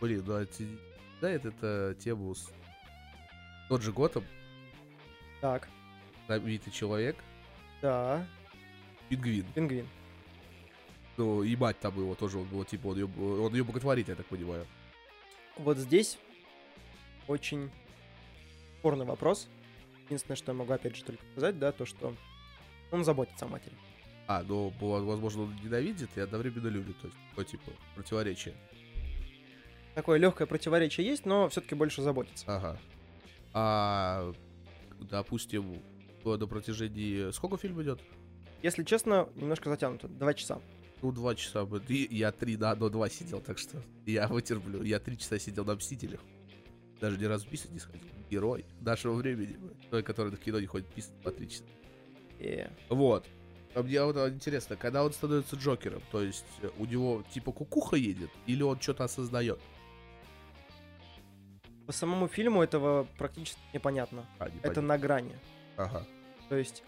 Блин, 0.00 0.24
ну 0.26 0.36
а 0.36 0.46
те- 0.46 0.66
знает 1.18 1.44
это 1.44 1.94
тему 1.98 2.34
с... 2.34 2.48
Тот 3.68 3.82
же 3.82 3.92
Готэм, 3.92 4.24
Так, 5.40 5.68
знаменитый 6.26 6.72
человек, 6.72 7.16
да, 7.82 8.26
пингвин. 9.08 9.44
пингвин. 9.54 9.86
Ну, 11.20 11.42
и 11.42 11.54
мать 11.54 11.78
там 11.80 11.94
его 11.98 12.14
тоже, 12.14 12.38
он, 12.38 12.46
был, 12.46 12.64
типа, 12.64 12.86
он 12.86 12.96
ее, 12.96 13.04
он 13.04 13.52
ее 13.52 13.62
боготворит, 13.62 14.08
я 14.08 14.14
так 14.14 14.24
понимаю. 14.24 14.66
Вот 15.58 15.76
здесь 15.76 16.16
очень 17.28 17.70
спорный 18.78 19.04
вопрос. 19.04 19.46
Единственное, 20.06 20.36
что 20.36 20.52
я 20.52 20.56
могу 20.56 20.72
опять 20.72 20.96
же 20.96 21.04
только 21.04 21.22
сказать, 21.32 21.58
да, 21.58 21.72
то, 21.72 21.84
что 21.84 22.14
он 22.90 23.04
заботится 23.04 23.44
о 23.44 23.48
матери. 23.48 23.74
А, 24.28 24.42
ну, 24.42 24.72
возможно, 24.80 25.42
он 25.42 25.54
ненавидит 25.62 26.08
и 26.16 26.20
одновременно 26.20 26.68
любит, 26.68 26.98
то 27.02 27.08
есть, 27.08 27.18
такое, 27.28 27.44
типа, 27.44 27.70
противоречие. 27.94 28.54
Такое 29.94 30.18
легкое 30.18 30.46
противоречие 30.46 31.06
есть, 31.06 31.26
но 31.26 31.50
все-таки 31.50 31.74
больше 31.74 32.00
заботится. 32.00 32.46
Ага. 32.48 32.80
А, 33.52 34.32
допустим, 35.00 35.82
то 36.22 36.38
на 36.38 36.46
протяжении... 36.46 37.30
Сколько 37.32 37.58
фильм 37.58 37.82
идет? 37.82 38.00
Если 38.62 38.84
честно, 38.84 39.28
немножко 39.34 39.68
затянуто. 39.68 40.08
Два 40.08 40.32
часа. 40.32 40.62
Ну, 41.02 41.12
два 41.12 41.34
часа. 41.34 41.64
бы- 41.64 41.82
я 41.88 42.30
три 42.32 42.56
на 42.56 42.72
одно 42.72 42.88
два 42.88 43.08
сидел, 43.08 43.40
так 43.40 43.58
что 43.58 43.82
я 44.06 44.28
вытерплю. 44.28 44.82
Я 44.82 44.98
три 45.00 45.16
часа 45.18 45.38
сидел 45.38 45.64
на 45.64 45.74
Мстителях. 45.74 46.20
Даже 47.00 47.16
ни 47.18 47.24
разу 47.24 47.48
писать 47.48 47.70
не 47.72 47.78
сходил. 47.78 48.08
Герой 48.30 48.64
нашего 48.80 49.14
времени. 49.14 49.56
Той, 49.90 50.02
который 50.02 50.30
на 50.30 50.36
кино 50.36 50.60
не 50.60 50.66
ходит 50.66 50.86
писать 50.88 51.14
по 51.22 51.30
три 51.30 51.48
часа. 51.48 51.64
И 52.38 52.66
Вот. 52.90 53.26
А 53.74 53.82
мне 53.82 54.02
вот 54.02 54.16
интересно, 54.28 54.76
когда 54.76 55.04
он 55.04 55.12
становится 55.12 55.54
Джокером, 55.56 56.02
то 56.10 56.20
есть 56.20 56.44
э, 56.60 56.70
у 56.78 56.86
него 56.86 57.22
типа 57.32 57.52
кукуха 57.52 57.94
едет, 57.96 58.30
или 58.46 58.62
он 58.62 58.80
что-то 58.80 59.04
осознает? 59.04 59.60
по 61.86 61.92
самому 61.92 62.28
фильму 62.28 62.62
этого 62.62 63.04
практически 63.18 63.58
непонятно. 63.74 64.24
А, 64.38 64.44
Это 64.46 64.54
непонятно. 64.54 64.82
на 64.82 64.98
грани. 64.98 65.36
Ага. 65.76 66.06
То 66.48 66.54
есть 66.54 66.84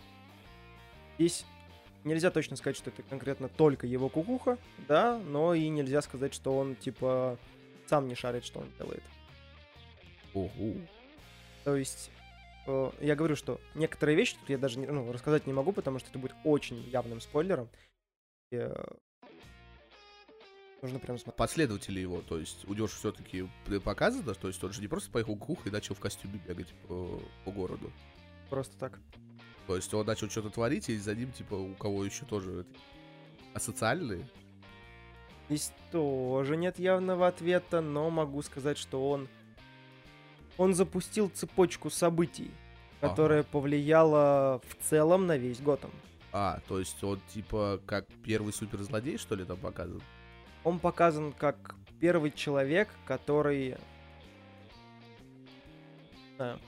здесь 1.19 1.45
нельзя 2.05 2.31
точно 2.31 2.57
сказать, 2.57 2.77
что 2.77 2.91
это 2.91 3.03
конкретно 3.03 3.49
только 3.49 3.87
его 3.87 4.09
кукуха, 4.09 4.59
да, 4.89 5.19
но 5.19 5.55
и 5.55 5.69
нельзя 5.69 6.03
сказать, 6.03 6.35
что 6.35 6.57
он 6.57 6.77
типа 6.77 7.39
сам 7.87 8.09
не 8.09 8.15
шарит, 8.15 8.45
что 8.45 8.61
он 8.61 8.67
делает. 8.79 9.03
Ого. 10.35 10.75
То 11.65 11.77
есть 11.77 12.11
э, 12.67 12.91
я 13.01 13.15
говорю, 13.15 13.37
что 13.37 13.61
некоторые 13.75 14.17
вещи 14.17 14.37
тут 14.37 14.51
я 14.51 14.59
даже 14.59 14.79
не- 14.79 14.87
ну, 14.87 15.13
рассказать 15.13 15.47
не 15.47 15.53
могу, 15.53 15.73
потому 15.73 15.99
что 15.99 16.09
это 16.11 16.19
будет 16.19 16.35
очень 16.45 16.81
явным 16.91 17.21
спойлером. 17.21 17.69
И, 18.51 18.57
э, 18.57 18.85
нужно 20.81 20.99
прям 20.99 21.19
смотреть. 21.19 21.37
Последователи 21.37 22.01
его, 22.01 22.23
то 22.23 22.39
есть 22.39 22.67
у 22.69 22.87
все-таки 22.87 23.49
показано, 23.85 24.35
то 24.35 24.49
есть 24.49 24.63
он 24.65 24.73
же 24.73 24.81
не 24.81 24.89
просто 24.89 25.11
поехал 25.11 25.37
кукуха 25.37 25.69
и 25.69 25.73
начал 25.73 25.95
в 25.95 26.01
костюме 26.01 26.41
бегать 26.47 26.73
по, 26.89 27.21
по 27.45 27.51
городу. 27.53 27.93
Просто 28.51 28.77
так. 28.79 28.99
То 29.67 29.77
есть 29.77 29.93
он 29.95 30.07
начал 30.07 30.29
что-то 30.29 30.51
творить, 30.51 30.89
и 30.89 30.97
за 30.97 31.15
ним, 31.15 31.33
типа, 31.33 31.55
у 31.55 31.75
кого 31.75 32.05
еще 32.05 32.25
тоже 32.25 32.67
асоциальные. 33.55 34.27
Здесь 35.49 35.73
тоже 35.91 36.57
нет 36.57 36.79
явного 36.79 37.27
ответа, 37.29 37.81
но 37.81 38.11
могу 38.11 38.43
сказать, 38.43 38.79
что 38.79 39.11
он 39.11 39.29
он 40.59 40.75
запустил 40.75 41.31
цепочку 41.31 41.91
событий, 41.91 42.51
Ага. 43.01 43.11
которая 43.11 43.43
повлияла 43.43 44.61
в 44.69 44.89
целом 44.89 45.27
на 45.27 45.37
весь 45.37 45.61
Готэм. 45.61 45.91
А, 46.33 46.61
то 46.69 46.79
есть 46.79 47.03
он, 47.05 47.21
типа, 47.33 47.81
как 47.87 48.07
первый 48.25 48.53
суперзлодей, 48.53 49.19
что 49.19 49.35
ли, 49.35 49.45
там 49.45 49.59
показан? 49.59 50.01
Он 50.65 50.79
показан 50.79 51.33
как 51.33 51.75
первый 52.01 52.31
человек, 52.31 52.89
который 53.05 53.77
да, 56.39 56.59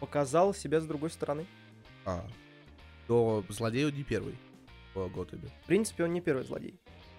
показал 0.00 0.54
себя 0.54 0.80
с 0.80 0.86
другой 0.86 1.10
стороны. 1.10 1.46
А. 2.04 2.26
Но 3.08 3.44
злодей 3.48 3.86
он 3.86 3.94
не 3.94 4.02
первый 4.02 4.34
в 4.94 5.08
Готэме. 5.08 5.48
В 5.62 5.66
принципе, 5.66 6.04
он 6.04 6.12
не 6.12 6.20
первый 6.20 6.44
злодей. 6.44 6.74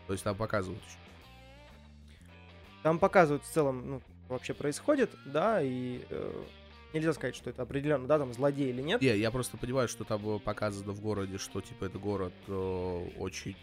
То 0.07 0.13
есть 0.13 0.23
там 0.23 0.35
показывают 0.35 0.83
еще. 0.83 0.97
Там 2.83 2.99
показывают 2.99 3.43
в 3.43 3.51
целом, 3.51 3.89
ну, 3.89 4.01
вообще 4.27 4.53
происходит, 4.53 5.11
да, 5.25 5.61
и 5.61 6.01
э, 6.09 6.43
нельзя 6.93 7.13
сказать, 7.13 7.35
что 7.35 7.49
это 7.49 7.61
определенно, 7.61 8.07
да, 8.07 8.17
там 8.17 8.33
злодей 8.33 8.69
или 8.69 8.81
нет. 8.81 9.01
Не, 9.01 9.15
я 9.17 9.29
просто 9.29 9.57
понимаю, 9.57 9.87
что 9.87 10.03
там 10.03 10.39
показано 10.39 10.93
в 10.93 10.99
городе, 10.99 11.37
что, 11.37 11.61
типа, 11.61 11.85
это 11.85 11.99
город 11.99 12.33
э, 12.47 13.09
очень 13.19 13.55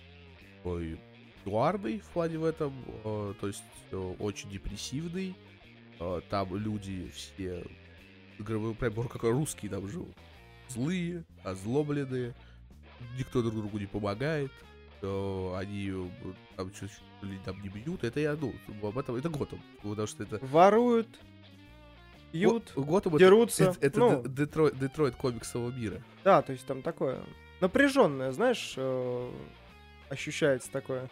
такой 0.58 1.00
нуарный 1.44 2.00
в 2.00 2.08
плане 2.10 2.38
в 2.38 2.44
этом, 2.44 2.72
э, 3.04 3.34
то 3.40 3.46
есть 3.46 3.62
э, 3.90 3.96
очень 4.18 4.50
депрессивный. 4.50 5.34
Э, 5.98 6.20
там 6.30 6.54
люди 6.54 7.10
все, 7.14 7.64
прям 8.44 8.94
можно 8.94 9.08
как 9.10 9.22
русские 9.24 9.70
там 9.70 9.86
живут. 9.88 10.14
Злые, 10.68 11.24
озлобленные, 11.44 12.34
никто 13.18 13.42
друг 13.42 13.54
другу 13.54 13.78
не 13.78 13.86
помогает. 13.86 14.50
э, 15.02 15.54
они 15.56 15.90
э, 15.90 16.08
там 16.56 16.70
чуть 16.72 16.90
ли 17.22 17.38
там 17.44 17.60
не 17.62 17.68
бьют. 17.68 18.04
Это 18.04 18.20
я, 18.20 18.36
ну, 18.36 18.52
об 18.82 18.98
этом, 18.98 19.14
это 19.16 19.28
Готэм, 19.28 19.60
потому 19.82 20.06
что 20.06 20.22
это... 20.24 20.38
Воруют, 20.44 21.08
пьют, 22.32 22.72
Го- 22.74 22.82
Готэм 22.84 23.12
это- 23.14 23.18
дерутся. 23.24 23.64
Это, 23.64 23.78
это 23.86 23.98
ну, 24.00 24.22
Де- 24.22 24.28
Детройт, 24.44 24.78
Детройт 24.78 25.14
комиксового 25.16 25.70
мира. 25.70 26.02
да, 26.24 26.42
то 26.42 26.52
есть 26.52 26.66
там 26.66 26.82
такое 26.82 27.20
напряженное, 27.60 28.32
знаешь, 28.32 28.74
э, 28.76 29.32
ощущается 30.10 30.70
такое 30.70 31.08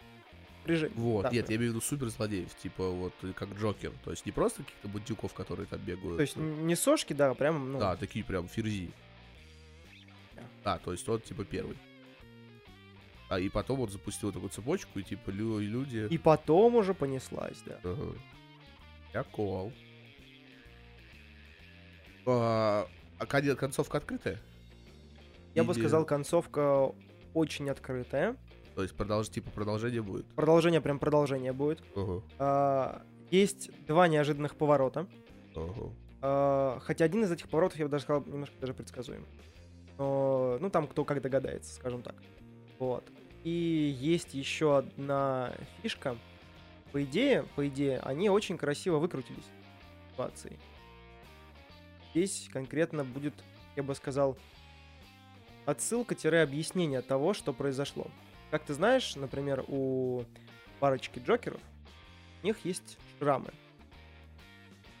напряжение. 0.67 0.97
Вот, 0.97 1.23
Да, 1.23 1.29
нет, 1.31 1.49
я 1.49 1.55
имею 1.55 1.71
в 1.71 1.75
виду 1.75 1.81
суперзлодеев, 1.85 2.53
типа 2.55 2.89
вот 2.89 3.13
э, 3.23 3.33
как 3.33 3.49
Джокер. 3.57 3.91
То 4.03 4.11
есть 4.11 4.25
не 4.25 4.31
просто 4.31 4.63
каких-то 4.63 4.87
бандюков, 4.87 5.33
которые 5.33 5.65
там 5.65 5.79
бегают. 5.79 6.17
То 6.17 6.21
есть 6.21 6.35
не 6.35 6.75
сошки, 6.75 7.13
да, 7.13 7.33
прям, 7.33 7.71
ну, 7.73 7.79
Да, 7.79 7.95
такие 7.95 8.23
прям 8.25 8.47
ферзи. 8.47 8.91
Да. 10.35 10.41
Да, 10.63 10.77
то 10.79 10.91
есть 10.91 11.07
он 11.07 11.21
типа 11.21 11.45
первый. 11.45 11.77
А 13.29 13.39
и 13.39 13.49
потом 13.49 13.81
он 13.81 13.89
запустил 13.89 14.31
такую 14.31 14.49
цепочку, 14.49 14.99
и 14.99 15.03
типа 15.03 15.29
лю- 15.31 15.59
люди... 15.59 16.07
и 16.09 16.17
потом 16.17 16.75
уже 16.75 16.93
понеслась, 16.93 17.57
да. 17.65 17.77
Ага. 17.83 18.13
Прикол. 19.11 19.73
А, 22.25 22.87
а 23.17 23.25
конец- 23.25 23.57
концовка 23.57 23.97
открытая? 23.97 24.39
Я 25.55 25.63
бы 25.63 25.73
Или- 25.73 25.79
сказал, 25.79 26.05
концовка 26.05 26.91
очень 27.33 27.69
открытая. 27.69 28.35
То 28.77 28.83
есть 28.83 28.95
продолж... 28.95 29.27
типа 29.27 29.49
продолжение 29.49 30.03
будет? 30.03 30.27
Продолжение, 30.35 30.81
прям 30.81 30.99
продолжение 30.99 31.51
будет. 31.51 31.83
Ага. 31.95 32.21
А, 32.37 33.01
есть 33.31 33.71
два 33.87 34.07
неожиданных 34.07 34.55
поворота. 34.55 35.07
Ага. 35.55 35.91
А, 36.21 36.79
хотя 36.83 37.05
один 37.05 37.23
из 37.23 37.31
этих 37.31 37.49
поворотов, 37.49 37.79
я 37.79 37.85
бы 37.85 37.89
даже 37.89 38.03
сказал, 38.03 38.23
немножко 38.25 38.55
даже 38.61 38.75
предсказуем. 38.75 39.25
Но, 39.97 40.59
ну, 40.61 40.69
там 40.69 40.85
кто 40.85 41.05
как 41.05 41.23
догадается, 41.23 41.73
скажем 41.73 42.03
так. 42.03 42.13
Вот. 42.77 43.03
И 43.43 43.95
есть 43.99 44.35
еще 44.35 44.77
одна 44.77 45.55
фишка. 45.81 46.15
По 46.91 47.03
идее, 47.03 47.45
по 47.55 47.67
идее, 47.67 47.99
они 48.01 48.29
очень 48.29 48.59
красиво 48.59 48.99
выкрутились 48.99 49.49
ситуации. 50.11 50.59
Здесь 52.11 52.47
конкретно 52.53 53.03
будет, 53.03 53.33
я 53.75 53.81
бы 53.81 53.95
сказал, 53.95 54.37
отсылка-объяснение 55.65 57.01
того, 57.01 57.33
что 57.33 57.53
произошло. 57.53 58.05
Как 58.51 58.63
ты 58.63 58.73
знаешь, 58.73 59.15
например, 59.15 59.63
у 59.67 60.23
парочки 60.79 61.19
Джокеров 61.19 61.59
у 62.43 62.45
них 62.45 62.63
есть 62.63 62.97
шрамы. 63.19 63.49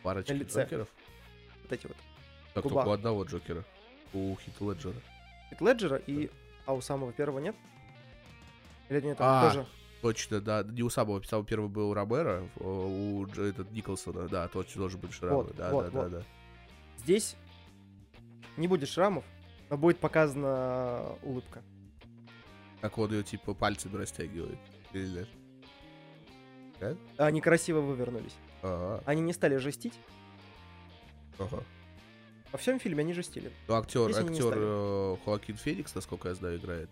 Парочка 0.03 0.33
На 0.33 0.37
лице. 0.37 0.63
Джокеров? 0.63 0.89
Вот 1.63 1.71
эти 1.71 1.87
вот. 1.87 1.97
Так 2.53 2.63
губах. 2.63 2.83
только 2.83 2.89
у 2.89 2.91
одного 2.93 3.23
Джокера. 3.23 3.63
У 4.13 4.35
Хита 4.37 4.65
Леджера. 4.65 4.95
Хит 5.49 5.61
Леджера 5.61 5.97
и... 5.97 6.29
А 6.65 6.73
у 6.73 6.81
самого 6.81 7.13
первого 7.13 7.39
нет? 7.39 7.55
Или 8.89 9.01
нет, 9.01 9.17
там 9.17 9.27
А, 9.29 9.49
тоже... 9.49 9.65
Точно, 10.01 10.41
да. 10.41 10.63
Не 10.63 10.83
у 10.83 10.89
самого, 10.89 11.21
самого 11.23 11.45
первого 11.45 11.67
был 11.67 11.89
у 11.89 11.93
Ромера, 11.93 12.47
у 12.57 13.25
Дж- 13.25 13.49
этот 13.49 13.71
Николсона, 13.71 14.27
да, 14.27 14.47
точно 14.47 14.81
должен 14.81 14.99
быть 14.99 15.11
шрамы. 15.11 15.43
Вот, 15.43 15.55
да, 15.55 15.71
вот, 15.71 15.85
да, 15.85 15.89
да, 15.91 16.01
вот. 16.01 16.11
да. 16.11 16.23
Здесь 16.97 17.35
не 18.57 18.67
будет 18.67 18.89
шрамов, 18.89 19.23
но 19.69 19.77
будет 19.77 19.99
показана 19.99 21.15
улыбка. 21.23 21.63
Как 22.81 22.97
он 22.97 23.11
ее 23.11 23.23
типа 23.23 23.53
пальцами 23.53 23.95
растягивает. 23.97 24.59
Или 24.93 25.25
нет? 26.79 26.97
Они 27.17 27.41
красиво 27.41 27.79
вывернулись. 27.81 28.35
Ага, 28.61 29.03
Они 29.05 29.21
не 29.21 29.33
стали 29.33 29.57
жестить. 29.57 29.99
ага. 31.39 31.63
Во 32.51 32.57
всем 32.57 32.79
фильме 32.79 33.01
они 33.01 33.13
жестили. 33.13 33.51
Ну, 33.67 33.75
актер, 33.75 34.11
Здесь 34.13 34.29
актер 34.29 34.53
э, 34.55 35.17
Хоакин 35.25 35.57
Феникс, 35.57 35.93
насколько 35.95 36.29
я 36.29 36.35
знаю, 36.35 36.57
играет. 36.57 36.89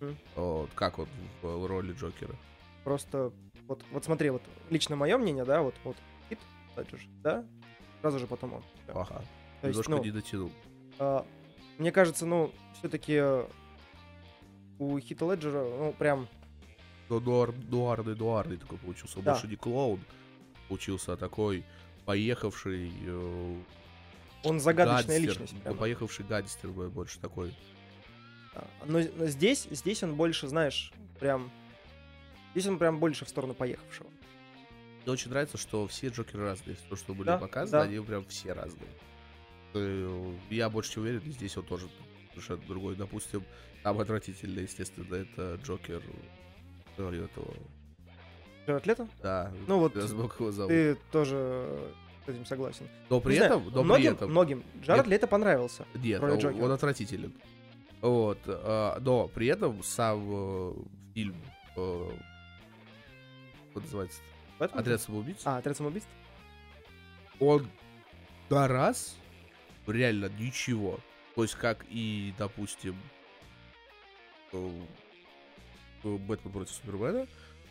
Мгм. 0.00 0.16
Вот, 0.34 0.70
как 0.74 0.98
он 0.98 1.08
в 1.42 1.66
роли 1.66 1.92
Джокера? 1.92 2.34
Просто 2.84 3.32
вот, 3.68 3.82
вот 3.92 4.04
смотри, 4.04 4.30
вот 4.30 4.42
лично 4.70 4.96
мое 4.96 5.16
мнение, 5.18 5.44
да, 5.44 5.62
вот, 5.62 5.74
вот 5.84 5.96
Леджер, 6.76 7.00
да, 7.22 7.44
сразу 8.00 8.18
же 8.18 8.26
потом 8.26 8.54
он. 8.54 8.64
Ага. 8.88 9.22
То 9.60 9.68
есть, 9.68 9.78
Немножко 9.78 9.90
ну, 9.92 10.04
не 10.04 10.10
дотянул. 10.10 10.50
А, 10.98 11.26
мне 11.78 11.92
кажется, 11.92 12.26
ну, 12.26 12.50
все-таки 12.78 13.22
у 14.78 14.98
Хита 14.98 15.24
Леджера, 15.30 15.62
ну, 15.64 15.92
прям... 15.92 16.28
Дуар, 17.08 17.52
Дуарный, 17.52 18.14
Дуарный 18.14 18.56
такой 18.56 18.78
получился. 18.78 19.20
Да. 19.20 19.32
больше 19.32 19.46
не 19.46 19.56
клоун. 19.56 20.00
Получился 20.68 21.12
а 21.12 21.16
такой 21.16 21.64
поехавший... 22.06 22.90
э, 23.06 23.56
Он 24.42 24.58
загадочная 24.58 25.18
гадстер. 25.20 25.42
личность. 25.42 25.62
Прямо. 25.62 25.76
Поехавший 25.76 26.24
гадстер 26.24 26.70
больше 26.70 27.18
такой. 27.20 27.54
А, 28.54 28.66
Но, 28.86 29.00
но 29.16 29.26
здесь, 29.26 29.68
здесь 29.70 30.02
он 30.02 30.14
больше, 30.14 30.48
знаешь, 30.48 30.92
прям... 31.20 31.50
Здесь 32.52 32.66
он 32.66 32.78
прям 32.78 32.98
больше 32.98 33.24
в 33.24 33.28
сторону 33.28 33.52
поехавшего. 33.54 34.08
Мне 35.04 35.12
очень 35.12 35.30
нравится, 35.30 35.58
что 35.58 35.86
все 35.86 36.08
Джокеры 36.08 36.44
разные. 36.44 36.76
То, 36.88 36.96
что 36.96 37.12
были 37.14 37.26
Да, 37.26 37.36
показаны, 37.38 37.84
да. 37.84 37.88
они 37.90 38.00
прям 38.04 38.24
все 38.26 38.54
разные. 38.54 38.88
Э, 39.74 40.34
Я 40.50 40.70
больше 40.70 40.92
чем 40.92 41.02
уверен, 41.02 41.20
здесь 41.30 41.56
он 41.58 41.64
тоже 41.64 41.86
совершенно 42.34 42.62
другой. 42.66 42.96
Допустим, 42.96 43.44
там 43.82 43.98
отвратительно, 44.00 44.60
естественно, 44.60 45.14
это 45.14 45.58
Джокер 45.62 46.02
э, 46.98 47.24
этого. 47.24 47.54
Джаред 48.66 48.86
Лето? 48.86 49.08
Да, 49.22 49.52
Ну 49.66 49.78
вот. 49.78 49.94
Ты 49.94 50.94
тоже 51.12 51.92
с 52.24 52.28
этим 52.28 52.46
согласен. 52.46 52.88
Но 53.10 53.20
при 53.20 53.32
Не 53.32 53.38
знаю, 53.38 53.52
этом, 53.60 53.64
но 53.66 53.70
при 53.80 53.84
многим, 53.84 54.12
этом, 54.12 54.30
многим 54.30 54.64
Джаред. 54.82 55.06
Лето 55.06 55.26
понравился. 55.26 55.84
нет, 55.94 56.22
он, 56.22 56.62
он 56.62 56.70
отвратителен. 56.70 57.34
Вот, 58.00 58.38
а, 58.46 58.98
но 59.00 59.28
при 59.28 59.46
этом 59.46 59.82
сам 59.82 60.26
э, 60.30 60.72
фильм, 61.14 61.36
э, 61.76 62.10
как 63.72 63.82
называется, 63.82 64.20
Бэтмен? 64.58 64.80
Отряд 64.80 65.00
самоубийц, 65.00 65.40
А, 65.44 65.56
отряд 65.58 65.76
самоубийств? 65.76 66.10
он 67.40 67.66
на 68.50 68.68
раз 68.68 69.16
реально 69.86 70.30
ничего. 70.38 71.00
То 71.34 71.42
есть, 71.42 71.54
как 71.54 71.84
и, 71.90 72.32
допустим, 72.38 72.96
э, 74.52 74.70
э, 76.04 76.16
Бэтмен 76.16 76.52
против 76.52 76.72
Супермена, 76.72 77.26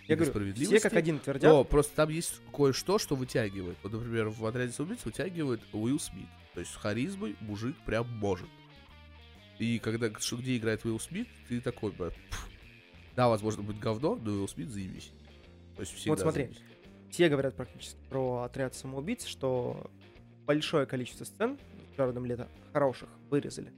Я 0.08 0.16
говорю, 0.18 0.54
все 0.54 0.80
как 0.82 0.94
один 0.94 1.20
твердят. 1.20 1.52
Но 1.52 1.64
просто 1.64 1.96
там 1.96 2.10
есть 2.10 2.42
кое-что, 2.54 3.00
что 3.00 3.16
вытягивает. 3.16 3.78
Вот, 3.84 3.94
например, 3.94 4.30
в 4.30 4.46
«Отряде 4.46 4.74
самоубийц» 4.74 5.06
вытягивает 5.06 5.62
Уилл 5.72 6.00
Смит. 6.00 6.28
То 6.54 6.60
есть 6.60 6.74
с 6.74 6.76
харизмой 6.76 7.36
мужик 7.40 7.76
прям 7.86 8.08
может. 8.18 8.50
И 9.60 9.80
когда 9.80 10.12
что 10.20 10.38
где 10.38 10.58
играет 10.58 10.84
Уилл 10.84 11.00
Смит, 11.00 11.28
ты 11.48 11.62
такой, 11.62 11.94
пф. 11.94 12.14
да, 13.16 13.30
возможно, 13.30 13.64
будет 13.64 13.80
говно, 13.80 14.16
но 14.16 14.32
Уилл 14.32 14.48
Смит 14.50 14.70
заебись. 14.70 15.12
То 15.76 15.82
есть 15.82 15.94
всегда 15.94 16.12
Вот 16.12 16.20
смотри. 16.20 16.44
заебись. 16.44 16.62
Все 17.12 17.30
говорят 17.30 17.56
практически 17.56 18.00
про 18.10 18.42
отряд 18.42 18.76
самоубийц, 18.76 19.26
что 19.26 19.90
большое 20.46 20.86
количество 20.86 21.24
сцен 21.24 21.58
Джаредом 21.98 22.26
Лето 22.26 22.50
хороших 22.74 23.10
вырезали. 23.30 23.72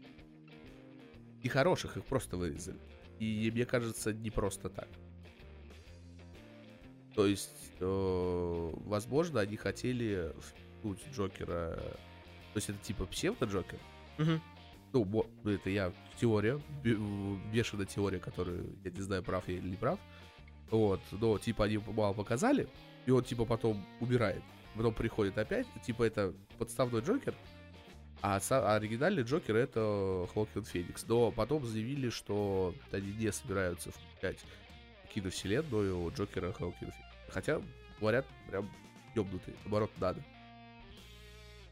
И 1.42 1.48
хороших 1.48 1.98
их 1.98 2.06
просто 2.06 2.38
вырезали. 2.38 2.80
И 3.20 3.52
мне 3.54 3.66
кажется, 3.66 4.14
не 4.14 4.30
просто 4.32 4.70
так. 4.70 4.88
То 7.16 7.26
есть, 7.26 7.72
э, 7.80 8.72
возможно, 8.86 9.40
они 9.40 9.56
хотели 9.56 10.34
впихнуть 10.42 11.02
Джокера. 11.16 11.76
То 12.54 12.58
есть 12.58 12.70
это 12.70 12.80
типа 12.80 13.06
псевдо-Джокер. 13.06 13.80
Мо- 14.94 15.26
ну, 15.44 15.52
это 15.52 15.70
я 15.70 15.92
теория, 16.20 16.60
бе- 16.82 16.98
бешеная 17.54 17.86
теория, 17.86 18.20
которую 18.20 18.78
я 18.84 18.92
не 18.92 19.02
знаю, 19.02 19.24
прав 19.24 19.46
я 19.50 19.56
или 19.58 19.70
не 19.72 19.76
прав. 19.76 20.00
Вот, 20.72 21.02
но 21.12 21.38
типа 21.38 21.66
они 21.66 21.78
мало 21.78 22.14
показали, 22.14 22.70
и 23.06 23.12
он 23.12 23.24
типа 23.24 23.44
потом 23.46 23.86
убирает. 24.00 24.42
Потом 24.74 24.94
приходит 24.94 25.38
опять, 25.38 25.68
типа 25.86 26.04
это 26.04 26.34
подставной 26.58 27.02
Джокер, 27.02 27.36
а, 28.26 28.40
а 28.50 28.76
оригинальный 28.76 29.22
Джокер 29.22 29.56
это 29.56 30.28
Хоакин 30.34 30.64
Феникс. 30.64 31.06
Но 31.08 31.32
потом 31.32 31.64
заявили, 31.64 32.10
что 32.10 32.74
они 32.92 33.14
не 33.14 33.32
собираются 33.32 33.92
включать 33.92 34.40
киновселенную 35.14 36.12
Джокера 36.12 36.52
Хоакина 36.52 36.92
Феникса. 36.92 37.00
Хотя, 37.30 37.62
говорят, 38.00 38.26
прям 38.50 38.68
ёбнутый. 39.14 39.54
Наоборот, 39.64 39.92
надо. 40.00 40.24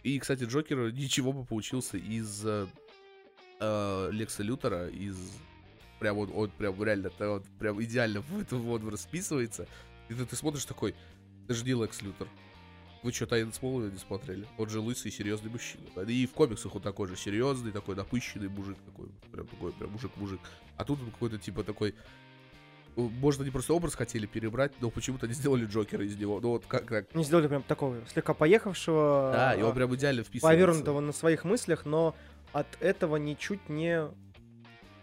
И, 0.04 0.20
кстати, 0.20 0.44
Джокер 0.44 0.92
ничего 0.92 1.34
бы 1.34 1.44
получился 1.44 1.98
из 1.98 2.46
э, 2.46 2.68
э, 3.60 4.10
Лекса 4.12 4.44
Лютера, 4.44 4.90
из... 4.90 5.18
Прям 6.00 6.20
он, 6.20 6.30
он 6.36 6.52
прям 6.52 6.84
реально, 6.84 7.10
он 7.20 7.44
прям 7.58 7.82
идеально 7.82 8.22
в 8.22 8.40
эту 8.40 8.60
вот 8.60 8.84
расписывается. 8.84 9.68
И 10.10 10.14
ты, 10.14 10.26
ты 10.26 10.36
смотришь 10.36 10.66
такой, 10.66 10.94
это 11.48 11.64
Лекс 11.66 12.02
Лютер. 12.04 12.28
Вы 13.04 13.12
что, 13.12 13.28
Тайны 13.28 13.52
Смолвиля 13.52 13.92
не 13.92 13.98
смотрели? 14.00 14.48
Он 14.58 14.70
же 14.70 14.80
лысый, 14.80 15.12
серьезный 15.12 15.52
мужчина. 15.52 15.84
И 16.08 16.26
в 16.26 16.32
комиксах 16.32 16.74
он 16.74 16.82
такой 16.82 17.10
же 17.10 17.18
серьезный, 17.18 17.74
такой 17.74 17.96
напыщенный 17.98 18.48
мужик 18.48 18.78
такой. 18.86 19.10
Прям 19.30 19.46
такой, 19.46 19.74
прям 19.74 19.92
мужик-мужик. 19.92 20.40
А 20.78 20.86
тут 20.86 21.02
он 21.02 21.12
какой-то 21.12 21.38
типа 21.38 21.66
такой... 21.66 21.96
ну, 22.96 23.10
Можно 23.10 23.44
не 23.44 23.50
просто 23.50 23.74
образ 23.74 23.96
хотели 23.96 24.26
перебрать, 24.26 24.72
но 24.80 24.90
почему-то 24.90 25.28
не 25.28 25.34
сделали 25.34 25.66
Джокера 25.66 26.06
из 26.06 26.18
него. 26.18 26.40
Ну 26.40 26.52
вот 26.52 26.66
как 26.66 26.88
так. 26.88 27.14
Не 27.14 27.26
сделали 27.26 27.48
прям 27.48 27.64
такого 27.64 27.98
слегка 28.08 28.34
поехавшего, 28.34 29.32
Да, 29.34 29.54
и 29.54 29.62
он 29.62 29.72
а, 29.72 29.76
прям 29.76 29.94
идеально 29.96 30.24
вписывается. 30.24 30.48
повернутого 30.58 31.02
на 31.02 31.12
своих 31.12 31.44
мыслях, 31.44 31.86
но 31.86 32.16
от 32.54 32.68
этого 32.80 33.18
ничуть 33.18 33.68
не... 33.68 34.08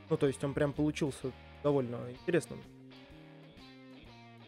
Ну, 0.09 0.17
то 0.17 0.27
есть 0.27 0.43
он 0.43 0.55
прям 0.55 0.73
получился 0.73 1.33
довольно 1.63 1.99
интересным. 2.11 2.61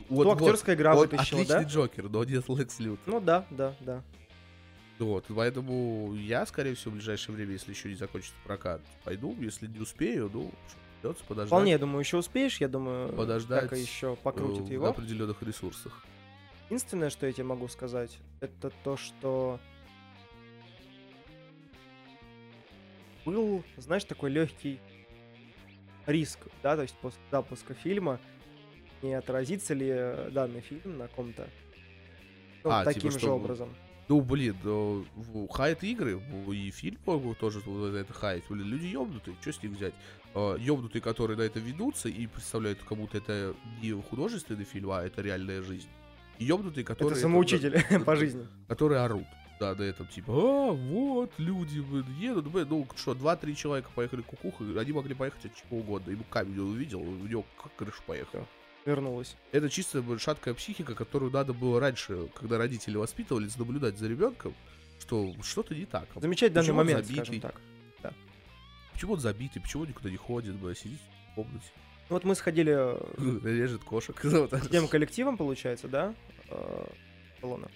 Вот, 0.09 0.25
Ну, 0.25 0.31
вот. 0.35 0.43
актерская 0.43 0.75
игра 0.77 0.93
Он 0.95 1.01
вытащила, 1.01 1.41
отличный 1.41 1.65
да? 1.65 1.71
Джокер, 1.71 2.09
но 2.09 2.25
нет 2.25 2.49
Лекс 2.49 2.79
Лютер. 2.81 3.13
Ну 3.13 3.21
да, 3.21 3.45
да, 3.51 3.75
да. 3.81 4.03
Вот, 4.99 5.25
поэтому 5.29 6.15
я, 6.15 6.47
скорее 6.47 6.75
всего, 6.75 6.93
в 6.93 6.95
ближайшее 6.95 7.35
время, 7.35 7.53
если 7.53 7.73
еще 7.73 7.89
не 7.89 7.95
закончится 7.97 8.37
прокат, 8.45 8.81
пойду. 9.05 9.35
Если 9.41 9.67
не 9.67 9.81
успею, 9.81 10.31
ну, 10.33 10.53
придется 11.01 11.25
подождать. 11.25 11.49
Вполне, 11.49 11.73
я 11.73 11.79
думаю, 11.79 12.01
еще 12.01 12.19
успеешь, 12.19 12.59
я 12.59 12.69
думаю, 12.69 13.13
Подождать, 13.13 13.69
как 13.69 13.79
еще 13.79 14.13
э, 14.13 14.17
покрутит 14.23 14.69
на 14.69 14.73
его. 14.73 14.87
определенных 14.87 15.43
ресурсах. 15.43 16.05
Единственное, 16.67 17.11
что 17.11 17.27
я 17.27 17.33
тебе 17.33 17.45
могу 17.45 17.67
сказать, 17.69 18.19
это 18.41 18.71
то, 18.85 18.97
что 18.97 19.59
был, 23.25 23.63
знаешь, 23.77 24.05
такой 24.05 24.31
легкий 24.31 24.81
риск, 26.07 26.39
да, 26.63 26.77
то 26.77 26.83
есть 26.83 26.95
после 26.97 27.21
запуска 27.31 27.75
фильма, 27.75 28.21
не 29.03 29.15
отразится 29.15 29.75
ли 29.75 29.89
э, 29.89 30.31
данный 30.31 30.61
фильм 30.61 30.99
на 30.99 31.09
ком-то 31.09 31.49
ну, 32.65 32.71
А, 32.71 32.81
типа, 32.85 32.95
таким 32.95 33.11
же 33.11 33.19
что- 33.19 33.33
образом. 33.37 33.69
Ну, 34.09 34.21
блин, 34.21 34.57
ну, 34.63 35.07
хайт 35.51 35.83
игры, 35.85 36.21
и 36.53 36.71
фильм 36.71 36.99
могут 37.07 37.39
тоже 37.39 37.61
вот 37.65 37.95
это 37.95 38.13
хайт. 38.13 38.45
Блин, 38.49 38.67
люди 38.67 38.87
ёбнутые, 38.87 39.37
что 39.41 39.53
с 39.53 39.63
них 39.63 39.73
взять? 39.73 39.95
А, 40.35 40.57
Ёбнутые, 40.57 41.01
которые 41.01 41.37
на 41.39 41.43
это 41.43 41.61
ведутся 41.61 42.09
и 42.09 42.27
представляют 42.27 42.81
кому-то 42.83 43.19
это 43.19 43.55
не 43.81 43.93
художественный 43.93 44.65
фильм, 44.65 44.91
а 44.91 45.03
это 45.05 45.23
реальная 45.23 45.63
жизнь. 45.63 45.89
И 46.39 46.45
ёбнутые, 46.45 46.85
которые... 46.85 47.13
Это 47.13 47.21
самоучитель 47.23 47.83
по 48.05 48.17
жизни. 48.17 48.47
которые 48.69 49.01
орут. 49.01 49.25
Да, 49.61 49.75
на 49.77 49.83
этом 49.83 50.09
типа, 50.09 50.33
а, 50.33 50.73
вот, 50.73 51.33
люди 51.39 51.79
блин, 51.79 52.05
едут, 52.19 52.49
блин, 52.49 52.67
ну 52.69 52.87
что, 52.97 53.15
два-три 53.15 53.55
человека 53.55 53.91
поехали 53.95 54.23
кукуха, 54.23 54.65
они 54.79 54.93
могли 54.93 55.15
поехать 55.15 55.47
от 55.47 55.55
чего 55.55 55.79
угодно. 55.79 56.11
Ему 56.11 56.25
камень 56.29 56.59
увидел, 56.59 57.01
у 57.01 57.27
него 57.27 57.45
как 57.63 57.75
крыша 57.77 58.03
поехала. 58.05 58.45
Вернулась. 58.85 59.37
Это 59.53 59.69
чисто 59.69 60.03
шаткая 60.19 60.55
психика, 60.55 60.95
которую 60.95 61.31
надо 61.31 61.53
было 61.53 61.79
раньше, 61.79 62.29
когда 62.35 62.59
родители 62.59 62.97
воспитывались, 62.97 63.57
наблюдать 63.57 63.97
за 63.97 64.09
ребенком, 64.09 64.55
что 64.99 65.33
что-то 65.43 65.75
не 65.75 65.87
так. 65.87 66.09
Замечать 66.17 66.53
данный 66.53 66.67
почему 66.67 66.79
момент, 66.79 67.07
забитый? 67.07 67.25
скажем 67.25 67.41
так. 67.41 67.55
Почему 68.93 69.15
он 69.15 69.21
забитый, 69.21 69.63
почему 69.63 69.83
он 69.83 69.89
никуда 69.89 70.11
не 70.11 70.17
ходит, 70.17 70.55
блин, 70.55 70.77
сидит 70.77 71.01
в 71.31 71.35
комнате, 71.35 71.67
Ну 72.09 72.17
вот 72.17 72.25
мы 72.25 72.35
сходили 72.35 72.73
э, 72.73 73.41
режет 73.49 73.83
кошек. 73.85 74.21
С 74.23 74.69
тем 74.69 74.87
коллективом, 74.87 75.37
получается, 75.37 75.89
да, 75.89 76.15
э, 76.49 76.85
салона. 77.41 77.69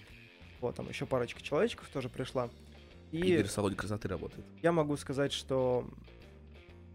Вот, 0.61 0.75
там 0.75 0.87
еще 0.89 1.05
парочка 1.05 1.41
человечков 1.41 1.87
тоже 1.89 2.09
пришла. 2.09 2.49
И 3.11 3.19
Игорь 3.19 3.45
в 3.47 3.51
салоне 3.51 3.75
красоты 3.75 4.07
работает. 4.07 4.45
я 4.61 4.71
могу 4.71 4.95
сказать, 4.97 5.31
что 5.31 5.89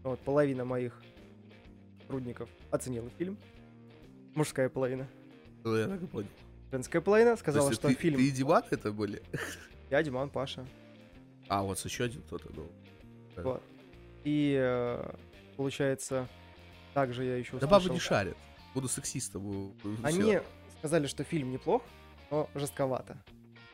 ну, 0.03 0.11
вот, 0.11 0.19
половина 0.19 0.63
моих 0.63 1.01
сотрудников 2.01 2.49
оценила 2.71 3.09
фильм. 3.17 3.37
Мужская 4.35 4.69
половина. 4.69 5.07
Ну, 5.63 5.75
я 5.75 5.87
так 5.87 6.01
и 6.01 6.05
понял. 6.07 6.27
Женская 6.71 7.01
половина 7.01 7.37
сказала, 7.37 7.71
что 7.71 7.87
ты, 7.89 7.93
фильм... 7.93 8.17
Ты 8.17 8.27
и 8.27 8.31
Диман 8.31 8.63
это 8.71 8.91
были? 8.91 9.21
Я, 9.91 10.01
Диман, 10.01 10.29
Паша. 10.29 10.65
А, 11.47 11.61
вот 11.61 11.77
еще 11.79 12.05
один 12.05 12.21
кто-то. 12.23 12.49
Да. 13.35 13.41
Вот. 13.43 13.63
И 14.23 14.57
э, 14.59 15.13
получается, 15.55 16.27
также 16.93 17.25
я 17.25 17.37
еще 17.37 17.57
Да 17.59 17.67
бабы 17.67 17.77
услышал... 17.77 17.93
не 17.93 17.99
шарят. 17.99 18.37
Буду 18.73 18.87
сексистом. 18.87 19.45
у- 19.45 19.75
Они 20.01 20.39
сказали, 20.79 21.05
что 21.05 21.23
фильм 21.23 21.51
неплох, 21.51 21.83
но 22.31 22.49
жестковато. 22.55 23.17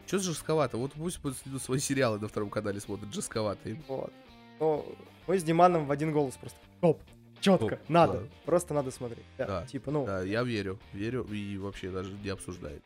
За 0.07 0.19
жестковато? 0.19 0.77
Вот 0.77 0.93
пусть 0.93 1.21
пусть 1.21 1.47
идут 1.47 1.61
свои 1.61 1.79
сериалы 1.79 2.19
на 2.19 2.27
втором 2.27 2.49
канале 2.49 2.79
смотрят 2.79 3.13
жестковато. 3.13 3.69
им. 3.69 3.83
Вот. 3.87 4.11
Но 4.59 4.85
мы 5.27 5.37
с 5.37 5.43
Диманом 5.43 5.85
в 5.85 5.91
один 5.91 6.11
голос 6.11 6.35
просто. 6.35 6.57
Топ. 6.81 7.01
Четко. 7.41 7.77
Топ, 7.77 7.89
надо. 7.89 8.19
да. 8.21 8.27
Просто 8.45 8.73
надо 8.73 8.91
смотреть. 8.91 9.25
Да, 9.37 9.45
Да, 9.47 9.65
Типа, 9.65 9.91
ну, 9.91 10.05
Да, 10.05 10.21
я 10.23 10.43
верю, 10.43 10.77
верю 10.93 11.23
и 11.23 11.57
вообще 11.57 11.89
даже 11.89 12.11
не 12.13 12.29
обсуждает. 12.29 12.83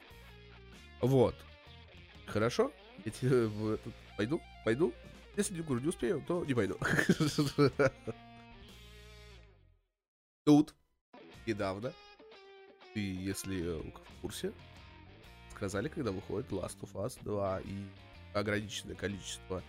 Вот. 1.02 1.36
Хорошо? 2.28 2.72
Я 3.06 3.12
тебе 3.12 3.48
этот- 3.74 3.94
пойду, 4.18 4.42
пойду. 4.64 4.94
Если 5.36 5.56
не, 5.56 5.82
не 5.82 5.88
успею, 5.88 6.24
то 6.28 6.46
не 6.46 6.54
пойду. 6.54 6.78
Тут 10.46 10.74
недавно, 11.46 11.94
и 12.96 13.00
если 13.00 13.80
в 13.80 14.22
курсе, 14.22 14.52
сказали, 15.56 15.88
когда 15.88 16.12
выходит 16.12 16.52
Last 16.52 16.80
of 16.82 16.92
Us 16.94 17.18
2 17.24 17.62
и 17.62 17.84
ограниченное 18.34 18.96
количество 18.96 19.64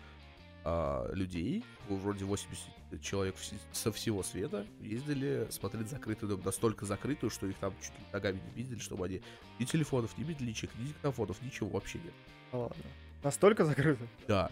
а, 0.64 1.12
людей, 1.12 1.62
вроде 1.88 2.24
80 2.24 3.00
человек 3.02 3.36
со 3.72 3.92
всего 3.92 4.22
света, 4.22 4.66
ездили 4.80 5.46
смотреть 5.50 5.90
закрытый 5.90 6.28
дом. 6.28 6.40
Настолько 6.44 6.86
закрытую, 6.86 7.30
что 7.30 7.46
их 7.46 7.56
там 7.58 7.74
чуть 7.82 7.90
ли 7.90 8.04
ногами 8.12 8.40
не 8.46 8.62
видели, 8.62 8.78
чтобы 8.78 9.04
они 9.06 9.20
ни 9.58 9.64
телефонов, 9.64 10.16
ни 10.16 10.24
метличек, 10.24 10.70
ни 10.78 10.86
диктофонов, 10.86 11.40
ничего 11.42 11.68
вообще 11.68 11.98
нет. 11.98 12.14
Ладно. 12.52 12.84
Настолько 13.22 13.64
закрыто? 13.64 14.06
Да. 14.26 14.50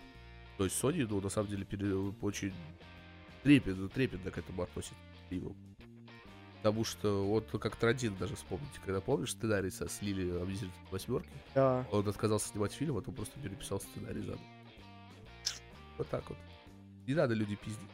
То 0.58 0.64
есть 0.64 0.82
Sony, 0.82 1.06
ну, 1.08 1.20
на 1.20 1.30
самом 1.30 1.48
деле, 1.48 1.64
пере... 1.64 1.94
очень 1.94 2.52
трепетно, 3.42 3.88
трепетно 3.88 4.30
к 4.30 4.38
этому 4.38 4.62
относится. 4.62 4.94
Потому 6.58 6.84
что 6.84 7.26
вот 7.26 7.48
как 7.60 7.74
Традин 7.76 8.14
даже 8.16 8.36
вспомните, 8.36 8.78
когда 8.84 9.00
помнишь 9.00 9.32
сценарий 9.32 9.70
со 9.70 9.88
слили 9.88 10.30
объяснитель 10.38 10.74
восьмерки, 10.90 11.30
да. 11.54 11.84
он 11.90 12.06
отказался 12.06 12.48
снимать 12.50 12.72
фильм, 12.72 12.98
а 12.98 13.02
то 13.02 13.10
просто 13.10 13.40
переписал 13.40 13.80
сценарий 13.80 14.20
заново. 14.20 14.40
Вот 15.98 16.08
так 16.08 16.28
вот. 16.28 16.38
Не 17.06 17.14
надо 17.14 17.34
люди 17.34 17.56
пиздить. 17.56 17.88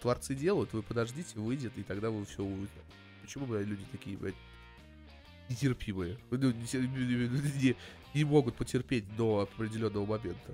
Творцы 0.00 0.34
делают, 0.34 0.72
вы 0.72 0.82
подождите, 0.82 1.38
выйдет, 1.38 1.72
и 1.76 1.82
тогда 1.82 2.10
вы 2.10 2.24
все 2.26 2.42
увидите. 2.42 2.72
Почему, 3.22 3.46
блядь, 3.46 3.66
люди 3.66 3.84
такие, 3.90 4.16
блядь, 4.16 4.34
нетерпимые? 5.48 6.18
Ну, 6.30 6.52
не, 6.52 7.76
не, 8.14 8.24
могут 8.24 8.56
потерпеть 8.56 9.04
до 9.16 9.40
определенного 9.40 10.04
момента. 10.04 10.52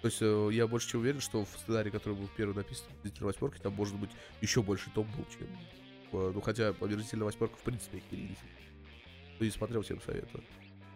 То 0.00 0.06
есть 0.06 0.18
э, 0.20 0.48
я 0.52 0.66
больше 0.66 0.88
чем 0.88 1.00
уверен, 1.00 1.20
что 1.20 1.44
в 1.44 1.48
сценарии, 1.48 1.90
который 1.90 2.14
был 2.14 2.28
первый 2.36 2.56
написан 2.56 2.86
в 3.02 3.20
восьмерки, 3.20 3.60
там 3.60 3.72
может 3.74 3.94
быть 3.96 4.10
еще 4.40 4.62
больше 4.62 4.90
том 4.90 5.06
был, 5.16 5.24
чем... 5.30 5.46
Э, 6.12 6.32
ну 6.34 6.40
хотя 6.40 6.74
Омерзительная 6.80 7.26
восьмерка 7.26 7.56
в 7.56 7.62
принципе 7.62 7.98
охерительная. 7.98 8.36
Кто 9.36 9.44
не 9.44 9.50
смотрел, 9.52 9.82
всем 9.82 10.00
советую. 10.00 10.42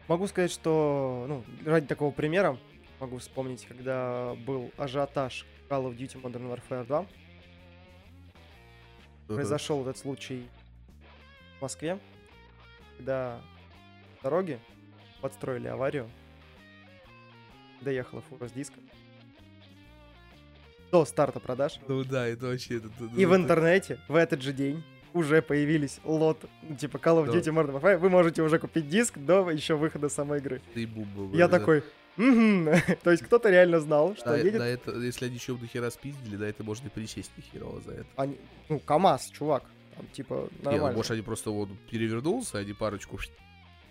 Могу 0.08 0.26
сказать, 0.26 0.50
что, 0.50 1.24
ну, 1.28 1.44
ради 1.64 1.86
такого 1.86 2.10
примера, 2.10 2.58
могу 3.01 3.18
вспомнить, 3.18 3.66
когда 3.66 4.34
был 4.47 4.70
ажиотаж 4.76 5.47
Call 5.68 5.88
of 5.88 5.97
Duty 5.97 6.20
Modern 6.22 6.51
Warfare 6.53 6.86
2. 6.86 7.01
Uh-huh. 7.01 7.07
Произошел 9.34 9.82
этот 9.82 9.99
случай 9.99 10.47
в 11.59 11.62
Москве, 11.62 11.99
когда 12.97 13.40
дороги 14.22 14.59
подстроили 15.20 15.66
аварию, 15.68 16.09
доехала 17.80 18.22
фура 18.22 18.49
с 18.49 18.53
диском. 18.53 18.82
До 20.92 21.05
старта 21.05 21.40
продаж. 21.40 21.80
Ну 21.88 22.05
да, 22.05 22.26
это 22.26 22.47
вообще... 22.47 22.76
Это, 22.76 22.88
и 23.16 23.22
это... 23.22 23.28
в 23.28 23.36
интернете 23.36 23.99
в 24.09 24.14
этот 24.14 24.40
же 24.40 24.53
день 24.53 24.84
уже 25.12 25.42
появились 25.42 25.99
лот, 26.05 26.44
типа 26.78 26.99
Call 26.99 27.24
of 27.24 27.32
Duty 27.32 27.44
да. 27.44 27.51
Modern 27.51 27.80
Warfare, 27.80 27.99
вы 27.99 28.09
можете 28.09 28.42
уже 28.42 28.59
купить 28.59 28.88
диск 28.88 29.18
до 29.18 29.51
еще 29.51 29.74
выхода 29.74 30.09
самой 30.09 30.38
игры. 30.38 30.61
Ты 30.74 30.88
Я 31.32 31.49
да. 31.49 31.59
такой. 31.59 31.82
То 33.02 33.10
есть 33.10 33.22
кто-то 33.22 33.50
реально 33.50 33.80
знал, 33.80 34.16
что 34.16 34.36
едет... 34.36 34.58
Да, 34.58 34.66
это, 34.66 34.92
если 34.92 35.26
они 35.26 35.34
еще 35.34 35.54
до 35.54 35.66
хера 35.66 35.90
спиздили, 35.90 36.36
да, 36.36 36.46
это 36.46 36.64
можно 36.64 36.86
и 36.86 36.90
присесть 36.90 37.30
нихерово 37.36 37.80
за 37.82 37.92
это. 37.92 38.34
Ну, 38.68 38.78
КамАЗ, 38.80 39.30
чувак. 39.30 39.64
Там, 39.96 40.06
типа, 40.08 40.48
нормально. 40.62 40.84
Не, 40.84 40.90
ну, 40.90 40.96
может, 40.96 41.10
они 41.12 41.22
просто 41.22 41.50
вот 41.50 41.68
перевернулся, 41.90 42.58
они 42.58 42.72
парочку... 42.72 43.18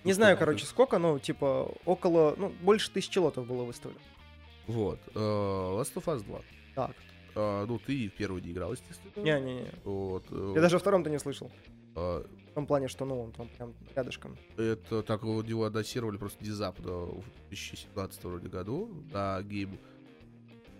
Не 0.04 0.14
знаю, 0.14 0.38
короче, 0.38 0.66
сколько, 0.66 1.00
но, 1.00 1.18
типа, 1.20 1.72
около, 1.86 2.36
ну, 2.38 2.50
больше 2.62 2.92
тысячи 2.92 3.18
лотов 3.18 3.48
было 3.48 3.64
выставлено. 3.64 4.02
Вот. 4.68 5.00
Uh, 5.14 5.80
Last 5.80 5.94
of 5.96 6.06
Us 6.06 6.24
2. 6.24 6.42
Так. 6.76 6.96
Uh, 7.36 7.66
ну, 7.66 7.80
ты 7.80 8.10
в 8.10 8.14
первый 8.14 8.42
не 8.42 8.52
играл, 8.52 8.72
естественно. 8.72 9.12
Не-не-не. 9.16 9.72
Вот. 9.84 10.26
Uh, 10.30 10.56
Я 10.56 10.62
даже 10.62 10.80
втором-то 10.80 11.10
не 11.10 11.20
слышал. 11.20 11.52
В 11.94 12.26
том 12.56 12.66
плане, 12.66 12.88
что, 12.88 13.06
ну, 13.06 13.22
он 13.22 13.32
там 13.34 13.50
прям 13.50 13.76
рядышком. 13.96 14.38
Это 14.56 15.04
так 15.04 15.22
его, 15.24 15.42
его 15.42 15.66
адассировали 15.66 16.18
просто 16.18 16.44
внезапно 16.44 16.92
в 16.92 17.24
2017 17.50 18.24
вроде 18.24 18.48
году 18.48 19.04
на 19.12 19.42
Game 19.42 19.78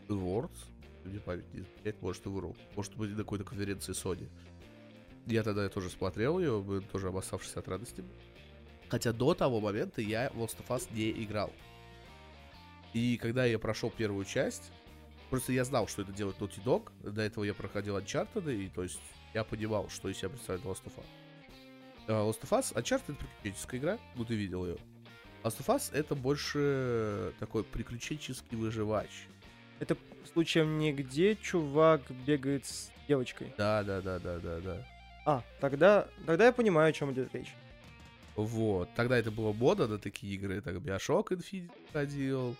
Awards. 0.08 0.58
Мне 1.04 1.20
память 1.20 1.54
не 1.54 1.60
изменяет, 1.60 2.02
может, 2.02 2.26
и 2.26 2.30
вру. 2.30 2.56
Может 2.76 2.96
быть, 2.96 3.12
на 3.12 3.18
какой-то 3.18 3.44
конференции 3.44 3.94
Sony. 3.94 4.30
Я 5.26 5.44
тогда 5.44 5.68
тоже 5.70 5.90
смотрел 5.90 6.40
ее, 6.40 6.82
тоже 6.92 7.10
обоссавшись 7.10 7.56
от 7.56 7.68
радости. 7.68 8.04
Хотя 8.88 9.12
до 9.12 9.34
того 9.34 9.60
момента 9.60 10.02
я 10.02 10.30
в 10.34 10.38
Lost 10.38 10.58
of 10.66 10.68
Us 10.70 10.88
не 10.94 11.12
играл. 11.24 11.52
И 12.94 13.18
когда 13.18 13.46
я 13.46 13.60
прошел 13.60 13.92
первую 13.92 14.24
часть, 14.24 14.72
просто 15.30 15.52
я 15.52 15.66
знал, 15.66 15.88
что 15.88 16.04
это 16.04 16.14
делает 16.14 16.38
Naughty 16.38 16.64
Dog. 16.64 16.92
До 17.04 17.22
этого 17.22 17.44
я 17.44 17.54
проходил 17.54 17.98
Uncharted, 17.98 18.56
и 18.56 18.70
то 18.70 18.84
есть 18.84 19.02
я 19.34 19.44
понимал, 19.44 19.90
что 19.90 20.08
из 20.08 20.18
себя 20.18 20.30
представляет 20.30 20.66
Lost 20.66 20.86
of 20.86 20.96
Us. 20.96 21.25
Uh, 22.08 22.30
Last 22.30 22.42
of 22.42 22.50
Us, 22.52 22.74
Uncharted 22.76 23.14
это 23.14 23.26
приключенческая 23.42 23.80
игра, 23.80 24.00
ну 24.16 24.26
ты 24.26 24.36
видел 24.36 24.66
ее. 24.66 24.78
Last 25.44 25.60
of 25.60 25.76
Us 25.76 25.94
это 25.94 26.16
больше 26.16 27.34
такой 27.40 27.64
приключенческий 27.64 28.58
выживач. 28.58 29.28
Это 29.80 29.98
случаем 30.34 30.78
не 30.78 30.94
где 30.94 31.36
чувак 31.36 32.02
бегает 32.26 32.66
с 32.66 32.92
девочкой? 33.08 33.54
Да, 33.58 33.84
да, 33.84 34.02
да, 34.02 34.20
да, 34.20 34.40
да, 34.40 34.60
да. 34.60 34.88
А, 35.26 35.44
тогда, 35.60 36.08
тогда 36.26 36.46
я 36.46 36.52
понимаю, 36.52 36.90
о 36.90 36.94
чем 36.94 37.12
идет 37.12 37.34
речь. 37.34 37.54
Вот. 38.36 38.90
Тогда 38.96 39.18
это 39.18 39.32
было 39.32 39.54
мода 39.54 39.88
на 39.88 39.98
такие 39.98 40.36
игры. 40.36 40.62
Так, 40.62 40.76
Bioshock 40.76 41.30
Infinite 41.30 41.72
ходил. 41.92 42.56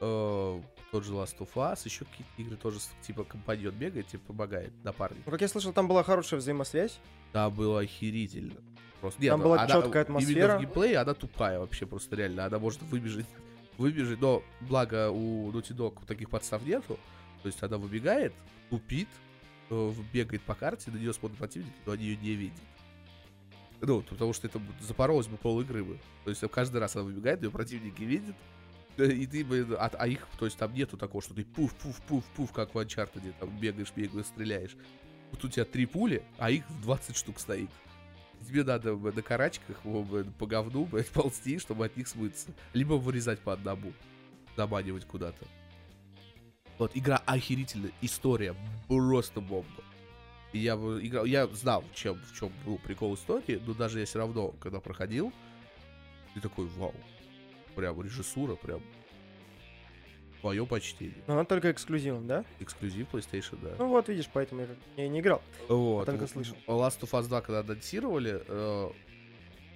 Э, 0.00 0.60
тот 0.90 1.04
же 1.04 1.12
Last 1.12 1.38
of 1.38 1.48
Us. 1.54 1.80
Еще 1.84 2.04
какие-то 2.04 2.42
игры 2.42 2.56
тоже, 2.56 2.78
типа, 3.02 3.24
компаньон 3.24 3.74
бегает, 3.74 4.06
типа, 4.06 4.28
помогает 4.28 4.72
напарник. 4.84 5.22
Ну, 5.26 5.32
как 5.32 5.40
я 5.40 5.48
слышал, 5.48 5.72
там 5.72 5.88
была 5.88 6.02
хорошая 6.02 6.40
взаимосвязь. 6.40 6.98
Да, 7.32 7.50
было 7.50 7.80
охерительно. 7.80 8.54
Просто, 9.00 9.22
нет, 9.22 9.30
там 9.30 9.42
была 9.42 9.62
она, 9.62 9.74
четкая 9.74 10.02
атмосфера. 10.02 10.38
Именно 10.38 10.56
в 10.56 10.60
геймплее 10.60 10.98
она 10.98 11.14
тупая 11.14 11.58
вообще 11.58 11.86
просто 11.86 12.16
реально. 12.16 12.46
Она 12.46 12.58
может 12.58 12.82
выбежать, 12.82 13.26
выбежать, 13.78 14.20
но 14.20 14.42
благо 14.60 15.10
у 15.10 15.50
Naughty 15.52 15.74
Dog 15.76 16.06
таких 16.06 16.30
подстав 16.30 16.64
нету. 16.64 16.98
То 17.42 17.48
есть 17.48 17.62
она 17.62 17.78
выбегает, 17.78 18.32
тупит, 18.70 19.08
э, 19.70 19.92
бегает 20.12 20.42
по 20.42 20.54
карте, 20.54 20.90
на 20.90 20.96
нее 20.96 21.12
смотрит 21.12 21.38
противник, 21.38 21.72
но 21.84 21.92
они 21.92 22.04
ее 22.04 22.16
не 22.16 22.34
видят. 22.34 22.60
Ну, 23.80 24.00
потому 24.02 24.32
что 24.32 24.46
это 24.46 24.60
запоролось 24.80 25.26
бы 25.26 25.36
пол 25.36 25.60
игры 25.60 25.84
бы. 25.84 25.98
То 26.24 26.30
есть 26.30 26.42
каждый 26.50 26.78
раз 26.80 26.96
она 26.96 27.04
выбегает, 27.04 27.42
ее 27.42 27.50
противники 27.50 28.02
видят, 28.02 28.34
и 28.96 29.26
ты 29.26 29.44
бы, 29.44 29.76
а, 29.78 29.90
а 29.92 30.08
их, 30.08 30.26
то 30.38 30.46
есть 30.46 30.56
там 30.56 30.72
нету 30.72 30.96
такого, 30.96 31.22
что 31.22 31.34
ты 31.34 31.44
пуф, 31.44 31.74
пуф, 31.74 32.00
пуф, 32.02 32.24
пуф, 32.34 32.52
как 32.52 32.74
в 32.74 32.78
Uncharted, 32.78 33.34
там 33.38 33.50
бегаешь, 33.60 33.92
бегаешь, 33.94 34.26
стреляешь. 34.26 34.76
Вот 35.30 35.44
у 35.44 35.48
тебя 35.48 35.64
три 35.64 35.84
пули, 35.86 36.22
а 36.38 36.50
их 36.50 36.64
20 36.82 37.16
штук 37.16 37.38
стоит. 37.38 37.70
Тебе 38.46 38.64
надо 38.64 38.94
на 38.96 39.22
карачках 39.22 39.76
по 40.38 40.46
говну 40.46 40.86
ползти, 41.14 41.58
чтобы 41.58 41.86
от 41.86 41.96
них 41.96 42.06
смыться. 42.06 42.48
Либо 42.72 42.94
вырезать 42.94 43.40
по 43.40 43.52
одному. 43.52 43.92
Заманивать 44.56 45.04
куда-то. 45.04 45.46
Вот, 46.78 46.92
игра 46.94 47.22
охерительная, 47.24 47.92
история 48.02 48.54
просто 48.86 49.40
бомба. 49.40 49.82
Я 50.52 50.74
играл, 50.74 51.24
я 51.24 51.46
знал, 51.48 51.84
чем, 51.94 52.20
в 52.20 52.38
чем 52.38 52.52
был 52.64 52.78
прикол 52.78 53.14
истории, 53.14 53.60
но 53.66 53.74
даже 53.74 54.00
я 54.00 54.06
все 54.06 54.18
равно, 54.18 54.48
когда 54.60 54.80
проходил, 54.80 55.32
ты 56.34 56.40
такой, 56.40 56.66
вау, 56.66 56.94
прям 57.74 58.00
режиссура, 58.00 58.54
прям 58.56 58.80
твое 60.46 60.64
почтение. 60.64 61.24
Но 61.26 61.34
она 61.34 61.44
только 61.44 61.72
эксклюзивом, 61.72 62.28
да? 62.28 62.44
Эксклюзив 62.60 63.08
PlayStation, 63.12 63.58
да. 63.60 63.74
Ну 63.78 63.88
вот, 63.88 64.08
видишь, 64.08 64.30
поэтому 64.32 64.60
я, 64.60 64.68
я 64.96 65.08
не 65.08 65.18
играл. 65.18 65.42
Вот. 65.68 66.02
А 66.02 66.12
только 66.12 66.28
слышал. 66.28 66.56
Last 66.68 67.00
of 67.00 67.10
Us 67.10 67.26
2, 67.26 67.40
когда 67.40 67.60
анонсировали, 67.60 68.44
э, 68.46 68.90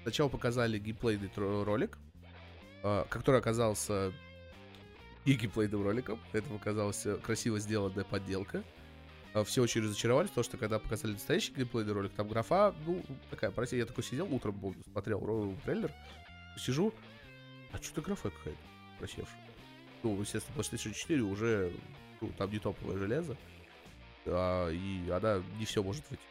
сначала 0.02 0.28
показали 0.28 0.78
геймплейный 0.78 1.28
ролик, 1.36 1.98
э, 2.84 3.04
который 3.08 3.40
оказался 3.40 4.12
и 5.24 5.34
геймплейным 5.34 5.82
роликом. 5.82 6.20
Это 6.32 6.48
показалась 6.48 7.04
красиво 7.20 7.58
сделанная 7.58 8.04
подделка. 8.04 8.62
Э, 9.34 9.42
все 9.42 9.62
очень 9.62 9.82
разочаровались, 9.82 10.28
потому 10.28 10.44
что 10.44 10.56
когда 10.56 10.78
показали 10.78 11.14
настоящий 11.14 11.52
геймплейный 11.52 11.92
ролик, 11.92 12.12
там 12.12 12.28
графа, 12.28 12.76
ну, 12.86 13.02
такая, 13.28 13.50
прости, 13.50 13.76
я 13.76 13.86
такой 13.86 14.04
сидел 14.04 14.32
утром, 14.32 14.54
помню, 14.60 14.84
смотрел 14.84 15.52
трейлер, 15.64 15.90
сижу, 16.56 16.94
а 17.72 17.82
что-то 17.82 18.02
графа 18.02 18.30
какая-то 18.30 18.60
просевшая 19.00 19.49
ну, 20.02 20.20
естественно, 20.20 20.56
PlayStation 20.56 20.92
4 20.92 21.22
уже, 21.22 21.72
ну, 22.20 22.30
там 22.36 22.50
не 22.50 22.58
топовое 22.58 22.98
железо, 22.98 23.36
а, 24.26 24.68
и 24.70 25.08
она 25.10 25.42
не 25.58 25.64
все 25.64 25.82
может 25.82 26.08
выйти. 26.10 26.22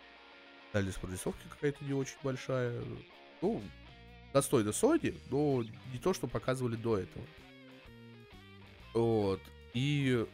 Дальность 0.73 0.99
прорисовки 0.99 1.41
какая-то 1.49 1.83
не 1.83 1.93
очень 1.93 2.17
большая. 2.23 2.79
Ну, 3.41 3.61
достойно 4.33 4.69
Sony, 4.69 5.17
но 5.31 5.63
не 5.91 5.99
то, 5.99 6.13
что 6.13 6.27
показывали 6.27 6.75
до 6.75 6.97
этого. 6.99 7.25
Вот. 8.93 9.41
И 9.73 10.25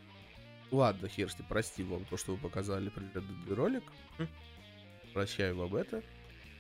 ладно, 0.72 1.08
хер 1.08 1.32
с 1.32 1.38
ним, 1.38 1.48
простим 1.48 1.90
вам 1.90 2.06
то, 2.06 2.18
что 2.18 2.34
вы 2.34 2.38
показали 2.38 2.90
предыдущий 2.90 3.54
ролик. 3.54 3.84
Хм. 4.18 4.28
Прощаем 5.14 5.58
вам 5.58 5.76
это. 5.76 6.04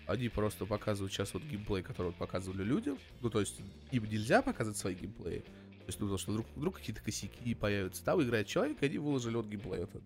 Они 0.07 0.29
просто 0.29 0.65
показывают 0.65 1.11
сейчас 1.11 1.33
вот 1.33 1.43
геймплей, 1.43 1.81
который 1.81 2.07
вот 2.07 2.15
показывали 2.15 2.63
людям. 2.63 2.99
Ну, 3.21 3.29
то 3.29 3.39
есть 3.39 3.59
им 3.91 4.05
нельзя 4.05 4.41
показывать 4.41 4.77
свои 4.77 4.93
геймплеи, 4.93 5.43
То 5.85 5.89
есть, 5.89 5.99
потому 5.99 6.17
что 6.17 6.31
вдруг, 6.31 6.47
вдруг 6.55 6.75
какие-то 6.77 7.03
косяки 7.03 7.53
появятся. 7.53 8.03
Там 8.03 8.19
играет 8.23 8.47
человек, 8.47 8.81
и 8.81 8.85
они 8.87 8.97
выложили 8.97 9.37
от 9.37 9.45
геймплея 9.45 9.83
этот. 9.83 10.01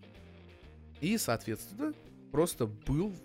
И, 1.00 1.18
соответственно, 1.18 1.94
просто 2.34 2.66
был 2.68 3.16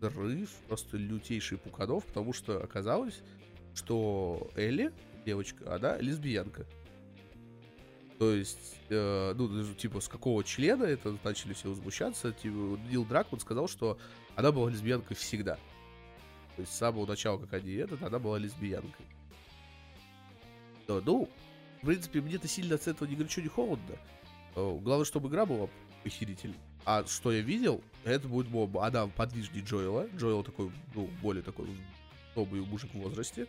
взрыв, 0.00 0.50
просто 0.68 0.96
лютейший 0.96 1.58
пуканов, 1.58 2.06
потому 2.06 2.32
что 2.32 2.62
оказалось, 2.62 3.20
что 3.74 4.50
Элли, 4.56 4.90
девочка, 5.26 5.74
она 5.74 5.98
лесбиянка. 5.98 6.66
То 8.18 8.32
есть, 8.32 8.80
э, 8.88 9.34
ну, 9.36 9.74
типа, 9.74 10.00
с 10.00 10.08
какого 10.08 10.42
члена 10.42 10.84
это 10.84 11.16
начали 11.22 11.52
все 11.52 11.68
возмущаться. 11.68 12.32
Типа, 12.32 12.80
Нил 12.90 13.04
Дракман 13.04 13.38
сказал, 13.38 13.68
что 13.68 13.98
она 14.34 14.50
была 14.50 14.70
лесбиянкой 14.70 15.14
всегда. 15.14 15.56
То 16.56 16.62
есть, 16.62 16.72
с 16.72 16.78
самого 16.78 17.04
начала, 17.04 17.38
как 17.38 17.52
они 17.52 17.74
этот, 17.74 18.02
она 18.02 18.18
была 18.18 18.38
лесбиянкой. 18.38 19.06
Да, 20.88 21.02
ну, 21.04 21.28
в 21.82 21.86
принципе, 21.86 22.20
мне-то 22.20 22.48
сильно 22.48 22.74
от 22.74 22.86
этого 22.86 23.08
ни 23.08 23.14
горячо, 23.14 23.40
ни 23.40 23.48
холодно. 23.48 23.96
Э, 24.56 24.78
Главное, 24.80 25.04
чтобы 25.04 25.28
игра 25.28 25.46
была 25.46 25.68
похеритель. 26.02 26.54
А 26.84 27.04
что 27.04 27.32
я 27.32 27.40
видел, 27.40 27.82
это 28.04 28.28
будет 28.28 28.48
бомба. 28.48 28.86
Она 28.86 29.06
подвижнее 29.06 29.62
Джоэла. 29.64 30.08
Джоэл 30.16 30.42
такой, 30.42 30.70
ну, 30.94 31.08
более 31.22 31.42
такой 31.42 31.68
новый 32.34 32.60
мужик 32.62 32.92
в 32.92 32.98
возрасте. 32.98 33.46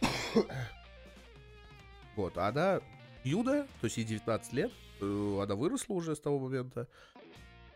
Вот, 2.16 2.36
а 2.36 2.48
она 2.48 2.80
юная, 3.22 3.62
то 3.80 3.84
есть 3.84 3.96
ей 3.96 4.04
19 4.04 4.52
лет, 4.52 4.72
э, 5.00 5.40
она 5.40 5.54
выросла 5.54 5.94
уже 5.94 6.16
с 6.16 6.18
того 6.18 6.40
момента. 6.40 6.88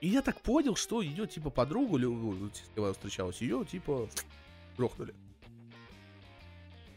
И 0.01 0.09
я 0.09 0.21
так 0.21 0.41
понял, 0.41 0.75
что 0.75 1.01
ее, 1.01 1.29
типа, 1.29 1.51
подругу, 1.51 1.97
ну, 1.97 2.51
с 2.53 2.69
кем 2.75 2.83
она 2.83 2.93
встречалась, 2.93 3.41
ее, 3.41 3.65
типа, 3.65 4.09
грохнули. 4.77 5.15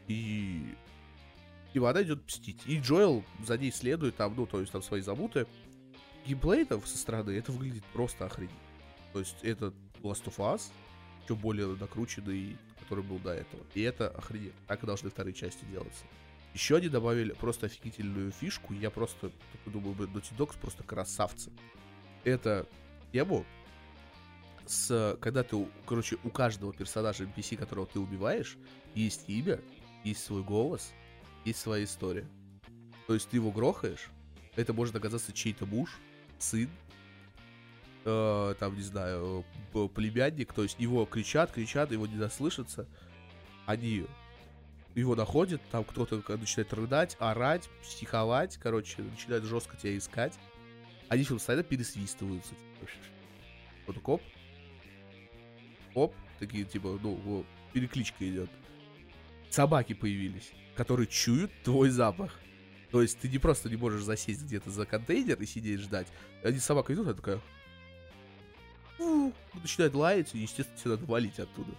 И... 0.08 0.76
Типа, 1.76 1.90
она 1.90 2.04
идет 2.04 2.26
мстить. 2.26 2.62
И 2.68 2.80
Джоэл 2.80 3.26
за 3.46 3.58
ней 3.58 3.70
следует, 3.70 4.16
там, 4.16 4.34
ну, 4.38 4.46
то 4.46 4.62
есть 4.62 4.72
там 4.72 4.82
свои 4.82 5.02
замуты. 5.02 5.46
Геймплей 6.26 6.64
там 6.64 6.82
со 6.86 6.98
стороны, 6.98 7.32
это 7.32 7.52
выглядит 7.52 7.84
просто 7.92 8.26
охренеть. 8.26 8.56
То 9.12 9.20
есть 9.20 9.36
это 9.42 9.74
Last 10.02 10.24
of 10.24 10.38
Us, 10.38 10.72
еще 11.26 11.36
более 11.36 11.68
накрученный, 11.68 12.56
который 12.80 13.04
был 13.04 13.20
до 13.20 13.32
этого. 13.32 13.62
И 13.74 13.82
это 13.82 14.08
охренеть. 14.08 14.54
Так 14.68 14.84
и 14.84 14.86
должны 14.86 15.10
вторые 15.10 15.34
части 15.34 15.66
делаться. 15.66 16.06
Еще 16.54 16.78
они 16.78 16.88
добавили 16.88 17.34
просто 17.34 17.66
офигительную 17.66 18.32
фишку. 18.32 18.74
Я 18.74 18.90
просто 18.90 19.30
думаю, 19.66 19.96
Naughty 19.96 20.34
Dogs 20.38 20.58
просто 20.58 20.82
красавцы. 20.84 21.52
Это 22.24 22.66
тему 23.12 23.46
с... 24.66 25.18
Когда 25.20 25.44
ты, 25.44 25.68
короче, 25.86 26.20
у 26.24 26.30
каждого 26.30 26.72
персонажа 26.72 27.26
NPC, 27.26 27.58
которого 27.58 27.86
ты 27.86 28.00
убиваешь, 28.00 28.56
есть 28.94 29.26
имя, 29.28 29.60
есть 30.06 30.24
свой 30.24 30.42
голос, 30.42 30.94
есть 31.46 31.60
своя 31.60 31.84
история. 31.86 32.28
То 33.08 33.14
есть 33.14 33.30
ты 33.30 33.38
его 33.38 33.52
грохаешь, 33.52 34.10
это 34.56 34.74
может 34.74 34.96
оказаться 34.96 35.32
чей-то 35.32 35.66
муж, 35.66 35.98
сын, 36.40 36.70
э, 38.04 38.56
там, 38.60 38.76
не 38.76 38.82
знаю, 38.82 39.46
племянник, 39.94 40.54
то 40.54 40.64
есть 40.64 40.80
его 40.80 41.06
кричат, 41.06 41.52
кричат, 41.52 41.92
его 41.92 42.08
не 42.08 42.18
дослышатся, 42.18 42.88
они 43.66 44.06
его 44.96 45.16
находят, 45.16 45.62
там 45.72 45.84
кто-то 45.84 46.24
начинает 46.38 46.74
рыдать, 46.74 47.18
орать, 47.20 47.70
психовать, 47.84 48.58
короче, 48.58 49.02
начинает 49.04 49.44
жестко 49.44 49.76
тебя 49.78 49.98
искать. 49.98 50.34
Они 51.10 51.24
все 51.24 51.36
постоянно 51.36 51.64
пересвистываются. 51.64 52.56
Вот 53.86 54.00
коп. 54.00 54.22
Оп, 55.94 56.16
такие, 56.40 56.64
типа, 56.64 57.00
ну, 57.02 57.46
перекличка 57.74 58.28
идет. 58.28 58.50
Собаки 59.56 59.94
появились, 59.94 60.52
которые 60.76 61.08
чуют 61.08 61.50
твой 61.64 61.90
запах. 61.90 62.38
То 62.92 63.02
есть 63.02 63.18
ты 63.20 63.30
не 63.30 63.38
просто 63.38 63.70
не 63.70 63.78
можешь 63.78 64.04
засесть 64.04 64.44
где-то 64.44 64.70
за 64.70 64.86
контейнер 64.86 65.42
и 65.42 65.46
сидеть 65.46 65.80
ждать. 65.80 66.08
Они 66.44 66.60
собака 66.60 66.94
идут, 66.94 67.06
она 67.08 67.16
такая... 67.16 67.40
«Фу», 68.98 69.32
Начинает 69.54 69.94
лаять, 69.94 70.36
и, 70.36 70.40
естественно, 70.40 70.78
тебе 70.78 70.92
надо 70.92 71.06
валить 71.06 71.40
оттуда. 71.40 71.72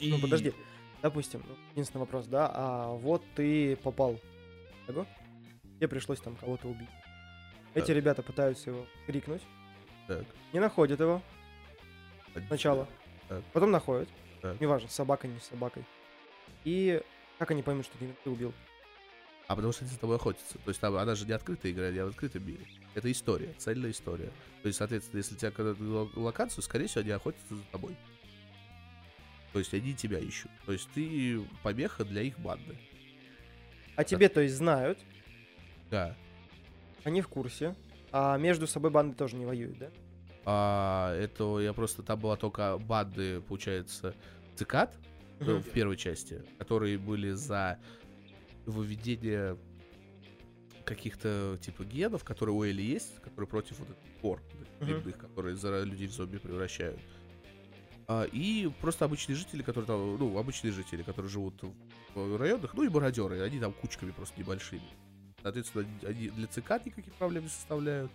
И- 0.00 0.10
Ну, 0.10 0.18
подожди. 0.18 0.52
Допустим, 1.00 1.44
ну, 1.48 1.54
единственный 1.72 2.00
вопрос, 2.00 2.26
да, 2.26 2.50
а 2.52 2.88
вот 2.88 3.22
ты 3.36 3.76
попал 3.76 4.14
в 4.16 4.88
Лего, 4.90 5.06
тебе 5.76 5.86
пришлось 5.86 6.18
там 6.18 6.34
кого-то 6.34 6.66
убить. 6.66 6.88
Эти 7.74 7.86
Так. 7.86 7.96
ребята 7.96 8.22
пытаются 8.24 8.70
его 8.70 8.84
крикнуть, 9.06 9.42
Так, 10.08 10.24
не 10.52 10.58
находят 10.58 10.98
его 10.98 11.22
сначала, 12.48 12.88
Так. 13.28 13.44
потом 13.52 13.70
находят, 13.70 14.08
Так. 14.42 14.60
неважно, 14.60 14.88
с 14.88 14.92
собакой, 14.94 15.30
не 15.30 15.38
с 15.38 15.44
собакой. 15.44 15.84
И 16.64 17.02
как 17.38 17.50
они 17.50 17.62
поймут, 17.62 17.86
что 17.86 17.98
ты, 17.98 18.08
ты 18.22 18.30
убил? 18.30 18.52
А 19.46 19.54
потому 19.54 19.72
что 19.72 19.84
они 19.84 19.92
за 19.92 20.00
тобой 20.00 20.16
охотятся. 20.16 20.58
То 20.58 20.68
есть 20.70 20.80
там 20.80 20.96
она 20.96 21.14
же 21.14 21.26
не 21.26 21.32
открытая 21.32 21.72
игра, 21.72 21.90
не 21.90 22.02
в 22.02 22.08
открытом 22.08 22.46
мире. 22.46 22.64
Это 22.94 23.10
история, 23.12 23.52
цельная 23.58 23.90
история. 23.90 24.30
То 24.62 24.68
есть, 24.68 24.78
соответственно, 24.78 25.18
если 25.18 25.34
тебя 25.34 25.50
когда 25.50 25.74
локацию, 26.14 26.62
скорее 26.62 26.86
всего, 26.86 27.02
они 27.02 27.10
охотятся 27.10 27.56
за 27.56 27.62
тобой. 27.64 27.96
То 29.52 29.58
есть 29.58 29.74
они 29.74 29.94
тебя 29.94 30.18
ищут. 30.18 30.50
То 30.64 30.72
есть 30.72 30.88
ты 30.94 31.40
помеха 31.62 32.04
для 32.04 32.22
их 32.22 32.38
банды. 32.38 32.76
А 33.96 34.02
тебе, 34.04 34.28
то 34.28 34.40
есть, 34.40 34.54
знают, 34.56 34.98
Да. 35.90 36.16
они 37.04 37.20
в 37.20 37.28
курсе, 37.28 37.76
а 38.10 38.36
между 38.38 38.66
собой 38.66 38.90
банды 38.90 39.14
тоже 39.14 39.36
не 39.36 39.44
воюют, 39.44 39.78
да? 39.78 39.90
А, 40.46 41.14
это 41.16 41.60
я 41.60 41.72
просто 41.72 42.02
там 42.02 42.18
была 42.18 42.36
только 42.36 42.78
банды, 42.78 43.40
получается, 43.42 44.14
цикад 44.56 44.94
в 45.40 45.70
первой 45.70 45.96
части, 45.96 46.42
которые 46.58 46.98
были 46.98 47.30
за 47.30 47.78
выведение 48.66 49.58
каких-то 50.84 51.58
типа 51.60 51.84
генов, 51.84 52.24
которые 52.24 52.54
у 52.54 52.62
Элли 52.62 52.82
есть, 52.82 53.20
которые 53.22 53.48
против 53.48 53.78
вот 53.78 53.88
этих 53.88 54.20
пор 54.20 54.42
грибных, 54.80 55.18
которые 55.18 55.56
за 55.56 55.82
людей 55.82 56.06
в 56.06 56.12
зомби 56.12 56.38
превращают. 56.38 57.00
А, 58.06 58.24
и 58.24 58.70
просто 58.80 59.06
обычные 59.06 59.36
жители, 59.36 59.62
которые 59.62 59.86
там, 59.86 60.16
ну, 60.18 60.38
обычные 60.38 60.72
жители, 60.72 61.02
которые 61.02 61.30
живут 61.30 61.62
в 62.14 62.36
районах, 62.36 62.74
ну 62.74 62.82
и 62.82 62.88
мародеры, 62.88 63.40
они 63.40 63.58
там 63.58 63.72
кучками 63.72 64.10
просто 64.10 64.38
небольшими. 64.38 64.82
Соответственно, 65.42 65.86
они 66.06 66.28
для 66.28 66.46
цикад 66.46 66.84
никаких 66.86 67.14
проблем 67.14 67.44
не 67.44 67.48
составляют. 67.48 68.12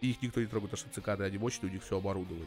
И 0.00 0.10
их 0.10 0.22
никто 0.22 0.40
не 0.40 0.46
трогает, 0.46 0.70
потому 0.70 0.88
что 0.88 1.00
цикады, 1.00 1.24
они 1.24 1.38
мощные, 1.38 1.70
у 1.70 1.72
них 1.72 1.82
все 1.82 1.98
оборудование. 1.98 2.46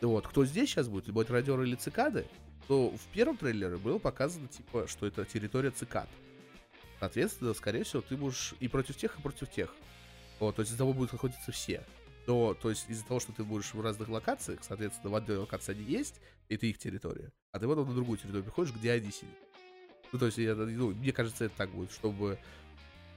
Вот, 0.00 0.26
кто 0.26 0.44
здесь 0.44 0.68
сейчас 0.68 0.88
будет, 0.88 1.10
будет 1.10 1.28
мародеры 1.28 1.66
или 1.66 1.74
цикады, 1.76 2.26
то 2.68 2.90
в 2.90 3.06
первом 3.12 3.36
трейлере 3.36 3.76
было 3.76 3.98
показано, 3.98 4.48
типа, 4.48 4.86
что 4.88 5.06
это 5.06 5.24
территория 5.24 5.70
цикад. 5.70 6.08
Соответственно, 6.98 7.54
скорее 7.54 7.84
всего, 7.84 8.02
ты 8.02 8.16
будешь 8.16 8.54
и 8.58 8.68
против 8.68 8.96
тех, 8.96 9.18
и 9.18 9.22
против 9.22 9.50
тех. 9.50 9.74
Вот, 10.40 10.56
то 10.56 10.62
есть 10.62 10.70
из-за 10.70 10.78
того 10.78 10.92
будут 10.92 11.12
находиться 11.12 11.52
все. 11.52 11.82
Но, 12.26 12.54
то 12.54 12.70
есть 12.70 12.86
из-за 12.88 13.04
того, 13.04 13.20
что 13.20 13.32
ты 13.32 13.44
будешь 13.44 13.72
в 13.72 13.80
разных 13.80 14.08
локациях, 14.08 14.60
соответственно, 14.62 15.12
в 15.12 15.14
одной 15.14 15.36
локации 15.36 15.72
они 15.72 15.84
есть, 15.84 16.20
и 16.48 16.56
это 16.56 16.66
их 16.66 16.78
территория. 16.78 17.30
А 17.52 17.60
ты 17.60 17.68
потом 17.68 17.88
на 17.88 17.94
другую 17.94 18.18
территорию 18.18 18.44
приходишь, 18.44 18.74
где 18.74 18.92
они 18.92 19.10
сидят. 19.12 19.34
Ну, 20.12 20.18
то 20.18 20.26
есть, 20.26 20.38
я, 20.38 20.54
ну, 20.54 20.90
мне 20.90 21.12
кажется, 21.12 21.44
это 21.44 21.56
так 21.56 21.70
будет, 21.70 21.92
чтобы... 21.92 22.38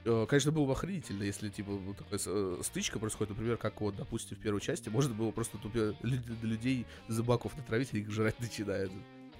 э, 0.06 0.26
Конечно, 0.30 0.52
было 0.52 0.66
бы 0.66 0.74
охренительно, 0.74 1.24
если, 1.24 1.50
типа, 1.50 1.72
вот 1.72 1.97
такая 1.97 2.20
э, 2.24 2.62
стычка 2.64 3.00
происходит, 3.00 3.32
например, 3.32 3.58
как 3.58 3.82
вот, 3.82 3.95
допустим, 3.95 4.38
в 4.38 4.41
первой 4.41 4.62
части, 4.62 4.89
можно 4.89 5.14
было 5.14 5.32
просто 5.32 5.58
тупо 5.58 5.78
лю- 5.78 6.22
людей 6.43 6.86
зубаков 7.08 7.58
натравить, 7.58 7.93
и 7.93 8.00
их 8.00 8.12
жрать 8.12 8.39
начинают. 8.39 8.91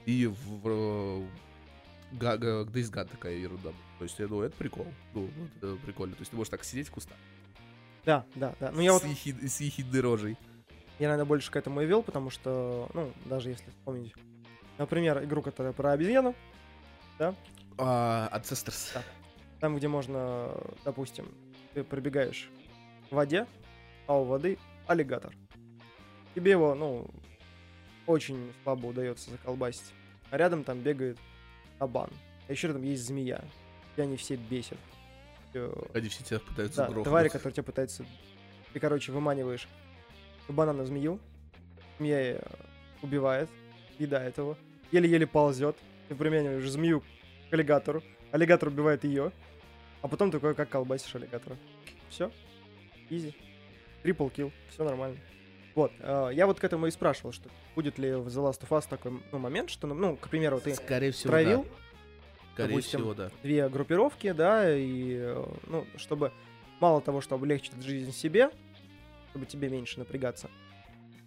И 0.06 0.28
в, 0.28 1.24
га- 2.14 2.36
Days 2.38 2.89
такая 2.91 3.36
ерунда. 3.36 3.70
То 4.00 4.04
есть, 4.04 4.18
ну, 4.20 4.41
это 4.41 4.56
прикол. 4.56 4.88
Ну, 5.14 5.30
это 5.58 5.76
прикольно. 5.86 6.16
То 6.16 6.22
есть, 6.22 6.32
ты 6.32 6.38
можешь 6.38 6.50
так 6.50 6.64
сидеть 6.64 6.88
в 6.88 6.91
кустах. 6.91 7.18
Да, 8.06 8.26
да, 8.36 8.56
да. 8.60 8.72
Ну 8.72 8.82
я 8.82 8.93
вот 8.93 9.04
ехид- 9.04 9.45
с 9.47 9.60
ехидной 9.62 10.00
рожей. 10.00 10.38
Я, 11.00 11.10
наверное, 11.10 11.26
больше 11.28 11.52
к 11.52 11.56
этому 11.56 11.82
и 11.82 11.86
вел, 11.86 12.02
потому 12.02 12.30
что, 12.30 12.89
ну, 12.93 13.12
даже 13.26 13.50
если 13.50 13.70
вспомнить, 13.70 14.14
например, 14.78 15.24
игру, 15.24 15.41
которая 15.41 15.74
про 15.74 15.91
обезьяну, 15.91 16.34
А, 17.78 18.30
Ancestors. 18.34 18.91
Да. 18.93 19.04
там, 19.60 19.78
где 19.78 19.88
можно, 19.88 20.52
допустим, 20.84 21.28
ты 21.74 21.84
пробегаешь 21.84 22.50
в 23.10 23.16
воде, 23.16 23.45
а 24.08 24.18
у 24.20 24.24
воды 24.26 24.58
аллигатор. 24.88 25.34
Тебе 26.36 26.52
его, 26.52 26.76
ну, 26.76 27.10
очень 28.10 28.51
слабо 28.64 28.88
удается 28.88 29.30
заколбасить. 29.30 29.93
А 30.32 30.38
рядом 30.38 30.64
там 30.64 30.80
бегает 30.80 31.18
кабан. 31.78 32.10
А 32.47 32.51
еще 32.51 32.68
рядом 32.68 32.82
есть 32.82 33.05
змея. 33.05 33.43
И 33.95 34.01
они 34.01 34.18
все 34.18 34.36
бесят. 34.36 34.80
Они 35.93 36.10
все 36.10 36.24
тебя 36.24 36.39
пытаются 36.39 36.78
Да, 36.78 36.86
грохнуть. 36.86 37.05
твари, 37.05 37.28
которые 37.28 37.53
тебя 37.53 37.64
пытаются... 37.64 38.05
Ты, 38.74 38.80
короче, 38.80 39.12
выманиваешь 39.12 39.68
кабана 40.47 40.74
на 40.74 40.86
змею, 40.86 41.20
змея 41.97 42.38
э, 42.38 42.41
убивает, 43.01 43.49
съедает 43.97 44.38
его, 44.38 44.57
еле-еле 44.91 45.26
ползет, 45.28 45.76
ты 46.07 46.16
приманиваешь 46.16 46.70
змею 46.70 47.01
к 47.49 47.53
аллигатору, 47.53 48.03
аллигатор 48.32 48.70
убивает 48.70 49.03
ее, 49.03 49.32
а 50.01 50.07
потом 50.07 50.30
такой, 50.32 50.53
как 50.55 50.70
колбасишь 50.70 51.14
аллигатора. 51.16 51.57
Все, 52.10 52.32
изи. 53.10 53.36
Трипл 54.03 54.30
килл, 54.30 54.51
все 54.70 54.84
нормально. 54.84 55.18
Вот, 55.80 55.94
э, 56.00 56.32
я 56.34 56.46
вот 56.46 56.60
к 56.60 56.64
этому 56.66 56.88
и 56.88 56.92
спрашивал, 56.92 57.32
что 57.32 57.50
будет 57.74 57.98
ли 57.98 58.12
в 58.12 58.28
The 58.28 58.52
Last 58.52 58.68
of 58.68 58.78
Us 58.78 58.86
такой 58.90 59.14
ну, 59.32 59.40
момент, 59.40 59.70
что, 59.70 59.88
ну, 59.88 59.96
ну, 59.96 60.18
к 60.18 60.28
примеру, 60.28 60.60
ты 60.60 60.76
Скорее 60.76 61.12
всего, 61.14 61.32
травил, 61.32 61.64
да. 61.64 61.70
Скорее 62.54 62.70
допустим, 62.72 63.00
всего, 63.00 63.14
да. 63.14 63.32
две 63.44 63.70
группировки, 63.70 64.34
да, 64.34 64.78
и, 64.78 65.16
э, 65.22 65.46
ну, 65.68 65.88
чтобы 65.96 66.34
мало 66.82 67.00
того, 67.00 67.22
чтобы 67.22 67.46
облегчить 67.46 67.82
жизнь 67.82 68.12
себе, 68.12 68.52
чтобы 69.30 69.46
тебе 69.46 69.70
меньше 69.70 70.00
напрягаться, 70.00 70.50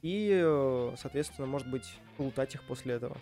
и, 0.02 0.38
э, 0.44 0.96
соответственно, 0.98 1.46
может 1.46 1.68
быть, 1.70 1.90
лутать 2.18 2.54
их 2.54 2.62
после 2.64 2.96
этого. 2.96 3.16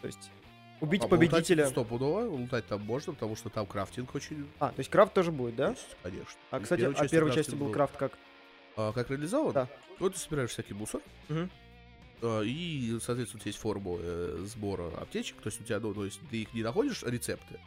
То 0.00 0.08
есть 0.08 0.32
убить 0.80 1.04
А, 1.04 1.06
победителя. 1.06 1.68
Стопудово, 1.68 2.28
лутать 2.28 2.66
там 2.66 2.82
можно, 2.82 3.12
потому 3.12 3.36
что 3.36 3.50
там 3.50 3.66
крафтинг 3.66 4.12
очень... 4.16 4.50
А, 4.58 4.70
то 4.70 4.80
есть 4.80 4.90
крафт 4.90 5.14
тоже 5.14 5.30
будет, 5.30 5.54
да? 5.54 5.70
есть, 5.70 5.96
конечно. 6.02 6.40
А, 6.50 6.56
И 6.56 6.58
в 6.58 6.62
кстати, 6.64 6.80
первой 6.80 6.94
а 6.96 6.98
части 6.98 7.12
первой 7.12 7.32
части 7.32 7.54
был 7.54 7.70
крафт 7.70 7.96
как? 7.96 8.18
А, 8.76 8.92
как 8.92 9.10
реализован? 9.10 9.52
Да. 9.52 9.68
Вот 9.98 10.14
ты 10.14 10.18
собираешь 10.20 10.50
всякий 10.50 10.74
мусор, 10.74 11.00
Мгм. 11.28 11.50
а, 12.22 12.42
и, 12.42 12.98
соответственно, 13.00 13.38
у 13.38 13.40
тебя 13.40 13.48
есть 13.48 13.58
форма 13.58 13.96
э, 13.98 14.44
сбора 14.46 14.88
аптечек, 14.98 15.40
то 15.40 15.48
есть 15.48 15.60
у 15.60 15.64
тебя, 15.64 15.80
ну, 15.80 15.94
то 15.94 16.04
есть 16.04 16.20
ты 16.30 16.42
их 16.42 16.52
не 16.52 16.62
находишь 16.62 17.02
рецепты, 17.02 17.58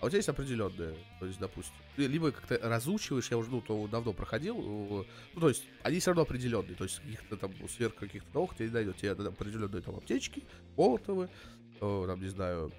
а 0.00 0.06
у 0.06 0.08
тебя 0.08 0.18
есть 0.18 0.28
определенные, 0.28 0.94
то 1.18 1.26
есть, 1.26 1.40
допустим, 1.40 1.74
ты 1.96 2.06
либо 2.06 2.30
как-то 2.30 2.58
разучиваешь, 2.62 3.28
я 3.30 3.38
уже, 3.38 3.50
ну, 3.50 3.60
то 3.60 3.88
давно 3.88 4.12
проходил, 4.12 4.56
э, 4.58 5.04
ну, 5.34 5.40
то 5.40 5.48
есть, 5.48 5.64
они 5.82 5.98
все 5.98 6.10
равно 6.10 6.22
определенные, 6.22 6.76
то 6.76 6.84
есть, 6.84 7.00
каких-то 7.00 7.36
там 7.36 7.52
сверх 7.68 7.96
каких-то 7.96 8.28
новых 8.32 8.54
тебе 8.54 8.66
не 8.66 8.72
дойдет, 8.72 8.96
тебе 8.98 9.14
надо 9.14 9.30
определенные 9.30 9.82
там 9.82 9.96
аптечки, 9.96 10.44
молотовы, 10.76 11.28
э, 11.80 12.04
там, 12.06 12.20
не 12.20 12.28
знаю, 12.28 12.72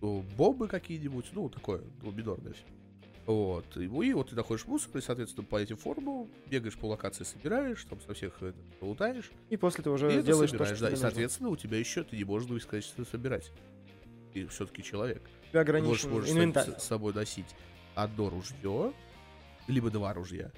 э, 0.00 0.20
бомбы 0.36 0.66
какие-нибудь, 0.66 1.26
ну, 1.32 1.50
такое, 1.50 1.82
ну, 2.00 2.10
минорное 2.10 2.54
все. 2.54 2.64
Вот, 3.26 3.76
и, 3.76 3.86
ну, 3.86 4.02
и 4.02 4.12
вот 4.14 4.30
ты 4.30 4.34
находишь 4.36 4.66
мусор, 4.66 4.96
и, 4.96 5.00
соответственно, 5.00 5.46
по 5.46 5.56
этим 5.56 5.76
формулам 5.76 6.28
бегаешь 6.48 6.76
по 6.76 6.86
локации, 6.86 7.22
собираешь, 7.22 7.84
там 7.84 8.00
со 8.00 8.14
всех 8.14 8.42
это, 8.42 8.56
лутаешь, 8.80 9.30
И 9.48 9.56
после 9.56 9.84
ты 9.84 9.90
уже 9.90 10.18
и 10.18 10.22
делаешь 10.22 10.50
то, 10.50 10.56
собираешь, 10.58 10.76
что 10.76 10.84
да, 10.86 10.88
и, 10.88 10.92
нужно. 10.94 11.08
соответственно, 11.08 11.48
у 11.50 11.56
тебя 11.56 11.78
еще 11.78 12.02
ты 12.02 12.16
не 12.16 12.24
можешь 12.24 12.50
бесконечно 12.50 13.04
собирать. 13.04 13.52
Ты 14.34 14.46
все-таки 14.48 14.82
человек. 14.82 15.22
Ты 15.22 15.58
можешь, 15.58 15.68
ограничен 15.68 16.10
можешь 16.10 16.28
с- 16.30 16.32
инвентарь. 16.32 16.70
с, 16.78 16.82
с 16.82 16.86
собой 16.86 17.12
носить 17.14 17.54
одно 17.94 18.28
ружье, 18.28 18.92
либо 19.68 19.90
два 19.90 20.12
ружья, 20.14 20.50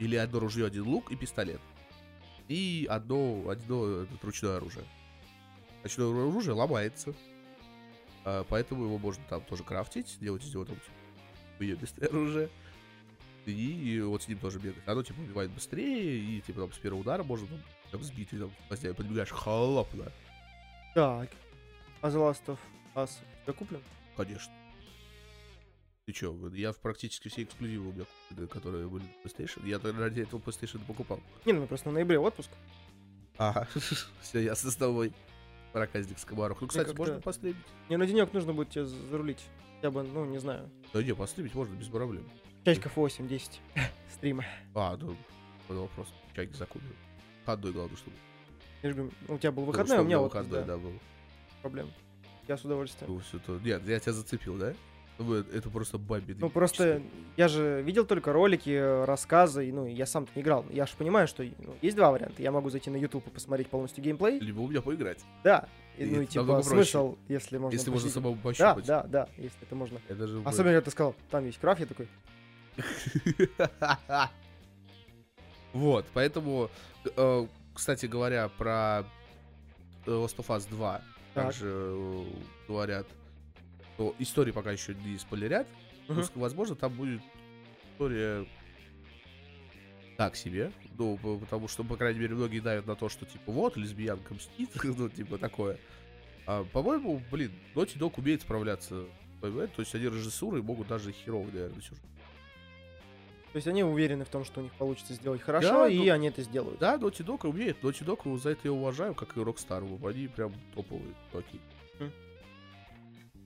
или 0.00 0.16
одно 0.16 0.40
ружье, 0.40 0.66
один 0.66 0.82
лук 0.84 1.12
и 1.12 1.16
пистолет. 1.16 1.60
И 2.48 2.88
одно, 2.90 3.44
одно 3.48 4.02
этот, 4.02 4.24
ручное 4.24 4.56
оружие. 4.56 4.84
Ручное 5.84 6.06
оружие 6.08 6.54
ломается. 6.54 7.14
а, 8.24 8.44
поэтому 8.48 8.84
его 8.86 8.98
можно 8.98 9.22
там 9.28 9.42
тоже 9.42 9.62
крафтить, 9.62 10.16
делать 10.18 10.42
из 10.44 10.52
него 10.52 10.64
там 10.64 10.76
уебистое 11.58 12.08
оружие. 12.08 12.48
И 13.46 14.00
вот 14.04 14.22
с 14.22 14.28
ним 14.28 14.38
тоже 14.38 14.58
бегать. 14.58 14.82
Оно 14.86 15.02
типа 15.02 15.20
убивает 15.20 15.50
быстрее, 15.50 16.18
и 16.18 16.40
типа 16.40 16.60
там 16.62 16.72
с 16.72 16.78
первого 16.78 17.00
удара 17.00 17.22
можно 17.22 17.46
там, 17.46 17.62
там 17.92 18.02
сбить, 18.02 18.32
и 18.32 18.38
там 18.38 18.50
гвоздями 18.68 18.92
подбегаешь, 18.92 19.30
хлопно. 19.30 20.12
Так. 20.94 21.30
А 22.00 22.08
The 22.08 22.16
Last 22.16 22.44
of 22.46 22.58
Us 22.94 23.10
у 23.40 23.44
тебя 23.44 23.52
куплен? 23.54 23.80
Конечно. 24.16 24.52
Ты 26.06 26.12
чё, 26.12 26.34
я 26.54 26.72
практически 26.72 27.28
все 27.28 27.42
эксклюзивы 27.42 27.90
у 27.90 27.92
меня 27.92 28.04
куплены, 28.28 28.48
которые 28.48 28.88
были 28.88 29.04
на 29.04 29.28
PlayStation. 29.28 29.66
Я 29.68 29.78
тогда 29.78 30.00
ради 30.00 30.22
этого 30.22 30.40
PlayStation 30.40 30.84
покупал. 30.86 31.20
Не, 31.44 31.52
ну 31.52 31.66
просто 31.66 31.90
в 31.90 31.92
ноябре 31.92 32.18
отпуск. 32.18 32.50
Ага, 33.36 33.68
все 34.22 34.40
ясно 34.40 34.70
с 34.70 34.76
тобой. 34.76 35.12
Проказник 35.72 36.18
Скоморох. 36.18 36.60
Ну, 36.60 36.68
кстати, 36.68 36.94
можно 36.96 37.20
постримить? 37.20 37.56
Мне 37.88 37.98
на 37.98 38.06
денек 38.06 38.32
нужно 38.32 38.52
будет 38.52 38.70
тебе 38.70 38.84
зарулить. 38.84 39.44
Я 39.82 39.90
бы, 39.90 40.02
ну, 40.02 40.24
не 40.24 40.38
знаю. 40.38 40.70
Да 40.92 41.02
не, 41.02 41.14
постримить 41.14 41.54
можно 41.54 41.74
без 41.74 41.88
проблем. 41.88 42.28
Часиков 42.64 42.96
8-10 42.96 43.58
стрима. 44.12 44.44
А, 44.74 44.96
ну, 44.96 45.16
это 45.68 45.78
вопрос. 45.78 46.08
Чайки 46.34 46.54
закупим. 46.54 46.94
Одной 47.46 47.72
главное, 47.72 47.96
чтобы... 47.96 48.16
Я 48.82 48.90
же 48.90 48.94
говорю, 48.96 49.12
ну, 49.26 49.34
у 49.34 49.38
тебя 49.38 49.52
был 49.52 49.64
выходной, 49.64 49.98
а 49.98 50.00
у 50.02 50.04
меня 50.04 50.20
выходной, 50.20 50.60
да. 50.60 50.66
да, 50.66 50.76
был. 50.78 50.92
Проблем. 51.62 51.90
Я 52.46 52.56
с 52.56 52.64
удовольствием. 52.64 53.12
Ну, 53.12 53.20
всё 53.20 53.38
то- 53.38 53.58
Нет, 53.58 53.86
я 53.86 53.98
тебя 54.00 54.12
зацепил, 54.12 54.56
да? 54.56 54.74
Это 55.18 55.68
просто 55.70 55.98
бомби. 55.98 56.36
Ну, 56.38 56.48
просто 56.48 57.02
я 57.36 57.48
же 57.48 57.82
видел 57.82 58.06
только 58.06 58.32
ролики, 58.32 59.04
рассказы, 59.04 59.70
ну, 59.72 59.84
я 59.86 60.06
сам 60.06 60.28
не 60.36 60.42
играл. 60.42 60.64
Я 60.70 60.86
же 60.86 60.92
понимаю, 60.96 61.26
что 61.26 61.42
ну, 61.42 61.74
есть 61.82 61.96
два 61.96 62.12
варианта. 62.12 62.40
Я 62.40 62.52
могу 62.52 62.70
зайти 62.70 62.88
на 62.88 62.96
YouTube 62.96 63.26
и 63.26 63.30
посмотреть 63.30 63.68
полностью 63.68 64.04
геймплей. 64.04 64.38
Либо 64.38 64.60
у 64.60 64.68
меня 64.68 64.80
поиграть. 64.80 65.18
Да. 65.42 65.66
И, 65.96 66.04
ну, 66.04 66.22
и 66.22 66.26
типа, 66.26 66.44
намного 66.44 66.62
проще. 66.62 66.76
смысл, 66.76 67.16
если 67.26 67.58
можно 67.58 67.76
Если 67.76 67.90
можно 67.90 68.10
самому 68.10 68.36
Да, 68.36 68.42
пощупать. 68.42 68.86
да, 68.86 69.02
да, 69.02 69.28
если 69.36 69.58
это 69.62 69.74
можно. 69.74 70.00
Это 70.08 70.28
же... 70.28 70.40
Особенно, 70.44 70.74
когда 70.74 70.82
ты 70.82 70.90
сказал, 70.92 71.14
там 71.30 71.44
есть 71.44 71.58
крафт, 71.58 71.80
я 71.80 71.86
такой, 71.86 72.06
Вот, 75.72 76.06
поэтому, 76.14 76.70
э, 77.16 77.46
кстати 77.74 78.06
говоря, 78.06 78.48
про 78.48 79.04
э, 80.06 80.10
Last 80.10 80.36
of 80.36 80.46
Us 80.48 80.68
2 80.70 81.02
Так. 81.34 81.44
также 81.46 81.66
э, 81.68 82.24
говорят, 82.68 83.06
что 83.98 84.14
истории 84.20 84.52
пока 84.52 84.70
еще 84.70 84.94
не 84.94 85.18
спойлерят, 85.18 85.66
но, 86.06 86.14
Мгм. 86.14 86.22
ск- 86.22 86.30
возможно, 86.38 86.76
там 86.76 86.92
будет 86.92 87.20
история 87.92 88.46
так 90.16 90.36
себе, 90.36 90.70
ну, 90.96 91.16
потому 91.40 91.66
что, 91.66 91.82
по 91.82 91.96
крайней 91.96 92.20
мере, 92.20 92.36
многие 92.36 92.60
давят 92.60 92.86
на 92.86 92.94
то, 92.94 93.08
что, 93.08 93.26
типа, 93.26 93.50
вот, 93.50 93.76
лесбиянка 93.76 94.34
мстит, 94.34 94.70
ну, 94.84 95.08
типа, 95.08 95.36
такое. 95.38 95.78
А, 96.46 96.62
по-моему, 96.64 97.20
блин, 97.32 97.50
Naughty 97.74 97.98
Dog 97.98 98.14
умеет 98.18 98.42
справляться, 98.42 99.04
понимаете? 99.40 99.72
То 99.74 99.82
есть 99.82 99.92
они 99.96 100.04
режиссуры 100.04 100.62
могут 100.62 100.86
даже 100.86 101.10
херово, 101.10 101.46
наверное, 101.46 101.80
сюжет. 101.82 101.98
То 103.52 103.56
есть 103.56 103.66
они 103.66 103.82
уверены 103.82 104.24
в 104.24 104.28
том, 104.28 104.44
что 104.44 104.60
у 104.60 104.62
них 104.62 104.72
получится 104.74 105.14
сделать 105.14 105.40
хорошо, 105.42 105.68
Да, 105.70 105.88
и 105.88 105.96
ну- 106.06 106.12
они 106.12 106.28
это 106.28 106.42
сделают. 106.42 106.78
Да, 106.78 106.96
Naughty 106.98 107.24
Dog 107.24 107.48
умеет. 107.48 107.82
Naughty 107.82 108.04
Dog 108.04 108.38
за 108.38 108.50
это 108.50 108.60
я 108.64 108.72
уважаю, 108.72 109.14
как 109.14 109.36
и 109.36 109.40
Rockstar. 109.40 109.82
Они 110.08 110.28
прям 110.28 110.52
топовые. 110.74 111.14
М. 111.32 111.44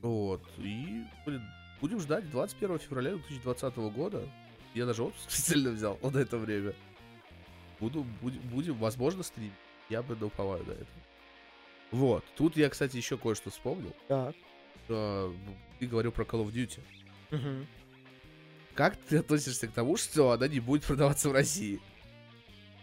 Вот. 0.03 0.43
И, 0.59 1.05
блин, 1.25 1.43
будем 1.81 2.01
ждать 2.01 2.29
21 2.31 2.79
февраля 2.79 3.13
2020 3.13 3.77
года. 3.95 4.29
Я 4.75 4.87
даже 4.87 5.03
отпуск 5.05 5.25
специально 5.31 5.71
взял 5.71 5.99
на 6.03 6.19
это 6.19 6.37
время. 6.37 6.75
Буду, 7.81 8.05
будем, 8.21 8.41
будем, 8.43 8.75
возможно, 8.75 9.23
стримить. 9.23 9.53
Я 9.89 10.03
бы 10.03 10.15
уповаю 10.25 10.65
на 10.65 10.73
это. 10.73 10.87
Вот. 11.91 12.25
Тут 12.37 12.57
я, 12.57 12.69
кстати, 12.69 12.97
еще 12.97 13.17
кое-что 13.17 13.51
вспомнил. 13.51 13.95
Так. 14.09 14.35
А, 14.89 15.35
Ты 15.79 15.87
говорил 15.87 16.13
про 16.13 16.25
Call 16.25 16.45
of 16.45 16.53
Duty. 16.53 16.81
Мгм. 17.31 17.67
Как 18.75 18.97
ты 18.97 19.19
относишься 19.19 19.69
к 19.69 19.73
тому, 19.73 19.97
что 19.97 20.31
она 20.31 20.49
не 20.49 20.61
будет 20.61 20.85
продаваться 20.85 21.29
в 21.29 21.33
России? 21.33 21.81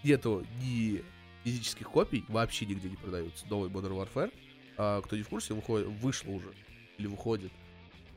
Нету 0.03 0.45
ни 0.61 1.03
физических 1.43 1.89
копий, 1.89 2.23
вообще 2.27 2.65
нигде 2.65 2.89
не 2.89 2.95
продаются. 2.95 3.45
Новый 3.49 3.69
Modern 3.69 3.97
Warfare. 3.97 4.31
А, 4.77 5.01
кто 5.01 5.17
не 5.17 5.23
в 5.23 5.29
курсе, 5.29 5.53
выходит, 5.53 5.87
вышло 5.87 6.31
уже. 6.31 6.53
Или 6.99 7.07
выходит. 7.07 7.51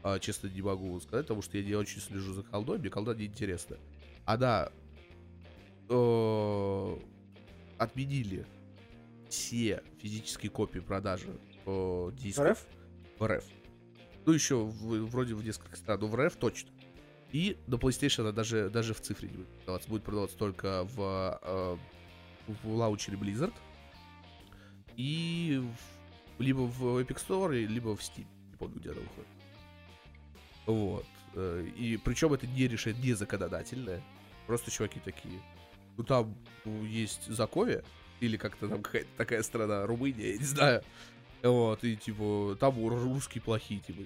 А, 0.03 0.19
честно, 0.19 0.49
не 0.49 0.61
могу 0.61 0.99
сказать, 1.01 1.27
потому 1.27 1.41
что 1.41 1.57
я 1.57 1.65
не 1.65 1.75
очень 1.75 2.01
слежу 2.01 2.35
за 2.35 2.43
колдой, 2.43 2.79
мне 2.79 2.91
колда 2.91 3.15
не 3.15 3.27
интересна. 3.27 3.77
Она 4.25 4.69
э, 5.89 6.97
отменили 7.79 8.45
все 9.29 9.83
физические 10.01 10.51
копии 10.51 10.81
продажи 10.81 11.29
э, 11.65 12.11
дисков. 12.15 12.49
РФ? 12.51 12.67
В 13.21 13.27
РФ. 13.27 13.45
Ну, 14.27 14.33
еще 14.33 14.57
в- 14.65 15.07
вроде 15.07 15.35
в 15.35 15.45
нескольких 15.45 15.77
стран, 15.77 16.01
но 16.01 16.07
в 16.09 16.17
РФ 16.17 16.37
точно. 16.37 16.71
И 17.31 17.57
на 17.67 17.77
PlayStation 17.77 18.23
она 18.23 18.33
даже, 18.33 18.69
даже 18.71 18.95
в 18.95 19.01
цифре 19.01 19.29
не 19.29 19.37
будет 19.37 19.49
продаваться. 19.59 19.89
Будет 19.89 20.03
продаваться 20.05 20.37
только 20.37 20.85
в, 20.85 21.41
э, 21.43 21.77
в 22.65 22.69
лаунчере 22.75 23.17
Blizzard. 23.17 23.55
И 24.97 25.63
в- 26.37 26.43
либо 26.43 26.61
в 26.63 26.99
Epic 27.01 27.19
Store, 27.27 27.53
либо 27.65 27.97
в 27.97 28.01
Steam. 28.01 28.27
Помню, 28.63 28.79
где 28.79 28.91
она 28.91 29.01
выходит. 29.01 29.29
Вот. 30.67 31.07
Э, 31.35 31.69
И 31.77 31.97
причем 31.97 32.33
это 32.33 32.47
не 32.47 32.69
решение 32.69 33.03
не 33.03 33.13
законодательное. 33.15 34.01
Просто 34.47 34.71
чуваки 34.71 35.01
такие. 35.01 35.41
Ну 35.97 36.05
там 36.05 36.37
ну, 36.65 36.85
есть 36.85 37.27
Закове, 37.27 37.83
или 38.21 38.37
как-то 38.37 38.69
там 38.69 38.81
какая-то 38.83 39.09
такая 39.17 39.43
страна, 39.43 39.85
Румыния, 39.85 40.33
я 40.35 40.39
не 40.39 40.45
знаю. 40.45 40.83
Вот, 41.43 41.83
и 41.83 41.97
типа, 41.97 42.57
там 42.61 42.79
ру- 42.79 42.89
русские 42.91 43.43
плохие, 43.43 43.81
типа. 43.81 44.03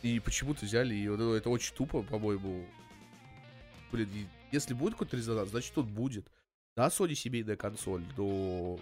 И 0.00 0.18
почему-то 0.20 0.64
взяли 0.64 0.94
ее. 0.94 1.14
Ну, 1.16 1.34
это 1.34 1.50
очень 1.50 1.74
тупо, 1.74 2.02
по-моему. 2.02 2.64
Блин, 3.92 4.08
и 4.14 4.26
если 4.52 4.72
будет 4.72 4.94
какой-то 4.94 5.18
резонанс, 5.18 5.50
значит 5.50 5.76
он 5.76 5.86
будет. 5.86 6.26
Да, 6.76 6.86
Sony 6.88 7.14
семейная 7.14 7.56
консоль, 7.56 8.02
но 8.16 8.80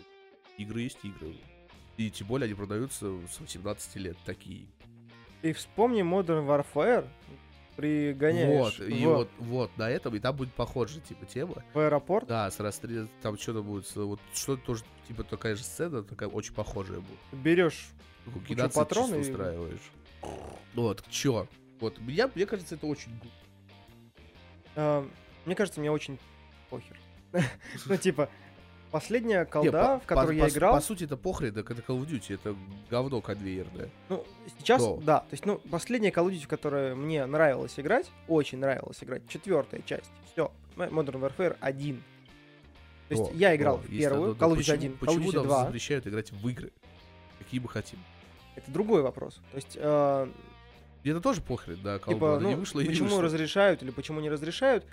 игры 0.57 0.83
есть 0.83 0.99
игры. 1.03 1.35
И 2.01 2.09
тем 2.11 2.29
более 2.29 2.47
они 2.47 2.55
продаются 2.55 3.15
с 3.31 3.41
18 3.41 3.97
лет 3.97 4.17
такие. 4.25 4.67
И 5.43 5.53
вспомни 5.53 6.03
Modern 6.03 6.47
Warfare, 6.47 7.07
пригоняешь 7.77 8.79
Вот, 8.79 8.89
и 8.89 9.05
в, 9.05 9.09
вот, 9.09 9.31
вот 9.39 9.77
на 9.77 9.91
этом, 9.91 10.17
и 10.17 10.19
там 10.19 10.35
будет 10.35 10.51
похожая, 10.55 11.03
типа, 11.03 11.27
тема. 11.27 11.63
в 11.75 11.79
аэропорт, 11.79 12.27
Да, 12.27 12.51
с 12.51 12.59
расстрел... 12.59 13.07
там 13.21 13.37
что-то 13.37 13.63
будет, 13.63 13.95
вот 13.97 14.19
что-то 14.33 14.65
тоже, 14.65 14.85
типа, 15.09 15.25
такая 15.25 15.57
же 15.57 15.63
сцена, 15.63 16.03
такая 16.03 16.31
очень 16.31 16.55
похожая 16.55 17.01
будет. 17.01 17.19
берешь 17.45 17.91
Кучу 18.33 18.55
чисто 18.55 19.17
и- 19.17 19.21
устраиваешь. 19.21 19.91
Вот, 20.75 21.05
чё? 21.11 21.49
Вот, 21.81 21.99
я, 22.09 22.31
мне 22.35 22.47
кажется, 22.47 22.77
это 22.77 22.87
очень. 22.87 23.13
А, 24.75 25.07
мне 25.45 25.55
кажется, 25.55 25.81
мне 25.81 25.91
очень 25.91 26.19
похер. 26.71 26.99
Ну, 27.85 27.97
типа, 27.99 28.31
Последняя 28.91 29.41
Не, 29.41 29.45
колда, 29.47 29.71
по- 29.99 30.01
в 30.01 30.07
которую 30.07 30.31
по- 30.31 30.33
я 30.39 30.45
по- 30.45 30.51
играл, 30.51 30.75
По 30.75 30.81
сути, 30.81 31.05
это 31.05 31.17
похрен, 31.17 31.55
так 31.55 31.71
это 31.71 31.81
Call 31.81 31.99
of 32.01 32.09
Duty, 32.09 32.35
это 32.35 32.57
говно 32.91 33.21
конвейерное. 33.21 33.89
ну, 34.09 34.25
сейчас, 34.59 34.83
Но. 34.83 34.97
да. 34.97 35.21
То 35.21 35.29
есть, 35.33 35.47
ну, 35.47 35.59
последняя 35.71 36.11
Call 36.11 36.27
of 36.27 36.33
Duty, 36.33 36.45
в 36.45 36.49
которую 36.49 36.97
мне 36.97 37.25
нравилось 37.27 37.79
играть, 37.79 38.11
очень 38.27 38.59
нравилось 38.59 38.99
играть, 39.03 39.23
четвертая 39.29 39.83
часть. 39.83 40.11
Все, 40.33 40.51
Modern 40.77 41.21
Warfare 41.21 41.57
1. 41.61 42.03
То 43.09 43.15
есть 43.15 43.31
О, 43.31 43.35
я 43.35 43.55
играл 43.55 43.77
о, 43.77 43.79
в 43.79 43.87
первую, 43.89 44.33
одно- 44.33 44.47
Call 44.47 44.51
of 44.51 44.55
Duty 44.55 44.59
почему- 44.59 44.77
1, 44.77 44.93
Call 44.93 44.95
of 44.95 44.99
Почему 45.07 45.31
Duty 45.31 45.35
нам 45.37 45.45
2. 45.47 45.65
запрещают 45.67 46.07
играть 46.07 46.33
в 46.33 46.49
игры? 46.49 46.73
Какие 47.39 47.61
мы 47.61 47.69
хотим? 47.69 47.99
Это 48.57 48.71
другой 48.73 49.03
вопрос. 49.03 49.41
То 49.53 49.57
есть, 49.57 49.77
э, 49.81 50.29
это 51.05 51.21
тоже 51.21 51.41
похрен, 51.41 51.79
да, 51.83 51.97
Call 51.97 52.01
of 52.07 52.15
типа, 52.15 52.39
ну, 52.41 52.49
не 52.49 52.55
вышло 52.57 52.81
и 52.81 52.83
не 52.85 52.91
почему 52.91 53.07
вышло. 53.09 53.23
разрешают 53.23 53.83
или 53.85 53.91
почему 53.91 54.21
не 54.21 54.29
разрешают, 54.31 54.85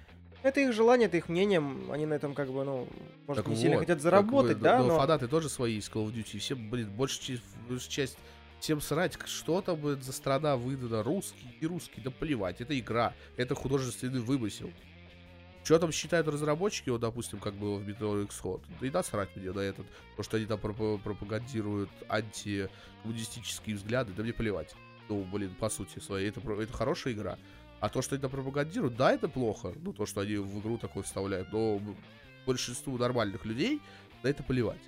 это 0.44 0.60
их 0.60 0.74
желание, 0.74 1.08
это 1.08 1.18
их 1.18 1.30
мнение, 1.30 1.60
они 1.92 2.06
на 2.06 2.14
этом 2.14 2.34
как 2.34 2.50
бы, 2.50 2.64
ну, 2.64 2.88
может, 3.28 3.44
Так 3.44 3.52
не 3.52 3.60
сильно 3.60 3.76
вот, 3.76 3.82
хотят 3.82 3.98
так 3.98 4.04
заработать, 4.04 4.58
вы- 4.58 4.64
да, 4.64 4.80
но, 4.80 4.88
но... 4.88 4.98
фанаты 4.98 5.28
тоже 5.28 5.50
свои 5.50 5.78
из 5.78 5.90
Call 5.90 6.06
of 6.08 6.14
Duty. 6.14 6.40
Все, 6.40 6.56
блин, 6.56 6.92
большая 6.92 7.40
часть, 7.90 8.18
всем 8.60 8.82
срать, 8.82 9.18
что 9.26 9.62
там 9.62 9.80
блин, 9.80 10.02
за 10.02 10.14
страна 10.14 10.56
выдана, 10.56 11.04
русский 11.04 11.56
и 11.60 11.66
русский, 11.66 12.02
да 12.02 12.12
плевать, 12.12 12.62
это 12.62 12.78
игра, 12.78 13.14
это 13.36 13.56
художественный 13.56 14.20
вымысел. 14.20 14.72
Что 15.64 15.80
там 15.80 15.92
считают 15.92 16.30
разработчики, 16.30 16.90
вот, 16.90 17.02
допустим, 17.02 17.40
как 17.40 17.54
было 17.54 17.78
в 17.78 17.86
Meteor 17.86 18.26
Ixhot, 18.26 18.62
да 18.80 18.88
и 18.88 18.90
насрать 18.90 19.36
мне 19.36 19.52
на 19.52 19.60
этот, 19.60 19.86
то, 20.16 20.24
что 20.24 20.38
они 20.38 20.46
там 20.46 20.60
пропа- 20.62 20.98
пропагандируют 20.98 21.90
антикоммунистические 22.08 23.76
взгляды, 23.76 24.14
да 24.16 24.24
мне 24.24 24.32
плевать. 24.32 24.74
Ну, 25.10 25.26
блин, 25.26 25.54
по 25.60 25.70
сути 25.70 26.00
своей, 26.00 26.30
это, 26.30 26.40
это 26.40 26.72
хорошая 26.72 27.14
игра. 27.14 27.38
А 27.80 27.90
то, 27.90 28.02
что 28.02 28.18
там 28.18 28.32
пропагандируют, 28.32 28.96
да, 28.96 29.12
это 29.12 29.28
плохо. 29.28 29.74
Ну, 29.84 29.94
то, 29.94 30.06
что 30.06 30.22
они 30.22 30.38
в 30.38 30.60
игру 30.60 30.78
такое 30.78 31.04
вставляют. 31.04 31.52
Но 31.52 31.80
большинству 32.46 32.98
нормальных 32.98 33.46
людей 33.46 33.82
на 34.24 34.30
это 34.30 34.44
плевать. 34.44 34.82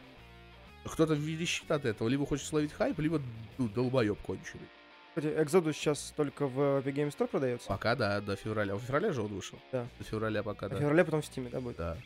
Кто-то 0.86 1.14
верещит 1.14 1.70
от 1.70 1.86
этого, 1.86 2.08
либо 2.08 2.26
хочет 2.26 2.48
словить 2.48 2.72
хайп, 2.74 3.00
либо 3.00 3.22
ну, 3.58 3.68
долбоеб 3.68 4.20
конченый. 4.22 4.68
Кстати, 5.10 5.28
Exodus 5.28 5.74
сейчас 5.74 6.14
только 6.16 6.48
в 6.48 6.60
Epic 6.80 6.94
Game 6.94 7.16
Store 7.16 7.28
продается. 7.28 7.68
Пока, 7.68 7.96
да, 7.96 8.22
до 8.22 8.36
февраля. 8.36 8.76
В 8.76 8.80
феврале 8.80 9.12
же 9.12 9.22
он 9.22 9.34
вышел? 9.34 9.60
Да. 9.72 9.88
До 9.98 10.04
февраля 10.04 10.44
пока, 10.44 10.68
в 10.68 10.72
да. 10.72 10.80
феврале 10.80 11.04
потом 11.04 11.22
в 11.22 11.26
Steam, 11.26 11.50
да, 11.50 11.60
будет? 11.60 11.78
Да. 11.78 11.98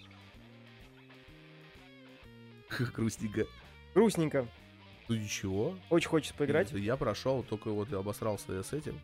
Грустненько. 2.93 3.45
Грустненько. 3.93 4.47
Ну 5.07 5.15
ничего. 5.15 5.75
Очень 5.89 6.09
хочется 6.09 6.33
поиграть. 6.33 6.71
Я 6.71 6.97
прошел, 6.97 7.43
только 7.43 7.69
вот 7.69 7.91
я 7.91 7.99
обосрался 7.99 8.53
я 8.53 8.63
с 8.63 8.73
этим. 8.73 8.99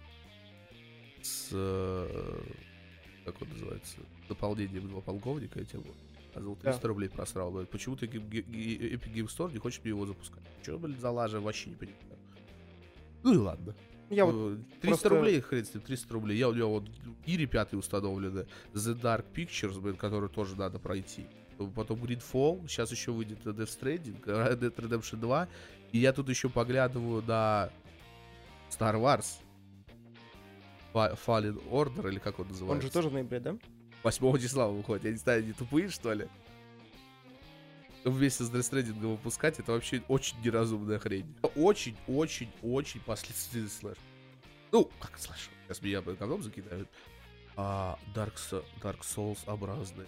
С... 1.21 1.49
э, 1.51 2.41
Как 3.25 3.41
он 3.41 3.49
называется? 3.49 3.97
Дополнением 4.27 4.87
два 4.89 5.01
полковника 5.01 5.59
этим 5.59 5.81
вот. 5.81 5.95
А 6.35 6.41
за 6.41 6.55
300 6.55 6.81
Да. 6.81 6.87
рублей 6.87 7.09
просрал. 7.09 7.51
Ге- 7.51 8.07
Ге- 8.19 8.41
Ге- 8.41 8.93
Epic 8.95 9.13
Game 9.13 9.27
Store 9.27 9.51
не 9.51 9.57
хочет 9.59 9.83
мне 9.83 9.89
его 9.89 10.05
запускать. 10.05 10.43
Че, 10.65 10.77
блин, 10.77 10.97
за 10.99 11.09
лажа, 11.09 11.39
вообще 11.39 11.69
не 11.71 11.75
понимаю. 11.75 11.99
Ну 13.23 13.33
и 13.33 13.37
ладно. 13.37 13.75
Я 14.09 14.25
вот 14.25 14.53
Э, 14.53 14.57
300 14.81 14.87
просто- 14.87 15.09
рублей, 15.09 15.41
хрен 15.41 15.65
с 15.65 15.73
ним, 15.73 15.83
300 15.83 16.13
рублей. 16.13 16.37
Я 16.37 16.49
у 16.49 16.53
него 16.53 16.69
вот 16.79 16.89
Ири 17.25 17.45
5 17.45 17.73
установлены. 17.77 18.45
The 18.73 18.99
Dark 18.99 19.25
Pictures, 19.33 19.79
блин, 19.79 19.95
который 19.97 20.29
тоже 20.29 20.55
надо 20.55 20.79
пройти. 20.79 21.25
Потом 21.75 21.99
Gridfall, 22.03 22.67
сейчас 22.67 22.91
еще 22.91 23.11
выйдет 23.11 23.45
Death 23.45 23.67
Stranding, 23.79 24.23
Red 24.23 24.59
Dead 24.59 24.75
Redemption 24.75 25.17
2. 25.17 25.47
И 25.91 25.97
я 25.97 26.13
тут 26.13 26.29
еще 26.29 26.47
поглядываю 26.49 27.21
на 27.23 27.69
Star 28.69 28.95
Wars. 28.95 29.41
Fa- 30.93 31.17
Fallen 31.25 31.61
Order, 31.69 32.09
или 32.09 32.19
как 32.19 32.39
он 32.39 32.47
называется? 32.47 32.75
он 32.75 32.81
же 32.81 32.91
тоже 32.91 33.09
в 33.09 33.13
ноябре, 33.13 33.39
да? 33.39 33.57
8 34.03 34.39
числа 34.39 34.67
выходит. 34.67 35.05
Я 35.05 35.11
не 35.11 35.17
знаю, 35.17 35.43
они 35.43 35.53
тупые, 35.53 35.89
что 35.89 36.13
ли? 36.13 36.27
Вместе 38.05 38.45
с 38.45 38.49
Stranding 38.49 38.93
выпускать, 38.99 39.59
это 39.59 39.73
вообще 39.73 40.01
очень 40.07 40.37
неразумная 40.41 40.99
хрень. 40.99 41.35
Очень, 41.55 41.97
очень, 42.07 42.49
очень 42.63 43.01
последственный 43.01 43.67
слэш. 43.69 43.97
Ну, 44.71 44.89
как 44.99 45.17
слэш? 45.19 45.49
Сейчас 45.65 45.81
меня 45.81 46.01
блин, 46.01 46.15
говном 46.15 46.41
закидают. 46.41 46.87
А, 47.57 47.99
Dark, 48.15 48.35
Dark 48.81 49.01
Souls 49.01 49.39
образный. 49.47 50.07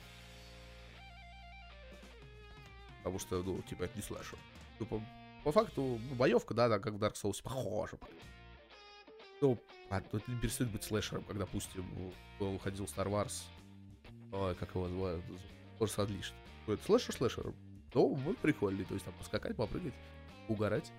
Потому 3.00 3.20
что, 3.20 3.44
ну, 3.44 3.62
типа, 3.64 3.84
это 3.84 3.98
не 3.98 4.04
слэшер. 4.04 4.38
Ну, 4.80 4.86
по, 4.86 5.02
по 5.44 5.52
факту, 5.52 6.00
боевка, 6.14 6.54
да, 6.54 6.66
она 6.66 6.80
как 6.80 6.94
в 6.94 7.04
Dark 7.04 7.16
Souls 7.16 7.42
похожа. 7.44 7.98
Ну, 9.42 9.58
а, 9.90 9.98
это 10.00 10.22
не 10.28 10.36
перестает 10.38 10.72
быть 10.72 10.84
слэшером, 10.84 11.24
как, 11.24 11.38
допустим, 11.38 11.86
у- 12.40 12.46
выходил 12.46 12.86
Star 12.86 13.08
Wars. 13.08 13.44
Ой, 14.32 14.56
как 14.56 14.70
его 14.76 14.88
называют? 14.88 15.24
Force 15.80 15.98
Unleashed. 15.98 16.34
Это 16.68 16.84
слэшер 16.86 17.16
слэшером. 17.16 17.56
Ну, 17.94 18.14
вот 18.14 18.38
прикольный. 18.38 18.86
То 18.86 18.94
есть 18.94 19.04
там 19.06 19.14
поскакать, 19.16 19.56
попрыгать, 19.58 19.94
угорать. 20.48 20.92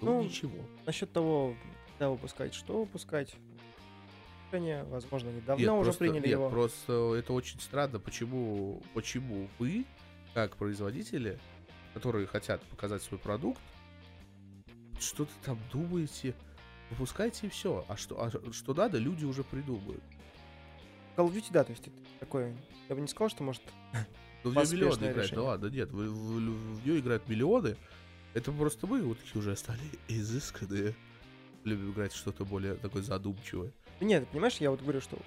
Ну, 0.00 0.14
Ну, 0.14 0.22
ничего. 0.22 0.64
Насчет 0.86 1.12
того, 1.12 1.54
когда 1.92 2.08
выпускать, 2.10 2.54
что 2.54 2.80
выпускать. 2.80 3.34
Решение, 4.50 4.82
возможно, 4.84 5.28
недавно 5.28 5.60
Нет, 5.62 5.70
уже 5.70 5.82
просто, 5.84 5.98
приняли 6.00 6.20
нет, 6.22 6.30
его. 6.30 6.50
просто 6.50 7.14
это 7.14 7.32
очень 7.34 7.60
странно, 7.60 8.00
почему, 8.00 8.82
почему 8.94 9.46
вы, 9.60 9.84
как 10.34 10.56
производители, 10.56 11.38
которые 11.94 12.26
хотят 12.26 12.60
показать 12.62 13.00
свой 13.02 13.20
продукт, 13.20 13.60
что-то 14.98 15.30
там 15.44 15.56
думаете, 15.72 16.34
выпускайте 16.90 17.46
и 17.46 17.50
все. 17.50 17.84
А 17.88 17.96
что, 17.96 18.22
а 18.22 18.30
что 18.52 18.74
надо, 18.74 18.98
люди 18.98 19.24
уже 19.24 19.42
придумают. 19.44 20.02
Call 21.16 21.28
of 21.28 21.34
Duty, 21.34 21.48
да, 21.52 21.64
то 21.64 21.70
есть 21.72 21.86
это 21.86 21.96
такое... 22.18 22.54
Я 22.88 22.94
бы 22.94 23.00
не 23.00 23.08
сказал, 23.08 23.28
что 23.30 23.42
может... 23.42 23.62
Ну, 24.42 24.50
в 24.50 24.54
нее 24.54 24.72
миллионы 24.72 25.10
играют. 25.10 25.32
Да 25.32 25.42
ладно, 25.42 25.66
нет, 25.66 25.90
в, 25.90 25.96
в- 25.96 26.76
в 26.80 26.86
нее 26.86 27.00
играют 27.00 27.28
миллионы. 27.28 27.76
Это 28.32 28.52
просто 28.52 28.86
мы 28.86 29.02
вот 29.02 29.18
такие 29.18 29.38
уже 29.38 29.54
стали 29.56 29.80
изысканные. 30.08 30.94
Любим 31.64 31.92
играть 31.92 32.12
что-то 32.14 32.44
более 32.46 32.74
такое 32.76 33.02
задумчивое. 33.02 33.70
Нет, 34.00 34.26
понимаешь, 34.28 34.56
я 34.56 34.70
вот 34.70 34.80
говорю, 34.80 35.02
что 35.02 35.18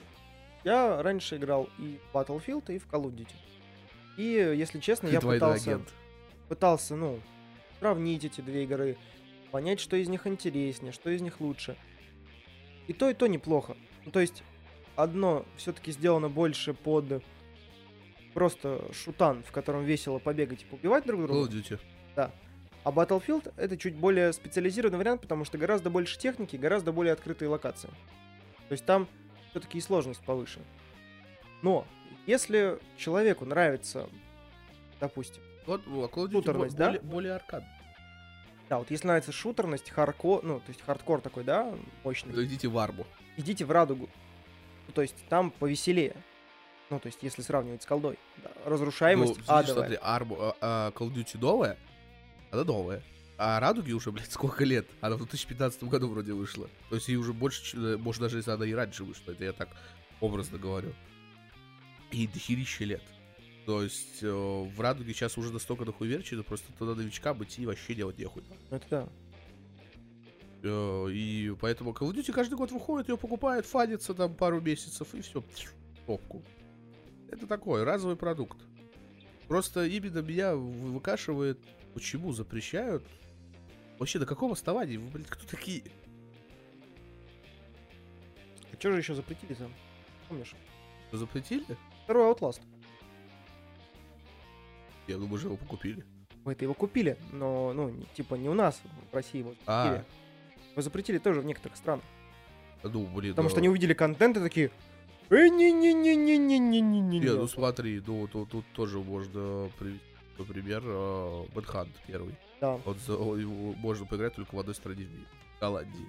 я 0.63 1.03
раньше 1.03 1.37
играл 1.37 1.69
и 1.77 1.99
в 2.11 2.15
Battlefield, 2.15 2.73
и 2.73 2.79
в 2.79 2.87
Call 2.87 3.03
of 3.03 3.13
Duty. 3.15 3.35
И, 4.17 4.23
если 4.57 4.79
честно, 4.79 5.07
я 5.09 5.19
Двойной 5.19 5.39
пытался, 5.39 5.71
агент. 5.75 5.93
пытался, 6.49 6.95
ну, 6.95 7.19
сравнить 7.79 8.23
эти 8.25 8.41
две 8.41 8.63
игры, 8.63 8.97
понять, 9.53 9.79
что 9.79 9.95
из 9.95 10.09
них 10.09 10.25
интереснее, 10.25 10.91
что 10.91 11.11
из 11.11 11.21
них 11.21 11.39
лучше. 11.39 11.77
И 12.87 12.93
то, 12.93 13.07
и 13.07 13.13
то 13.13 13.27
неплохо. 13.27 13.77
Ну, 14.03 14.09
то 14.09 14.19
есть, 14.19 14.43
одно 14.95 15.45
все-таки 15.57 15.91
сделано 15.91 16.27
больше 16.27 16.73
под 16.73 17.23
просто 18.33 18.83
шутан, 18.91 19.43
в 19.43 19.51
котором 19.51 19.83
весело 19.85 20.17
побегать 20.17 20.63
и 20.63 20.65
поубивать 20.65 21.05
друг 21.05 21.21
друга. 21.21 21.39
Call 21.39 21.47
of 21.47 21.79
Duty. 22.15 22.31
А 22.85 22.91
Battlefield 22.91 23.53
это 23.55 23.77
чуть 23.77 23.95
более 23.95 24.33
специализированный 24.33 24.97
вариант, 24.97 25.21
потому 25.21 25.45
что 25.45 25.57
гораздо 25.59 25.91
больше 25.91 26.17
техники, 26.17 26.55
гораздо 26.55 26.91
более 26.91 27.13
открытые 27.13 27.47
локации. 27.47 27.89
То 28.67 28.71
есть 28.71 28.85
там 28.85 29.07
все-таки 29.51 29.77
и 29.77 29.81
сложность 29.81 30.21
повыше. 30.21 30.61
Но 31.61 31.85
если 32.25 32.79
человеку 32.97 33.45
нравится, 33.45 34.09
допустим, 34.99 35.43
Вот, 35.67 35.83
а 35.85 35.89
Call 35.89 36.09
of 36.09 36.29
Duty 36.29 36.31
Шутерность, 36.31 36.73
бо- 36.75 36.79
да? 36.79 36.85
более, 36.87 37.01
более 37.01 37.33
аркад. 37.35 37.63
Да, 38.69 38.79
вот 38.79 38.89
если 38.91 39.07
нравится 39.07 39.31
шутерность, 39.31 39.89
хардкор, 39.89 40.43
ну, 40.43 40.59
то 40.59 40.69
есть 40.69 40.81
хардкор 40.81 41.21
такой, 41.21 41.43
да, 41.43 41.73
мощный, 42.03 42.33
То 42.33 42.43
идите 42.43 42.67
в 42.67 42.77
арму. 42.77 43.05
идите 43.37 43.65
в 43.65 43.71
радугу. 43.71 44.09
Ну, 44.87 44.93
то 44.93 45.01
есть 45.01 45.15
там 45.29 45.51
повеселее. 45.51 46.15
Ну, 46.89 46.99
то 46.99 47.07
есть 47.07 47.19
если 47.21 47.41
сравнивать 47.41 47.81
с 47.83 47.85
колдой. 47.85 48.17
Да, 48.43 48.51
разрушаемость 48.65 49.37
Ну, 49.37 49.43
адовая. 49.47 49.73
смотри, 49.73 49.99
арму, 50.01 50.37
а, 50.39 50.55
а 50.61 50.91
Call 50.91 51.09
of 51.09 51.13
Duty 51.15 51.39
новая, 51.39 51.77
она 52.51 52.63
новая. 52.63 53.01
А 53.37 53.59
Радуги 53.59 53.91
уже, 53.93 54.11
блядь, 54.13 54.31
сколько 54.31 54.63
лет? 54.63 54.87
Она 55.01 55.15
в 55.15 55.19
2015 55.19 55.83
году 55.85 56.07
вроде 56.09 56.33
вышла. 56.33 56.69
То 56.89 56.95
есть 56.95 57.07
ей 57.07 57.15
уже 57.15 57.33
больше, 57.33 57.77
э, 57.77 57.97
может, 57.97 58.21
даже 58.21 58.37
если 58.37 58.51
она 58.51 58.65
и 58.65 58.73
раньше 58.73 59.03
вышла, 59.03 59.31
это 59.31 59.43
я 59.43 59.53
так 59.53 59.69
образно 60.21 60.57
говорю. 60.57 60.93
И 62.11 62.27
дохерища 62.27 62.83
лет. 62.85 63.01
То 63.65 63.81
есть 63.81 64.21
э, 64.21 64.27
в 64.29 64.79
Радуге 64.81 65.13
сейчас 65.13 65.37
уже 65.37 65.53
настолько 65.53 65.85
дохуверчено, 65.85 66.43
просто 66.43 66.71
туда 66.73 66.95
новичка 66.95 67.33
идти 67.41 67.65
вообще 67.65 67.95
делать 67.95 68.17
нехуй. 68.17 68.43
Это 68.69 68.85
да. 68.89 69.09
Э, 70.63 71.09
И 71.11 71.55
поэтому 71.61 71.91
Call 71.91 72.11
of 72.11 72.13
Duty 72.15 72.33
каждый 72.33 72.55
год 72.55 72.71
выходит, 72.71 73.07
ее 73.09 73.17
покупают, 73.17 73.65
фанится 73.65 74.13
там 74.13 74.35
пару 74.35 74.59
месяцев, 74.59 75.13
и 75.15 75.21
все, 75.21 75.43
топку. 76.05 76.43
Это 77.31 77.47
такой 77.47 77.83
разовый 77.83 78.17
продукт. 78.17 78.57
Просто 79.47 79.85
именно 79.85 80.19
меня 80.19 80.55
вы- 80.55 80.91
выкашивает, 80.91 81.57
почему 81.93 82.33
запрещают. 82.33 83.03
Вообще, 83.97 84.19
на 84.19 84.25
каком 84.25 84.51
основании? 84.51 84.97
Вы, 84.97 85.09
блядь, 85.09 85.27
кто 85.27 85.45
такие? 85.47 85.83
А 88.71 88.75
что 88.77 88.91
же 88.91 88.97
еще 88.97 89.15
запретили 89.15 89.53
там? 89.53 89.71
Помнишь? 90.27 90.53
Запретили? 91.11 91.65
Второй 92.03 92.33
Outlast. 92.33 92.59
Я 95.07 95.17
думаю, 95.17 95.33
уже 95.33 95.47
его 95.47 95.57
покупили. 95.57 96.05
Вы 96.43 96.53
это 96.53 96.65
его 96.65 96.73
купили, 96.73 97.17
но, 97.31 97.73
ну, 97.73 97.93
типа, 98.15 98.35
не 98.35 98.49
у 98.49 98.53
нас, 98.53 98.81
в 99.11 99.15
России 99.15 99.39
его 99.39 99.51
запретили. 99.51 99.65
А. 99.67 100.05
Вы 100.75 100.81
запретили 100.81 101.17
тоже 101.17 101.41
в 101.41 101.45
некоторых 101.45 101.77
странах. 101.77 102.03
Ну, 102.83 103.05
блин. 103.07 103.31
Потому 103.31 103.45
ну... 103.45 103.49
что 103.49 103.59
они 103.59 103.69
увидели 103.69 103.93
контент 103.93 104.37
и 104.37 104.41
такие... 104.41 104.71
«Э, 105.29 105.47
Не-не-не-не-не-не-не-не. 105.47 107.19
Нет, 107.19 107.35
ну 107.35 107.47
смотри, 107.47 108.03
ну 108.05 108.27
тут, 108.27 108.49
тут 108.49 108.65
тоже 108.73 108.99
можно 108.99 109.69
привести, 109.79 110.03
например, 110.37 110.83
а, 110.85 111.45
Бэтхант 111.55 111.89
первый. 112.05 112.35
Да. 112.59 112.79
Он, 112.85 112.97
он, 113.07 113.39
его 113.39 113.73
можно 113.73 114.05
поиграть 114.05 114.35
только 114.35 114.53
в 114.53 114.59
одной 114.59 114.75
стране 114.75 115.05
в 115.05 115.11
мире. 115.11 115.27
Голландии. 115.61 116.07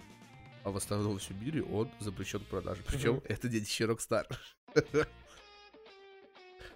А 0.65 0.71
в 0.71 0.77
остальном 0.77 1.19
всем 1.19 1.41
мире 1.41 1.63
он 1.63 1.91
запрещен 2.01 2.41
к 2.41 2.47
продаже. 2.47 2.83
Причем 2.87 3.17
угу. 3.17 3.23
это 3.29 3.49
детище 3.49 3.85
Rockstar. 3.85 4.25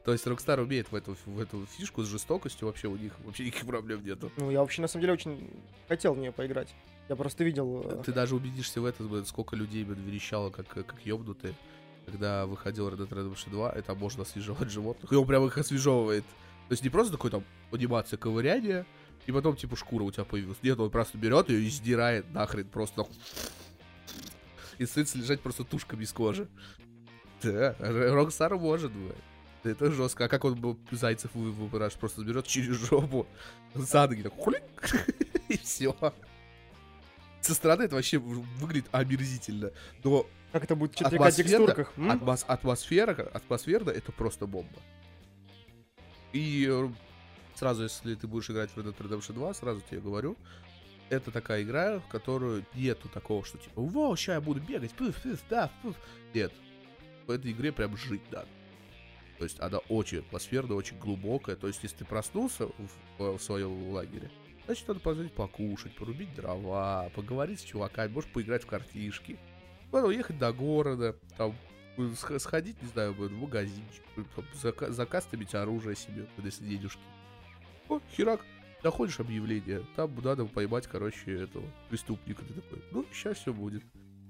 То 0.08 0.12
есть 0.12 0.26
Rockstar 0.26 0.58
умеет 0.62 0.90
в 0.90 0.94
эту, 0.94 1.18
в 1.26 1.38
эту 1.38 1.66
фишку 1.66 2.02
с 2.02 2.06
жестокостью, 2.06 2.66
вообще 2.66 2.88
у 2.88 2.96
них 2.96 3.12
вообще 3.26 3.44
никаких 3.44 3.66
проблем 3.66 4.02
нету. 4.02 4.32
Ну, 4.38 4.50
я 4.50 4.60
вообще, 4.60 4.80
на 4.80 4.88
самом 4.88 5.02
деле, 5.02 5.12
очень 5.12 5.50
хотел 5.86 6.14
в 6.14 6.18
нее 6.18 6.32
поиграть. 6.32 6.74
Я 7.10 7.16
просто 7.16 7.44
видел... 7.44 7.82
э, 7.84 8.02
Ты 8.06 8.14
даже 8.14 8.34
убедишься 8.34 8.80
в 8.80 8.86
этом, 8.86 9.22
сколько 9.26 9.54
людей 9.54 9.84
верещало, 9.84 10.48
как, 10.48 10.66
как 10.66 10.94
ёбнутые, 11.04 11.52
когда 12.06 12.46
выходил 12.46 12.88
Red 12.88 13.06
Dead 13.06 13.10
Redemption 13.10 13.50
2, 13.50 13.70
это 13.72 13.94
можно 13.94 14.22
освежевать 14.22 14.70
животных, 14.70 15.12
и 15.12 15.14
он 15.14 15.26
прям 15.26 15.44
их 15.44 15.58
освежевывает. 15.58 16.24
То 16.68 16.72
есть 16.72 16.82
не 16.82 16.88
просто 16.88 17.12
такой 17.12 17.30
там 17.30 17.44
анимация 17.70 18.16
ковыряния, 18.16 18.86
и 19.26 19.32
потом 19.32 19.56
типа 19.56 19.76
шкура 19.76 20.04
у 20.04 20.10
тебя 20.10 20.24
появилась. 20.24 20.56
Нет, 20.62 20.80
он 20.80 20.90
просто 20.90 21.18
берет 21.18 21.50
ее 21.50 21.60
и 21.60 21.68
сдирает 21.68 22.32
нахрен 22.32 22.66
просто. 22.66 23.06
И 24.78 24.84
остается 24.84 25.18
лежать 25.18 25.42
просто 25.42 25.64
тушка 25.64 25.96
без 25.96 26.14
кожи. 26.14 26.48
Да, 27.42 27.76
Rockstar 27.78 28.56
может, 28.56 28.90
блядь. 28.90 29.14
Это 29.64 29.90
жестко. 29.90 30.24
А 30.24 30.28
как 30.28 30.44
он 30.44 30.54
бы 30.54 30.76
зайцев 30.90 31.30
вы- 31.34 31.50
выбираешь? 31.52 31.94
Просто 31.94 32.22
берет 32.24 32.46
через 32.46 32.76
жопу, 32.76 33.26
за 33.74 34.06
ноги, 34.06 34.22
так 34.22 34.32
хулик, 34.34 34.62
и 35.48 35.56
все. 35.62 35.94
Со 37.40 37.54
стороны 37.54 37.82
это 37.84 37.96
вообще 37.96 38.18
выглядит 38.18 38.88
омерзительно. 38.92 39.70
Но 40.04 40.26
Как 40.52 40.64
это 40.64 40.76
будет 40.76 40.94
в 40.94 41.00
4К 41.00 41.06
Атмосферно? 41.14 41.34
текстурках? 41.66 41.92
м? 41.96 42.10
атмос- 42.10 42.44
атмосфера, 42.46 43.12
атмосферно 43.32 43.90
это 43.90 44.12
просто 44.12 44.46
бомба. 44.46 44.78
И 46.32 46.66
э, 46.70 46.88
сразу, 47.54 47.84
если 47.84 48.14
ты 48.14 48.26
будешь 48.26 48.50
играть 48.50 48.70
в 48.70 48.76
Red 48.78 48.94
Dead 48.94 49.08
Redemption 49.08 49.32
2, 49.34 49.54
сразу 49.54 49.80
тебе 49.88 50.00
говорю, 50.00 50.36
это 51.10 51.30
такая 51.30 51.62
игра, 51.62 52.00
в 52.00 52.08
которую 52.08 52.64
нету 52.74 53.08
такого, 53.08 53.44
что 53.44 53.56
типа, 53.58 53.80
во, 53.80 54.14
сейчас 54.14 54.34
я 54.34 54.40
буду 54.40 54.60
бегать, 54.60 54.92
пыф, 54.92 55.20
пыф, 55.22 55.40
да, 55.48 55.70
пыф. 55.82 55.96
Нет. 56.34 56.52
В 57.26 57.30
этой 57.30 57.50
игре 57.52 57.72
прям 57.72 57.96
жить 57.96 58.22
надо. 58.30 58.48
То 59.38 59.44
есть 59.44 59.60
она 59.60 59.78
очень 59.88 60.18
атмосферная, 60.18 60.76
очень 60.76 60.98
глубокая. 60.98 61.56
То 61.56 61.68
есть 61.68 61.82
если 61.82 61.98
ты 61.98 62.04
проснулся 62.04 62.66
в, 63.18 63.36
в 63.36 63.38
своем 63.38 63.90
лагере, 63.90 64.30
значит 64.66 64.88
надо 64.88 65.00
позвонить 65.00 65.32
покушать, 65.32 65.94
порубить 65.94 66.34
дрова, 66.34 67.08
поговорить 67.14 67.60
с 67.60 67.64
чуваками, 67.64 68.12
может 68.12 68.32
поиграть 68.32 68.64
в 68.64 68.66
картишки. 68.66 69.38
Потом 69.90 70.10
ехать 70.10 70.38
до 70.38 70.52
города, 70.52 71.16
там 71.36 71.54
э, 71.96 72.10
сх- 72.16 72.38
сходить, 72.40 72.82
не 72.82 72.88
знаю, 72.88 73.14
в 73.14 73.30
магазинчик, 73.30 74.02
э, 74.16 74.24
там, 74.34 74.44
зака- 74.54 74.90
закастомить 74.90 75.54
оружие 75.54 75.96
себе, 75.96 76.26
если 76.44 76.64
денежки. 76.64 77.00
О, 77.88 78.00
херак, 78.14 78.44
находишь 78.82 79.20
объявление, 79.20 79.86
там 79.96 80.14
надо 80.22 80.44
поймать, 80.44 80.86
короче, 80.86 81.44
этого 81.44 81.64
преступника. 81.88 82.44
Ты 82.44 82.54
такой, 82.54 82.82
ну, 82.90 83.06
сейчас 83.12 83.38
все 83.38 83.52
будет. 83.52 83.82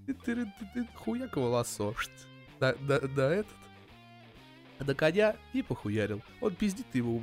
Ты, 0.07 0.15
ты, 0.15 0.35
ты, 0.45 0.53
ты, 0.75 0.87
хуяково. 0.95 1.65
Шт. 1.65 2.11
На, 2.61 2.75
на, 2.81 3.01
на 3.01 3.21
этот. 3.23 3.57
На 4.81 4.95
коня 4.95 5.37
и 5.53 5.63
похуярил. 5.63 6.23
Он 6.41 6.55
пиздит, 6.55 6.87
ты 6.93 6.99
ему, 6.99 7.23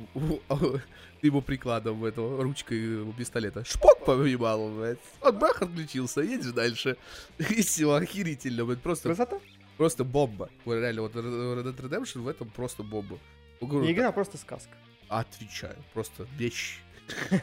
ты 1.20 1.26
ему 1.26 1.40
прикладом 1.40 2.04
этого, 2.04 2.42
ручкой 2.42 3.08
э, 3.08 3.12
пистолета. 3.16 3.64
Шпок 3.64 4.04
поймал, 4.04 4.70
блядь. 4.74 4.98
Он 5.22 5.38
бах 5.38 5.62
отключился, 5.62 6.20
едешь 6.20 6.52
дальше. 6.52 6.96
И 7.38 7.62
все, 7.62 7.90
охерительно, 7.92 8.66
блядь. 8.66 8.80
Просто, 8.80 9.08
Красота? 9.08 9.40
просто 9.78 10.04
бомба. 10.04 10.50
Реально, 10.66 11.02
вот 11.02 11.14
Red 11.14 11.64
Dead 11.64 11.76
Redemption 11.76 12.20
в 12.20 12.28
этом 12.28 12.50
просто 12.50 12.82
бомба. 12.82 13.18
Говорю, 13.60 13.86
Не 13.86 13.92
игра, 13.92 14.08
а 14.08 14.12
просто 14.12 14.36
сказка. 14.36 14.76
Отвечаю. 15.08 15.76
Просто 15.94 16.26
вещь. 16.36 16.80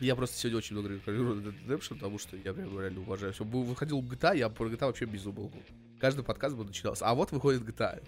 Я 0.00 0.16
просто 0.16 0.36
сегодня 0.36 0.58
очень 0.58 0.76
много 0.76 0.94
рекламирую 0.94 1.40
Red 1.40 1.44
Dead 1.44 1.66
Redemption, 1.66 1.94
потому 1.94 2.18
что 2.18 2.36
я 2.36 2.52
прям 2.52 2.78
реально 2.78 3.00
уважаю. 3.00 3.32
Все, 3.32 3.44
выходил 3.44 4.02
GTA, 4.02 4.36
я 4.36 4.48
про 4.48 4.68
GTA 4.68 4.86
вообще 4.86 5.04
без 5.04 5.22
был. 5.24 5.50
Каждый 6.04 6.22
подкаст 6.22 6.54
бы 6.54 6.66
начинался. 6.66 7.06
А 7.06 7.14
вот 7.14 7.32
выходит 7.32 7.62
GTA. 7.62 8.06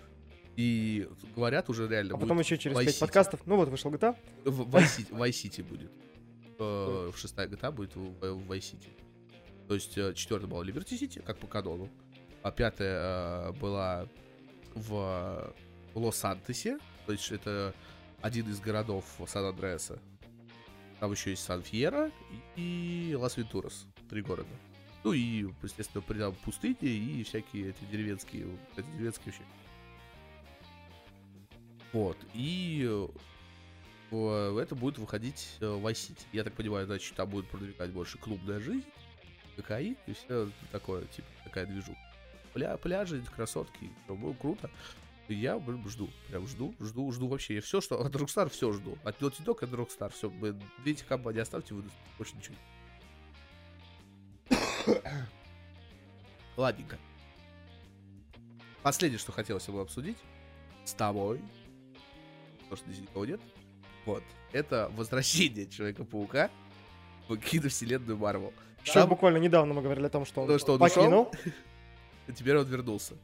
И 0.54 1.08
говорят 1.34 1.70
уже 1.70 1.88
реально. 1.88 2.14
А 2.14 2.18
потом 2.18 2.38
еще 2.38 2.58
через 2.58 2.76
Vice 2.76 2.84
5 2.84 2.94
City. 2.94 3.00
подкастов. 3.00 3.46
Ну 3.46 3.56
вот, 3.56 3.70
вышел 3.70 3.90
GTA. 3.90 4.14
В 4.44 4.68
Vice 4.68 4.98
City, 4.98 5.12
Vice 5.12 5.30
City 5.30 5.64
будет. 5.64 5.90
Э, 6.58 7.10
В 7.10 7.16
шестая 7.16 7.48
GTA 7.48 7.72
будет 7.72 7.96
в 7.96 8.00
в 8.20 8.52
Vice 8.52 8.74
City. 8.74 8.90
То 9.66 9.72
есть 9.72 9.96
э, 9.96 10.12
четвертая 10.12 10.46
была 10.46 10.62
Liberty 10.62 10.90
City, 11.00 11.22
как 11.22 11.38
по 11.38 11.46
канону. 11.46 11.88
А 12.42 12.50
пятая 12.50 13.48
э, 13.48 13.52
была 13.52 14.06
в 14.74 15.54
Лос-Сантосе. 15.94 16.78
То 17.06 17.12
есть 17.12 17.32
это 17.32 17.74
один 18.20 18.46
из 18.50 18.60
городов 18.60 19.06
Сан-Андреаса. 19.26 19.98
Там 21.00 21.12
еще 21.12 21.30
есть 21.30 21.44
Сан-Фиерро 21.44 22.10
и 22.56 23.16
Лас-Вентурас. 23.18 23.86
Три 24.10 24.20
города. 24.20 24.50
Ну 25.06 25.12
и, 25.12 25.46
естественно, 25.62 26.02
при 26.02 26.18
там 26.18 26.34
пустыни 26.34 26.76
и 26.80 27.22
всякие 27.22 27.68
эти 27.68 27.84
деревенские, 27.92 28.48
эти 28.76 28.86
деревенские 28.88 29.26
вообще. 29.26 29.44
Вот. 31.92 32.16
И 32.34 32.84
э, 34.10 34.58
это 34.60 34.74
будет 34.74 34.98
выходить 34.98 35.58
э, 35.60 35.68
в 35.68 35.86
Vice 35.86 36.10
City. 36.10 36.24
Я 36.32 36.42
так 36.42 36.54
понимаю, 36.54 36.86
значит, 36.86 37.14
там 37.14 37.28
будет 37.30 37.48
продвигать 37.48 37.92
больше 37.92 38.18
клубная 38.18 38.58
жизнь, 38.58 38.84
кокаин 39.54 39.96
и 40.08 40.12
все 40.12 40.50
такое, 40.72 41.04
типа, 41.04 41.28
такая 41.44 41.66
движуха. 41.66 42.00
Пля, 42.52 42.76
пляжи, 42.76 43.22
красотки, 43.36 43.92
было 44.08 44.32
круто. 44.32 44.72
И 45.28 45.34
я 45.34 45.56
блин, 45.56 45.88
жду, 45.88 46.10
прям 46.30 46.48
жду, 46.48 46.74
жду, 46.80 47.12
жду 47.12 47.28
вообще. 47.28 47.54
Я 47.54 47.60
все, 47.60 47.80
что 47.80 48.04
от 48.04 48.12
Rockstar, 48.12 48.48
все 48.48 48.72
жду. 48.72 48.98
От 49.04 49.22
Naughty 49.22 49.44
Dog, 49.44 49.62
от 49.62 49.70
Rockstar, 49.70 50.12
все. 50.12 50.28
Две 50.30 50.92
эти 50.92 51.04
компании 51.04 51.42
оставьте, 51.42 51.74
выйду. 51.74 51.90
Больше 52.18 52.34
ничего. 52.34 52.56
Ладненько. 56.56 56.98
Последнее, 58.82 59.18
что 59.18 59.32
хотелось 59.32 59.66
бы 59.68 59.80
обсудить 59.80 60.18
с 60.84 60.92
тобой, 60.94 61.40
потому 62.60 62.76
что 62.76 62.90
здесь 62.90 63.02
никого 63.02 63.26
нет, 63.26 63.40
вот, 64.04 64.22
это 64.52 64.90
возвращение 64.94 65.66
Человека-паука 65.66 66.50
в 67.28 67.36
киновселенную 67.36 68.16
Марвел. 68.16 68.52
Еще 68.82 68.92
Сам- 68.92 69.08
буквально 69.08 69.38
недавно 69.38 69.74
мы 69.74 69.82
говорили 69.82 70.06
о 70.06 70.10
том, 70.10 70.24
что 70.24 70.42
он, 70.42 70.48
Ну, 70.48 70.58
что 70.58 70.74
он 70.74 70.78
покинул. 70.78 71.32
и 72.28 72.32
теперь 72.32 72.56
он 72.56 72.66
вернулся. 72.66 73.14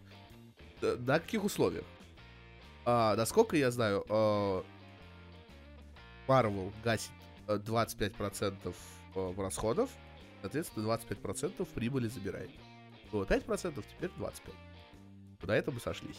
На 0.80 1.20
каких 1.20 1.44
условиях? 1.44 1.84
А, 2.84 3.14
насколько 3.14 3.56
я 3.56 3.70
знаю, 3.70 4.04
а, 4.08 4.64
Marvel 6.26 6.72
гасит 6.82 7.12
а, 7.46 7.58
25% 7.58 8.74
а, 9.14 9.34
расходов, 9.40 9.90
соответственно, 10.40 10.88
25% 10.88 11.64
прибыли 11.72 12.08
забирает. 12.08 12.50
Было 13.12 13.24
5%, 13.24 13.84
теперь 13.88 14.10
25%. 14.18 14.54
На 15.42 15.52
этом 15.52 15.74
мы 15.74 15.80
сошлись. 15.80 16.18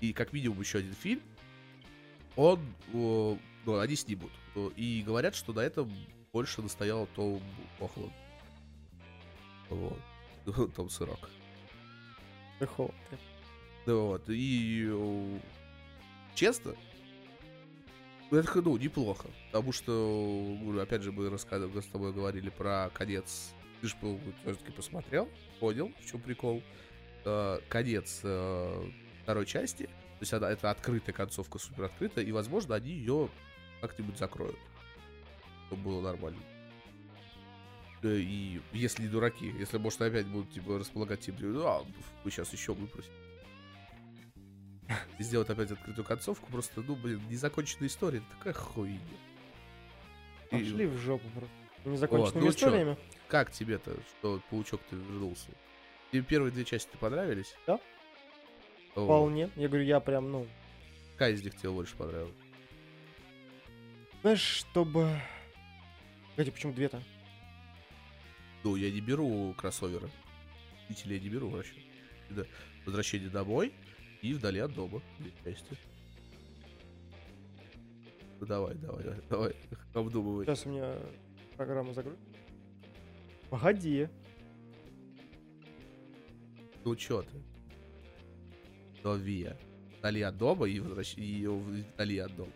И 0.00 0.12
как 0.12 0.32
минимум 0.32 0.60
еще 0.60 0.78
один 0.78 0.94
фильм, 0.94 1.22
он, 2.34 2.60
ну, 2.92 3.38
они 3.78 3.96
снимут. 3.96 4.32
И 4.76 5.02
говорят, 5.06 5.34
что 5.34 5.52
на 5.52 5.60
этом 5.60 5.90
больше 6.32 6.60
настоял 6.62 7.06
Том 7.14 7.40
Охланд. 7.80 8.12
Вот. 9.70 9.98
Том 10.74 10.90
Сырок. 10.90 11.30
Прикол. 12.58 12.92
Ну 13.86 14.06
Вот, 14.08 14.24
и 14.28 15.40
честно, 16.34 16.74
ну, 18.30 18.38
это 18.38 18.60
ну, 18.60 18.76
неплохо. 18.76 19.28
Потому 19.46 19.72
что, 19.72 19.92
ну, 19.92 20.78
опять 20.80 21.02
же, 21.02 21.12
мы 21.12 21.30
рассказывали, 21.30 21.80
с 21.80 21.86
тобой 21.86 22.12
говорили 22.12 22.50
про 22.50 22.90
конец. 22.92 23.52
Ты 23.80 23.88
же 23.88 23.96
все-таки 24.42 24.72
посмотрел, 24.72 25.28
понял, 25.60 25.92
в 26.00 26.06
чем 26.10 26.20
прикол. 26.20 26.62
Э, 27.24 27.58
конец 27.68 28.20
э, 28.22 28.90
второй 29.22 29.46
части. 29.46 29.84
То 29.84 30.22
есть 30.22 30.32
она, 30.32 30.50
это 30.50 30.70
открытая 30.70 31.14
концовка, 31.14 31.58
супер 31.58 31.84
открытая, 31.84 32.24
и, 32.24 32.32
возможно, 32.32 32.74
они 32.74 32.90
ее 32.90 33.28
как-нибудь 33.80 34.16
закроют. 34.16 34.58
Чтобы 35.66 35.82
было 35.82 36.00
нормально. 36.00 36.40
И 38.02 38.60
если 38.72 39.02
не 39.02 39.08
дураки, 39.08 39.52
если, 39.58 39.78
может, 39.78 40.00
опять 40.00 40.26
будут 40.26 40.52
типа 40.52 40.78
располагать 40.78 41.20
тем, 41.20 41.34
а, 41.64 41.84
мы 42.24 42.30
сейчас 42.30 42.52
еще 42.52 42.72
выпросим. 42.72 43.12
И 45.18 45.22
сделать 45.22 45.50
опять 45.50 45.72
открытую 45.72 46.04
концовку, 46.04 46.46
просто, 46.50 46.82
ну, 46.82 46.94
блин, 46.94 47.20
незаконченная 47.28 47.88
история, 47.88 48.22
такая 48.38 48.52
хуйня. 48.52 49.00
И 50.52 50.58
Пошли 50.58 50.86
в 50.86 50.96
жопу 50.98 51.28
просто. 51.30 51.65
Незаконченными 51.86 52.44
ну 52.44 52.52
чё? 52.52 52.56
историями. 52.56 52.96
как 53.28 53.52
тебе-то, 53.52 53.96
что 54.18 54.42
паучок-то 54.50 54.96
вернулся? 54.96 55.48
Тебе 56.10 56.22
первые 56.22 56.52
две 56.52 56.64
части 56.64 56.96
понравились? 56.98 57.54
Да. 57.66 57.78
О, 58.96 59.04
Вполне. 59.04 59.50
Я 59.54 59.68
говорю, 59.68 59.84
я 59.84 60.00
прям, 60.00 60.32
ну... 60.32 60.46
Какая 61.12 61.32
из 61.32 61.44
них 61.44 61.56
тебе 61.56 61.70
больше 61.70 61.94
понравилась? 61.96 62.34
Знаешь, 64.22 64.40
чтобы... 64.40 65.10
Погоди, 66.30 66.50
почему 66.50 66.72
две-то? 66.72 67.00
Ну, 68.64 68.74
я 68.74 68.90
не 68.90 69.00
беру 69.00 69.54
кроссоверы. 69.56 70.10
Видите 70.88 71.14
я 71.14 71.20
не 71.20 71.28
беру 71.28 71.50
вообще. 71.50 71.74
Да. 72.30 72.44
Возвращение 72.84 73.30
домой 73.30 73.72
и 74.22 74.34
вдали 74.34 74.58
от 74.58 74.74
дома. 74.74 75.02
Две 75.18 75.32
части. 75.44 75.76
Ну 78.40 78.46
давай, 78.46 78.74
давай, 78.74 79.04
давай, 79.30 79.56
обдумывай. 79.94 80.44
Сейчас 80.44 80.66
у 80.66 80.70
меня 80.70 80.96
программа 81.56 81.92
загрузит. 81.92 82.20
Погоди. 83.50 84.08
Ну 86.84 86.94
чё 86.96 87.22
ты? 87.22 87.42
Новия. 89.02 89.56
Вдали 89.98 90.22
от 90.22 90.36
дома 90.36 90.68
и 90.68 90.78
возвращение 90.78 91.50
вдали 91.50 92.18
от 92.18 92.36
дома. 92.36 92.52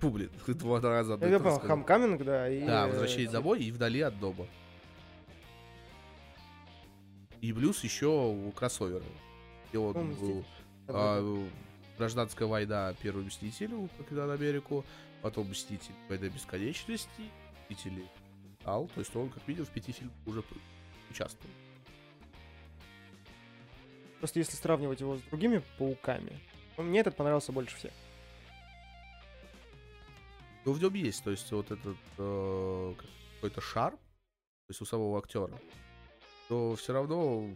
Фу, 0.00 0.10
блин, 0.10 0.30
два 0.46 0.80
раза 0.80 1.12
я 1.12 1.38
понял. 1.38 1.58
Хамкаминг, 1.58 2.24
да. 2.24 2.48
И, 2.48 2.64
Да, 2.64 2.86
э, 2.86 2.90
возвращение 2.90 3.30
домой 3.30 3.62
и 3.62 3.70
вдали 3.70 4.00
от 4.00 4.18
дома. 4.18 4.46
И 7.40 7.52
плюс 7.52 7.82
еще 7.82 8.52
кроссоверы. 8.54 9.04
И 9.72 9.76
вот 9.76 9.96
Ну, 9.96 10.14
был 10.14 10.44
а, 10.88 11.48
гражданская 11.98 12.46
война 12.46 12.94
Первый 13.00 13.24
Мститель 13.24 13.88
покидал 13.96 14.30
Америку, 14.30 14.84
потом 15.22 15.48
Мститель 15.48 15.94
Война 16.08 16.28
Бесконечности, 16.28 17.22
Мстители 17.68 18.04
Ал, 18.64 18.88
то 18.94 19.00
есть 19.00 19.14
он, 19.16 19.28
как 19.28 19.46
видел, 19.48 19.64
в 19.64 19.70
пяти 19.70 19.92
фильмах 19.92 20.14
уже 20.26 20.42
участвовал. 21.10 21.52
Просто 24.18 24.38
если 24.38 24.54
сравнивать 24.54 25.00
его 25.00 25.16
с 25.16 25.22
другими 25.22 25.62
пауками, 25.78 26.38
ну, 26.76 26.84
мне 26.84 27.00
этот 27.00 27.16
понравился 27.16 27.52
больше 27.52 27.76
всех. 27.76 27.92
Но 30.64 30.72
в 30.72 30.80
нем 30.80 30.94
есть, 30.94 31.24
то 31.24 31.30
есть 31.32 31.50
вот 31.50 31.70
этот 31.72 31.96
э, 32.18 32.94
какой-то 33.36 33.60
шарм, 33.60 33.96
то 33.96 34.70
есть 34.70 34.80
у 34.80 34.84
самого 34.84 35.18
актера, 35.18 35.58
то 36.48 36.76
все 36.76 36.92
равно, 36.92 37.48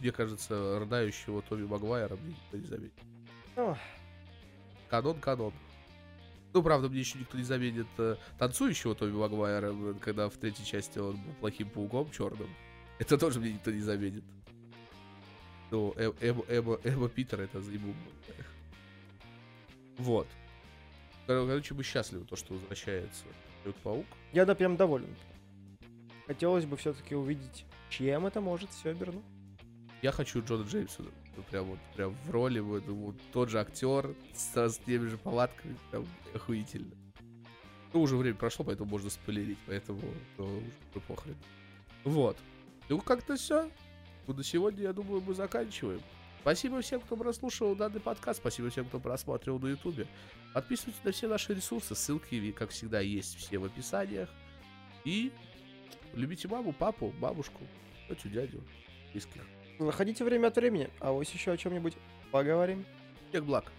мне 0.00 0.12
кажется, 0.12 0.78
рыдающего 0.78 1.40
Тоби 1.40 1.62
Магуайра 1.62 2.16
мне 2.16 2.34
никто 2.34 2.56
не 2.58 2.66
заметит. 2.66 3.00
Канон, 4.90 5.18
канон. 5.20 5.54
Ну, 6.54 6.62
правда, 6.62 6.88
мне 6.88 7.00
еще 7.00 7.18
никто 7.18 7.36
не 7.36 7.42
заметит 7.42 7.88
э, 7.98 8.14
танцующего 8.38 8.94
Тоби 8.94 9.10
Магуайра, 9.10 9.72
блин, 9.72 9.98
когда 9.98 10.28
в 10.28 10.36
третьей 10.36 10.64
части 10.64 11.00
он 11.00 11.16
был 11.16 11.32
плохим 11.40 11.68
пауком 11.68 12.08
черным. 12.12 12.48
Это 13.00 13.18
тоже 13.18 13.40
мне 13.40 13.54
никто 13.54 13.72
не 13.72 13.80
заметит. 13.80 14.22
Ну, 15.72 15.92
Э- 15.96 16.12
Эма, 16.20 16.42
Эма- 16.46 16.80
Эма 16.84 17.08
Питер 17.08 17.40
это 17.40 17.60
заебу. 17.60 17.92
Вот. 19.98 20.28
Кор- 21.26 21.44
Короче, 21.46 21.74
мы 21.74 21.82
счастливы, 21.82 22.24
то, 22.24 22.36
что 22.36 22.54
возвращается 22.54 23.24
Человек-паук. 23.64 24.06
Я 24.32 24.44
да 24.44 24.54
прям 24.54 24.76
доволен. 24.76 25.08
Хотелось 26.28 26.66
бы 26.66 26.76
все-таки 26.76 27.16
увидеть, 27.16 27.64
чем 27.90 28.26
это 28.26 28.40
может 28.40 28.70
все 28.70 28.90
обернуть. 28.90 29.24
Я 30.02 30.12
хочу 30.12 30.40
Джона 30.44 30.62
Джеймса. 30.62 31.02
Прям 31.42 31.66
вот, 31.66 31.78
прям 31.94 32.14
в 32.24 32.30
роли, 32.30 32.60
вот, 32.60 32.84
вот 32.86 33.16
тот 33.32 33.48
же 33.50 33.60
актер 33.60 34.14
с, 34.34 34.56
с 34.56 34.78
теми 34.78 35.06
же 35.06 35.18
палатками, 35.18 35.76
прям 35.90 36.06
охуительно. 36.34 36.94
Ну, 37.92 38.02
уже 38.02 38.16
время 38.16 38.36
прошло, 38.36 38.64
поэтому 38.64 38.90
можно 38.90 39.08
спойлерить, 39.08 39.58
поэтому 39.66 40.00
ну, 40.36 40.46
уже 40.46 41.00
похрен. 41.06 41.36
Вот. 42.02 42.36
Ну, 42.88 43.00
как-то 43.00 43.36
все. 43.36 43.70
Ну, 44.26 44.34
на 44.34 44.42
сегодня, 44.42 44.82
я 44.82 44.92
думаю, 44.92 45.20
мы 45.20 45.34
заканчиваем. 45.34 46.00
Спасибо 46.40 46.82
всем, 46.82 47.00
кто 47.00 47.16
прослушал 47.16 47.74
данный 47.74 48.00
подкаст. 48.00 48.40
Спасибо 48.40 48.68
всем, 48.68 48.84
кто 48.86 49.00
просматривал 49.00 49.58
на 49.60 49.68
ютубе. 49.68 50.06
Подписывайтесь 50.52 51.02
на 51.02 51.12
все 51.12 51.28
наши 51.28 51.54
ресурсы. 51.54 51.94
Ссылки, 51.94 52.52
как 52.52 52.70
всегда, 52.70 53.00
есть 53.00 53.36
все 53.36 53.58
в 53.58 53.64
описаниях. 53.64 54.28
И 55.04 55.32
любите 56.12 56.48
маму, 56.48 56.72
папу, 56.72 57.14
бабушку, 57.18 57.62
тетю, 58.08 58.28
дядю, 58.28 58.62
близких. 59.12 59.42
Заходите 59.78 60.24
время 60.24 60.48
от 60.48 60.56
времени, 60.56 60.88
а 61.00 61.12
вот 61.12 61.26
еще 61.28 61.52
о 61.52 61.56
чем-нибудь 61.56 61.94
поговорим. 62.30 62.84
Всех 63.30 63.44
благ. 63.44 63.72